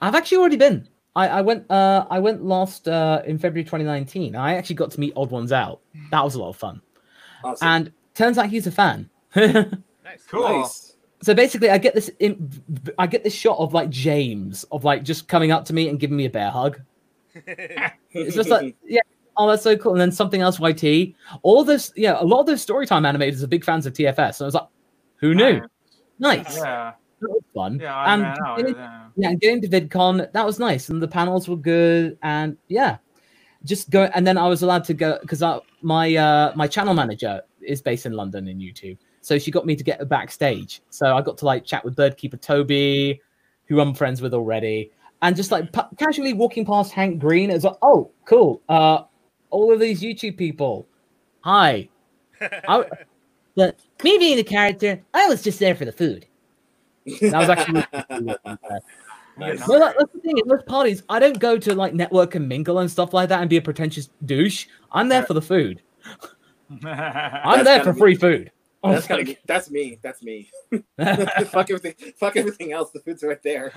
[0.00, 0.88] I've actually already been.
[1.16, 1.70] I, I went.
[1.70, 4.36] Uh, I went last uh, in February 2019.
[4.36, 5.80] I actually got to meet Odd Ones Out.
[6.10, 6.80] That was a lot of fun.
[7.44, 7.68] Awesome.
[7.68, 9.08] And turns out he's a fan.
[10.02, 10.24] Nice.
[10.28, 10.42] Cool.
[10.62, 10.96] Nice.
[11.22, 12.10] so basically, I get this.
[12.18, 12.50] im-
[12.98, 16.00] I get this shot of like James of like just coming up to me and
[16.00, 16.80] giving me a bear hug.
[18.12, 19.02] It's just like, yeah,
[19.36, 19.92] oh, that's so cool.
[19.92, 21.14] And then something else, YT.
[21.42, 24.34] All this, yeah, a lot of those storytime animators are big fans of TFS.
[24.34, 24.66] So I was like,
[25.18, 25.60] who knew?
[26.18, 26.56] Nice.
[26.56, 26.94] Yeah.
[27.20, 27.78] That was fun.
[27.80, 27.94] Yeah.
[27.96, 29.04] I and out, getting- yeah.
[29.16, 32.96] yeah, and getting to VidCon, that was nice, and the panels were good, and yeah,
[33.64, 34.04] just go.
[34.14, 35.42] And then I was allowed to go because
[35.82, 39.76] my uh, my channel manager is based in London in YouTube, so she got me
[39.76, 40.80] to get a backstage.
[40.90, 43.20] So I got to like chat with Birdkeeper Toby,
[43.66, 44.90] who I'm friends with already,
[45.22, 45.68] and just like
[45.98, 49.02] casually walking past Hank Green, as like, oh, cool, uh,
[49.50, 50.86] all of these YouTube people,
[51.42, 51.88] hi.
[52.40, 52.84] I-
[53.56, 56.24] But me being the character, I was just there for the food.
[57.06, 57.84] That was actually.
[59.38, 59.66] Nice.
[59.66, 60.38] Well, that- that's the thing.
[60.38, 63.40] At most parties, I don't go to like network and mingle and stuff like that
[63.40, 64.66] and be a pretentious douche.
[64.92, 65.80] I'm there for the food.
[66.84, 68.52] I'm there gotta for be- free food.
[68.84, 69.98] I That's, was gotta like, be, that's me.
[70.02, 70.50] That's me.
[71.46, 71.94] fuck everything.
[72.18, 72.90] Fuck everything else.
[72.90, 73.72] The food's right there.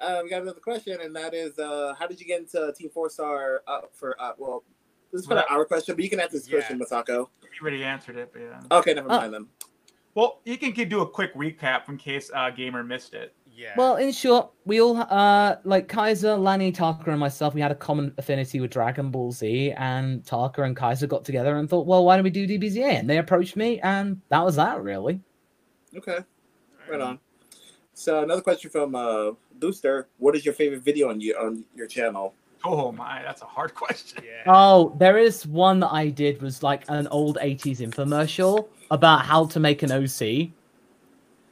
[0.00, 2.90] uh, we got another question, and that is, uh, how did you get into Team
[2.90, 3.62] Four Star?
[3.66, 4.62] Uh, for uh, well,
[5.12, 6.58] this is kind of our question, but you can answer this Yeah.
[6.58, 7.28] question, Masako.
[7.42, 8.60] You already answered it, but yeah.
[8.78, 9.16] Okay, never Oh.
[9.16, 9.46] mind then.
[10.18, 13.32] Well, you can do a quick recap in case uh, gamer missed it.
[13.54, 13.74] yeah.
[13.76, 17.54] well, in short, we all uh like Kaiser, Lanny, Taka, and myself.
[17.54, 21.56] We had a common affinity with Dragon Ball Z, and Taka and Kaiser got together
[21.56, 22.98] and thought, well, why don't we do DBZA?
[22.98, 25.20] And they approached me, and that was that, really.
[25.96, 26.18] Okay,
[26.90, 27.20] right on.
[27.94, 29.30] So another question from uh,
[29.60, 32.34] Booster: What is your favorite video on your on your channel?
[32.64, 34.22] Oh my, that's a hard question.
[34.24, 34.42] Yeah.
[34.52, 39.46] Oh, there is one that I did was like an old 80s infomercial about how
[39.46, 40.50] to make an OC.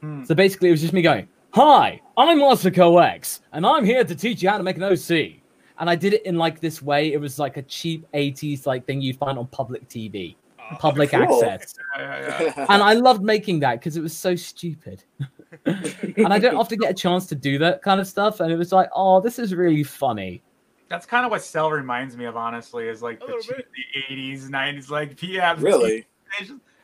[0.01, 0.23] Hmm.
[0.25, 4.15] So basically, it was just me going, Hi, I'm Masako X, and I'm here to
[4.15, 5.39] teach you how to make an OC.
[5.79, 7.13] And I did it in like this way.
[7.13, 11.11] It was like a cheap 80s like thing you'd find on public TV, Oh, public
[11.11, 11.21] cool.
[11.43, 11.75] access.
[11.97, 12.65] Yeah, yeah, yeah.
[12.69, 15.03] And I loved making that because it was so stupid.
[15.65, 18.39] and I don't often get a chance to do that kind of stuff.
[18.39, 20.41] And it was like, oh, this is really funny.
[20.89, 23.67] That's kind of what Cell reminds me of, honestly, is like the, little cheap- bit.
[24.09, 26.05] the 80s, 90s, like yeah, really?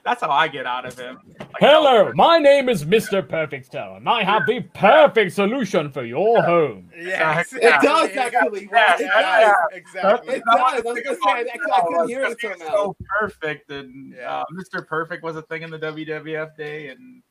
[0.03, 1.19] That's how I get out of him.
[1.39, 3.25] Like, Hello, my name is Mr.
[3.27, 6.89] Perfect Stone, and I have the perfect solution for your home.
[6.97, 8.67] Yeah, It It does actually.
[8.69, 9.53] Yeah, it yeah, does.
[9.71, 10.35] Exactly.
[10.35, 10.59] It does.
[10.59, 12.75] I was gonna say I, I couldn't hear it It's somehow.
[12.75, 14.39] so perfect, and Yeah.
[14.39, 14.85] uh, Mr.
[14.85, 17.23] Perfect was a thing in the WWF day, and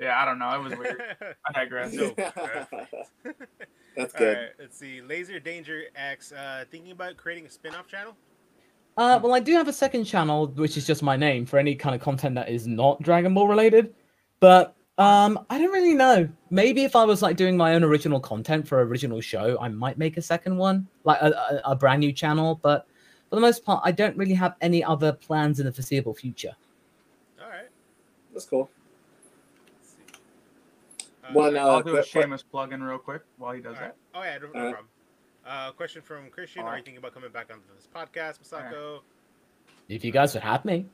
[0.00, 1.02] yeah, I don't know, it was weird.
[1.46, 1.94] I digress.
[1.96, 2.74] So perfect.
[3.96, 4.36] That's good.
[4.36, 5.00] right, let's see.
[5.00, 8.14] Laser Danger X, uh, thinking about creating a spin-off channel.
[8.98, 11.74] Uh, well, I do have a second channel, which is just my name for any
[11.74, 13.94] kind of content that is not Dragon Ball related.
[14.40, 16.28] But um, I don't really know.
[16.50, 19.98] Maybe if I was like doing my own original content for original show, I might
[19.98, 21.30] make a second one, like a,
[21.64, 22.58] a, a brand new channel.
[22.62, 22.86] But
[23.28, 26.54] for the most part, I don't really have any other plans in the foreseeable future.
[27.42, 27.68] All right.
[28.32, 28.70] That's cool.
[31.26, 31.38] Let's see.
[31.38, 33.60] Uh, One, I'll uh, do a que- que- shameless plug in real quick while he
[33.60, 33.92] does all right.
[34.12, 34.18] that.
[34.18, 34.72] Oh yeah, no, no All right.
[34.74, 34.88] problem.
[35.46, 39.00] Uh, question from Christian: All Are you thinking about coming back onto this podcast, Masako?
[39.88, 40.86] If you guys would have me,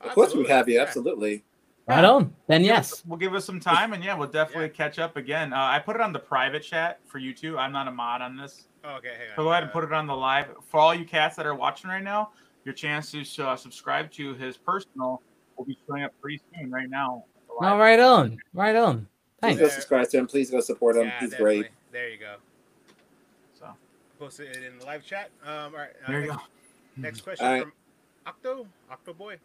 [0.00, 0.74] Of course, we Absolutely, have you.
[0.76, 0.82] yeah.
[0.82, 1.44] Absolutely.
[1.88, 2.32] right on.
[2.46, 3.02] Then yes.
[3.06, 4.72] we'll give us some time, and yeah, we'll definitely Yeah.
[4.86, 5.52] catch up again.
[5.52, 7.58] Uh, I put it on the private chat for you two.
[7.58, 9.36] I'm not a mod on this, Oh, okay, hang on.
[9.36, 10.46] so go ahead and Uh, put it on the live.
[10.68, 12.30] For all you cats that are watching right now,
[12.64, 15.20] your chance to uh, subscribe to his personal
[15.56, 16.70] will be showing up pretty soon.
[16.70, 17.24] Right now.
[17.48, 18.38] The No, right on.
[18.54, 19.08] Right on.
[19.42, 20.26] Please go subscribe to him.
[20.26, 21.06] Please go support him.
[21.06, 21.58] Yeah, He's definitely.
[21.60, 21.70] great.
[21.92, 22.36] There you go.
[23.58, 23.66] So
[24.18, 25.30] Post it in the live chat.
[25.44, 25.90] Um, all right.
[26.04, 26.42] Uh, there you next, go.
[26.96, 27.62] Next question All right.
[27.62, 27.72] from
[28.26, 29.36] Octo, Octo Boy.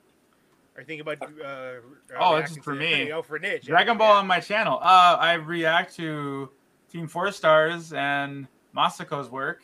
[0.75, 1.21] Are you thinking about?
[1.21, 1.79] Uh, uh,
[2.19, 3.11] Oh, this is for me.
[3.11, 3.63] Oh, for Nidge.
[3.63, 4.77] Dragon Ball on my channel.
[4.81, 6.49] Uh, I react to
[6.91, 9.63] Team Four Stars and Masako's work.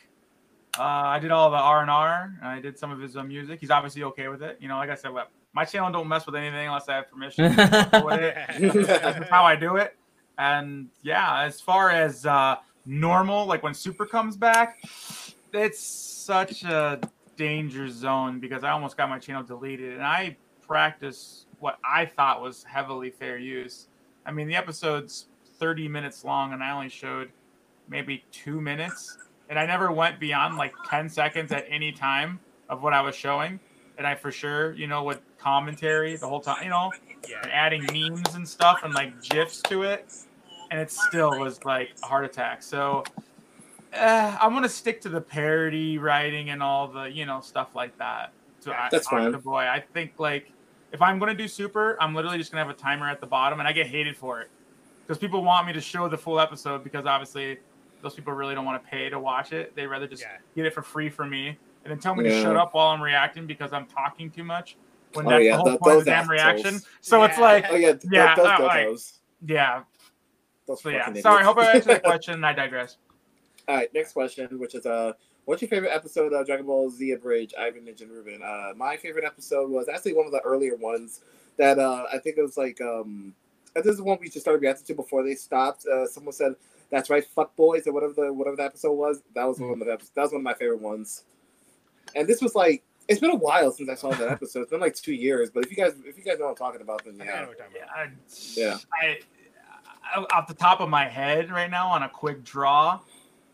[0.80, 2.34] Uh, I did all the R and R.
[2.42, 3.60] I did some of his uh, music.
[3.60, 4.58] He's obviously okay with it.
[4.62, 5.12] You know, like I said,
[5.52, 7.44] my channel don't mess with anything unless I have permission.
[7.44, 8.88] with it.
[8.88, 9.98] That's how I do it.
[10.42, 12.56] And yeah, as far as uh,
[12.88, 14.80] normal, like when Super comes back,
[15.54, 17.00] it's such a
[17.38, 20.36] danger zone because I almost got my channel deleted, and I
[20.68, 23.88] practice what I thought was heavily fair use.
[24.26, 25.28] I mean, the episode's
[25.60, 27.30] 30 minutes long, and I only showed
[27.88, 32.82] maybe two minutes, and I never went beyond like 10 seconds at any time of
[32.82, 33.60] what I was showing.
[34.00, 36.92] And I for sure, you know, with commentary the whole time, you know,
[37.30, 37.42] Yeah.
[37.44, 40.12] and adding memes and stuff and like gifs to it,
[40.72, 42.64] and it still was like a heart attack.
[42.64, 43.04] So
[43.96, 47.98] uh, I'm gonna stick to the parody writing and all the you know stuff like
[48.00, 48.32] that.
[48.60, 49.32] So I, That's fine.
[49.32, 50.52] The boy, I think like
[50.92, 53.60] if I'm gonna do super, I'm literally just gonna have a timer at the bottom,
[53.60, 54.50] and I get hated for it
[55.06, 57.58] because people want me to show the full episode because obviously
[58.02, 59.76] those people really don't want to pay to watch it.
[59.76, 60.38] They rather just Yeah.
[60.56, 61.50] get it for free from me
[61.84, 64.76] and then tell me to shut up while I'm reacting because I'm talking too much.
[65.14, 66.66] When Oh, that's yeah, the whole th- point of the damn reaction.
[66.68, 66.88] assholes.
[67.02, 69.20] So it's like, Oh yeah, Yeah, those uh, those like- those.
[69.46, 69.84] yeah.
[70.72, 71.06] Those So yeah.
[71.06, 71.48] fucking Sorry, idiots.
[71.48, 72.44] hope I answered the question.
[72.44, 72.98] I digress.
[73.68, 75.14] All right, next question, which is uh,
[75.46, 77.54] what's your favorite episode of Dragon Ball Z Abridged?
[77.58, 78.42] Ivan Ninja and Reuben.
[78.44, 81.22] Uh, my favorite episode was actually one of the earlier ones
[81.58, 83.34] that uh, I think it was like um,
[83.76, 85.86] this is the one we just started reacting to before they stopped.
[85.86, 86.56] Uh, someone said,
[86.90, 89.22] "That's right, fuck boys," or whatever the whatever the episode was.
[89.36, 89.86] That was one of the.
[89.86, 91.24] That was one of my favorite ones.
[92.16, 94.62] And this was like, it's been a while since I saw that episode.
[94.64, 95.50] It's been like two years.
[95.50, 97.32] But if you guys, if you guys know what I'm talking about, then I know
[97.32, 97.40] yeah.
[97.42, 97.84] what we're talking Yeah.
[97.84, 97.98] about.
[97.98, 98.12] I,
[98.56, 98.78] Yeah.
[99.02, 99.20] I, I-
[100.32, 103.00] off the top of my head right now on a quick draw,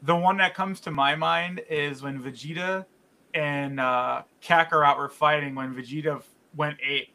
[0.03, 2.85] the one that comes to my mind is when Vegeta
[3.33, 6.21] and uh, Kakarot were fighting when Vegeta
[6.55, 7.09] went ape,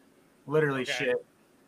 [0.46, 0.92] literally Okay.
[0.92, 1.16] shit.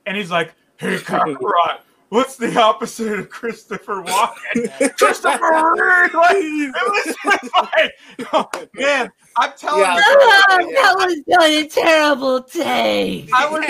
[0.07, 1.81] And he's like, "Hey Kakarot,
[2.11, 6.15] what's the opposite of Christopher Walken?" Christopher Reeve!
[6.15, 7.93] Like, it was just like,
[8.33, 9.97] oh, man, I'm telling Yeah.
[9.97, 10.03] you.
[10.07, 13.33] Ah, that was done in terrible taste.
[13.35, 13.65] I was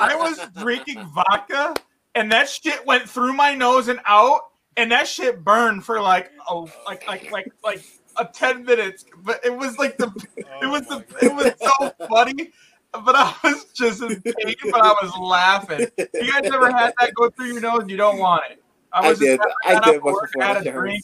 [0.00, 1.74] I was drinking vodka
[2.14, 4.40] and that shit went through my nose and out
[4.76, 7.84] and that shit burned for like oh like like like like
[8.18, 10.06] a 10 minutes but it was like the
[10.36, 11.22] it Oh was the God.
[11.22, 12.50] it was so funny
[12.92, 17.14] but I was just in pain but I was laughing you guys ever had that
[17.14, 18.62] go through your nose you don't want it
[18.92, 19.38] I was did.
[19.38, 20.42] just I got did up once work, before.
[20.44, 21.02] had a drink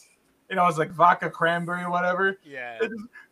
[0.48, 2.78] you know was like vodka cranberry or whatever Yeah.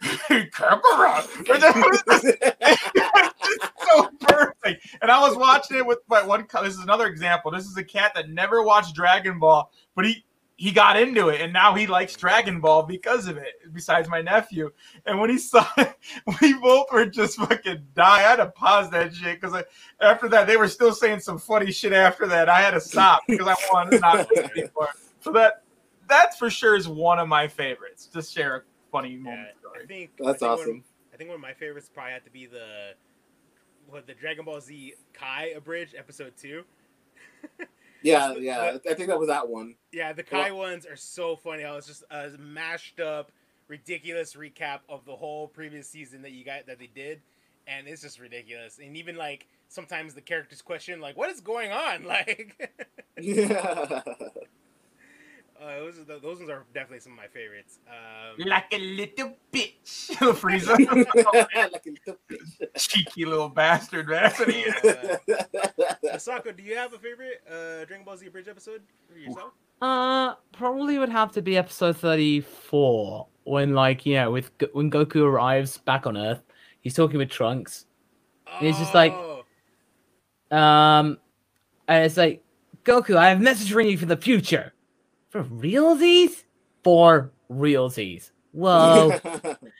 [0.03, 1.49] Kakarot.
[1.49, 4.87] Or that was just so perfect.
[5.01, 6.47] And I was watching it with my one.
[6.63, 7.51] This is another example.
[7.51, 10.25] This is a cat that never watched Dragon Ball, but he
[10.59, 13.55] he got into it, and now he likes Dragon Ball because of it.
[13.73, 14.71] Besides my nephew,
[15.05, 15.95] and when he saw it,
[16.41, 18.19] we both were just fucking die.
[18.19, 19.63] I had to pause that shit because
[20.01, 21.93] after that they were still saying some funny shit.
[21.93, 24.89] After that, I had to stop because I wanted to not anymore.
[25.21, 25.63] So that
[26.09, 28.09] that for sure is one of my favorites.
[28.13, 30.69] Just share a funny moment Yeah, I think That's I think awesome.
[30.69, 32.95] One, I think one of my favorites probably had to be the
[33.89, 36.65] what the Dragon Ball Z Kai abridged episode two.
[38.03, 38.79] Yeah, yeah.
[38.89, 39.75] I think that was that one.
[39.91, 41.65] Yeah, the Kai ones are so funny.
[41.65, 43.33] How was just a mashed up,
[43.67, 47.21] ridiculous recap of the whole previous season that you got that they did,
[47.67, 48.79] and it's just ridiculous.
[48.79, 52.71] And even like sometimes the characters question like, "What is going on?" Like,
[53.19, 54.03] Yeah.
[55.63, 57.79] uh, those are the, those ones are definitely some of my favorites.
[57.89, 60.11] Um, Like a little bitch.
[60.17, 60.69] Frieza.
[61.73, 62.77] like a little bitch.
[62.77, 64.23] Cheeky little bastard, man.
[64.25, 64.65] That's what he
[66.53, 69.53] do you have a favorite uh, Dragon Ball Z abridged episode for yourself?
[69.83, 75.79] Uh, probably would have to be episode thirty-four when, like, yeah, with when Goku arrives
[75.79, 76.43] back on Earth,
[76.81, 77.87] he's talking with Trunks.
[78.59, 79.45] and he's just like- Oh,
[80.57, 81.19] Um,
[81.89, 82.43] and it's like,
[82.85, 84.73] Goku, I have a message for you for the future.
[85.37, 86.45] For realsies?
[86.83, 88.31] For realsies.
[88.53, 89.21] Whoa.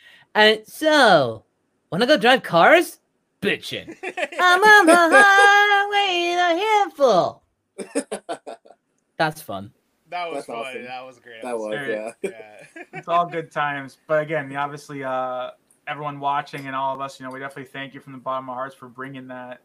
[0.35, 1.45] and so,
[1.91, 3.01] wanna go drive cars?
[3.41, 3.97] Bitchin'.
[4.39, 7.43] I'm on the highway in a handful.
[9.17, 9.73] That's fun.
[10.11, 10.57] that was That's fun.
[10.57, 10.85] awesome.
[10.85, 11.43] That was great.
[11.43, 12.13] that was episode.
[12.23, 12.31] yeah.
[12.31, 12.83] Yeah.
[12.93, 13.97] It's all good times.
[14.07, 15.53] But again, obviously, uh,
[15.87, 18.45] everyone watching and all of us, you know, we definitely thank you from the bottom
[18.47, 19.61] of our hearts for bringing that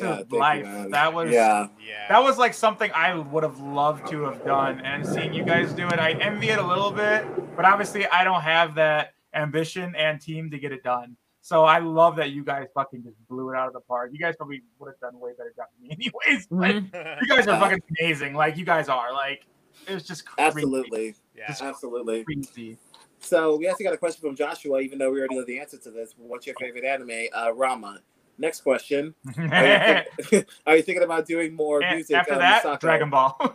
[0.00, 0.64] to Yeah, life.
[0.64, 0.90] man.
[0.90, 1.68] that was yeah.
[1.86, 2.06] yeah.
[2.08, 4.80] that was like something I would have loved to have done.
[4.80, 7.24] And seeing you guys do it, I envy it a little bit.
[7.56, 11.16] But obviously, I don't have that ambition and team to get it done.
[11.42, 14.10] So I love that you guys fucking just blew it out of the park.
[14.12, 16.46] You guys probably would have done way better job than me, anyways.
[16.50, 17.20] But Mhm.
[17.22, 18.34] you guys are fucking amazing.
[18.34, 19.12] Like you guys are.
[19.12, 19.46] Like
[19.88, 21.14] it was just crazy, Absolutely.
[21.34, 21.54] yeah.
[21.60, 22.24] Absolutely.
[22.24, 22.76] crazy.
[23.20, 25.78] So we actually got a question from Joshua, even though we already know the answer
[25.78, 26.14] to this.
[26.18, 27.10] What's your favorite anime?
[27.32, 27.98] Uh, Ranma.
[28.40, 29.14] Next question.
[29.36, 32.16] Are you, think- are you thinking about doing more And music?
[32.16, 32.80] after uh, that, Masako?
[32.80, 33.36] Dragon Ball.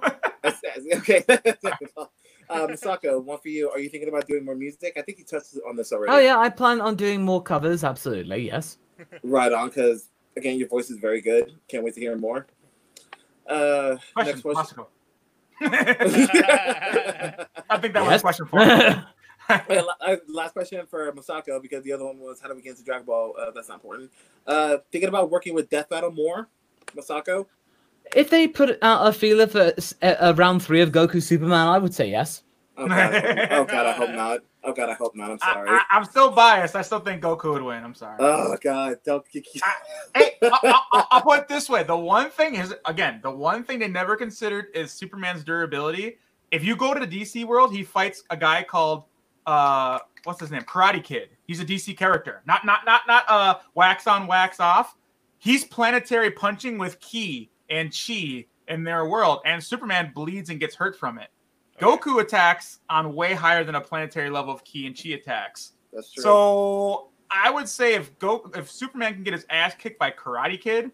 [0.98, 1.24] Okay.
[1.28, 3.68] uh, Masako, one for you.
[3.72, 4.94] Are you thinking about doing more music?
[4.96, 6.14] I think you touched on this already.
[6.14, 7.84] Oh yeah, I plan on doing more covers.
[7.84, 8.78] Absolutely, yes.
[9.24, 11.52] Right on, because again, your voice is very good.
[11.68, 12.46] Can't wait to hear more.
[13.50, 14.78] Uh, Question, next question.
[14.78, 14.88] Masako.
[17.70, 18.60] I think that was a question for
[19.50, 19.56] you.
[19.70, 22.72] Wait, uh, last question for Masako because the other one was how do we get
[22.72, 23.34] into Dragon Ball?
[23.40, 24.12] Uh, that's not important.
[24.48, 26.50] Uh, thinking about working with Death Battle more,
[26.96, 27.46] Masako.
[28.16, 31.94] if they put out a feeler for a round three of Goku Superman, I would
[31.94, 32.44] say yes.
[32.78, 33.14] Oh god,
[33.52, 34.40] oh god, I hope not.
[34.68, 35.30] Oh god, I hope not.
[35.30, 35.70] I'm sorry.
[35.70, 36.76] I, I, I'm still biased.
[36.76, 37.84] I still think Goku would win.
[37.84, 38.18] I'm sorry.
[38.20, 39.24] oh god, don't.
[39.32, 43.64] hey, I'll, I'll, I'll put it this way: the one thing is, again, the one
[43.64, 46.18] thing they never considered is Superman's durability.
[46.50, 49.04] If you go to the DC world, he fights a guy called
[49.46, 50.64] uh, what's his name?
[50.64, 51.30] Karate Kid.
[51.46, 54.96] He's a DC character, not not not not uh wax on wax off.
[55.38, 60.76] He's planetary punching with ki and chi in their world, and Superman bleeds and gets
[60.76, 61.30] hurt from it.
[61.80, 65.74] Goku attacks on way higher than a planetary level of ki and chi attacks.
[65.94, 66.24] That's true.
[66.24, 70.60] So I would say if Go if Superman can get his ass kicked by Karate
[70.60, 70.92] Kid,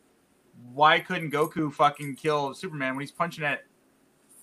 [0.74, 3.64] why couldn't Goku fucking kill Superman when he's punching at?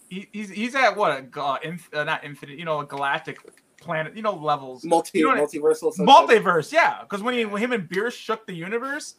[0.08, 3.40] He, he's he's at what a ga- inf, uh, not infinite, you know, a galactic
[3.80, 4.84] planet, you know, levels.
[4.84, 5.92] multi you know what I- multiversal.
[5.92, 9.16] some type- Multiverse, yeah, because when he when him and Beerus shook the universe,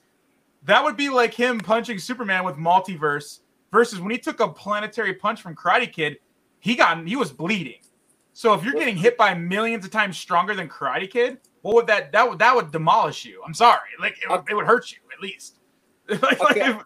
[0.64, 3.40] that would be like him punching Superman with multiverse
[3.72, 6.18] versus when he took a planetary punch from Karate Kid,
[6.60, 7.80] he got he was bleeding.
[8.34, 11.88] So if you're getting hit by millions of times stronger than Karate Kid, what would
[11.88, 13.41] that that would that would demolish you?
[13.45, 15.57] I'm sorry, like it, would- it would hurt you at least.
[16.10, 16.69] like, like, Okay.
[16.72, 16.84] if-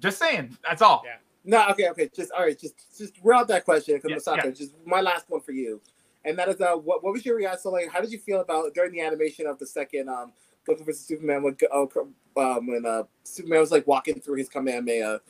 [0.00, 1.02] just saying, that's all.
[1.04, 1.16] Yeah.
[1.44, 2.08] No, okay, okay.
[2.14, 2.58] Just all right.
[2.58, 4.44] Just just route that question because Yes, Masako.
[4.44, 4.50] yeah.
[4.50, 5.80] Just my last one for you,
[6.24, 7.60] and that is uh, what what was your reaction?
[7.60, 10.32] So, like, how did you feel about during the animation of the second um
[10.68, 15.20] Goku versus Superman when uh, um when uh Superman was like walking through his Kamehameha?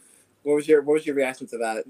[0.43, 1.85] What was your what was your reaction to that?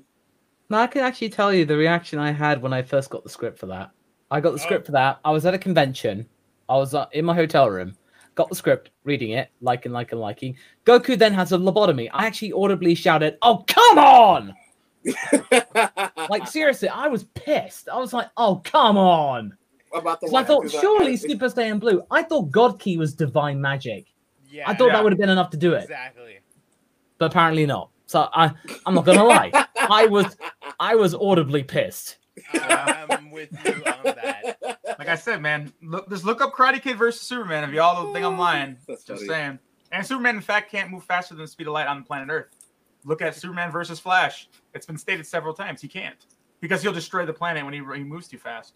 [0.70, 3.30] No, I can actually tell you the reaction I had when I first got the
[3.30, 3.90] script for that.
[4.30, 4.62] I got the Oh.
[4.62, 5.20] script for that.
[5.24, 6.26] I was at a convention.
[6.68, 7.94] I was uh, in my hotel room,
[8.34, 10.56] got the script, reading it, liking, liking, liking.
[10.86, 12.08] Goku then has a lobotomy.
[12.14, 14.54] I actually audibly shouted, "Oh come on!"
[16.30, 17.88] Like seriously, I was pissed.
[17.88, 19.56] I was like, "Oh come on!"
[19.94, 22.02] about the I thought surely I- Super Saiyan Blue.
[22.10, 24.06] I thought God Ki was divine magic.
[24.48, 24.68] Yeah.
[24.68, 24.92] I thought Yeah.
[24.94, 26.38] that would have been enough to do it, Exactly.
[27.18, 27.90] but apparently not.
[28.06, 28.52] So I,
[28.86, 29.50] I'm not gonna lie.
[29.76, 30.36] I was,
[30.78, 32.18] I was audibly pissed.
[32.54, 34.78] I'm with you on that.
[34.98, 37.64] Like I said, man, look just look up Karate Kid versus Superman.
[37.64, 39.28] If y'all don't think I'm lying, That's just funny.
[39.28, 39.58] saying.
[39.90, 42.28] And Superman, in fact, can't move faster than the speed of light on the planet
[42.30, 42.46] Earth.
[43.04, 44.48] Look at Superman versus Flash.
[44.74, 46.26] It's been stated several times he can't
[46.60, 48.74] because he'll destroy the planet when he, he moves too fast.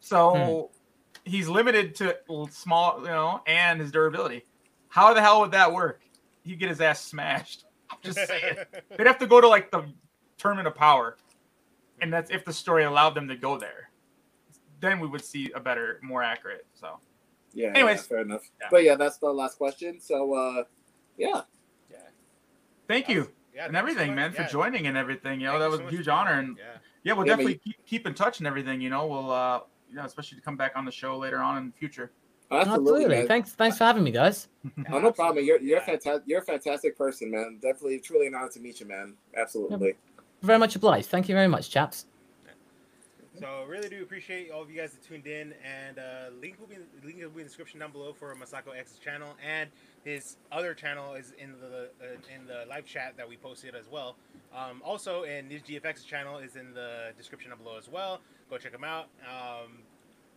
[0.00, 0.70] So
[1.24, 2.16] he's limited to
[2.50, 4.44] small, you know, and his durability.
[4.88, 6.02] How the hell would that work?
[6.42, 7.64] He'd get his ass smashed.
[7.90, 8.56] I'm just saying.
[8.96, 9.84] They'd have to go to like the
[10.36, 11.16] tournament of power,
[12.00, 13.90] and that's if the story allowed them to go there.
[14.80, 16.66] Then we would see a better, more accurate.
[16.74, 16.98] So
[17.52, 17.68] Yeah.
[17.68, 17.98] Anyways.
[17.98, 18.42] yeah, fair enough.
[18.60, 18.68] Yeah.
[18.70, 20.00] But yeah, that's the last question.
[20.00, 20.64] So uh,
[21.16, 21.42] yeah.
[22.88, 22.94] Yeah.
[22.94, 23.66] thank you Yeah.
[23.66, 24.16] and thank so everything, much.
[24.16, 25.40] man, for joining and everything.
[25.40, 26.64] You know, Thank that you was so a much huge honor, and Yeah.
[27.02, 28.80] yeah, we'll Yeah, definitely keep, keep in touch and everything.
[28.80, 31.58] You know, we'll uh, you know, especially to come back on the show later on
[31.58, 32.10] in the future.
[32.50, 33.06] Absolutely.
[33.08, 33.26] man.
[33.26, 34.48] Thanks, thanks for having me, guys.
[34.92, 35.44] Oh, no problem.
[35.44, 35.84] You're you're Yeah.
[35.84, 36.22] fantastic.
[36.26, 37.58] You're a fantastic person, man.
[37.60, 39.14] Definitely, truly an honor to meet you, man.
[39.36, 39.94] Absolutely.
[40.42, 41.06] Very much obliged.
[41.08, 42.06] Thank you very much, chaps.
[43.38, 46.02] So really do appreciate all of you guys that tuned in, and uh,
[46.40, 49.34] link will be link will be in the description down below for Masako X's channel,
[49.44, 49.70] and
[50.04, 53.88] his other channel is in the uh, in the live chat that we posted as
[53.90, 54.14] well.
[54.54, 58.20] Um, also, and his DFX's channel is in the description down below as well.
[58.50, 59.06] Go check him out.
[59.28, 59.78] Um,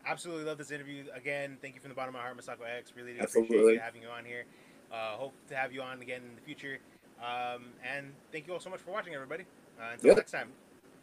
[0.07, 1.03] absolutely love this interview.
[1.14, 2.94] Again, thank you from the bottom of my heart, Masako X.
[2.95, 4.45] Really do appreciate you having you on here.
[4.91, 6.80] Uh, hope to have you on again in the future.
[7.19, 9.44] Um, and thank you all so much for watching, everybody.
[9.80, 10.18] Uh, until Yep.
[10.18, 10.49] next time.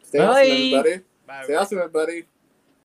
[0.05, 0.47] Stay awesome, Bye.
[0.47, 1.03] everybody.
[1.27, 1.43] Bye.
[1.43, 1.55] Stay everybody.
[1.55, 2.23] awesome, everybody.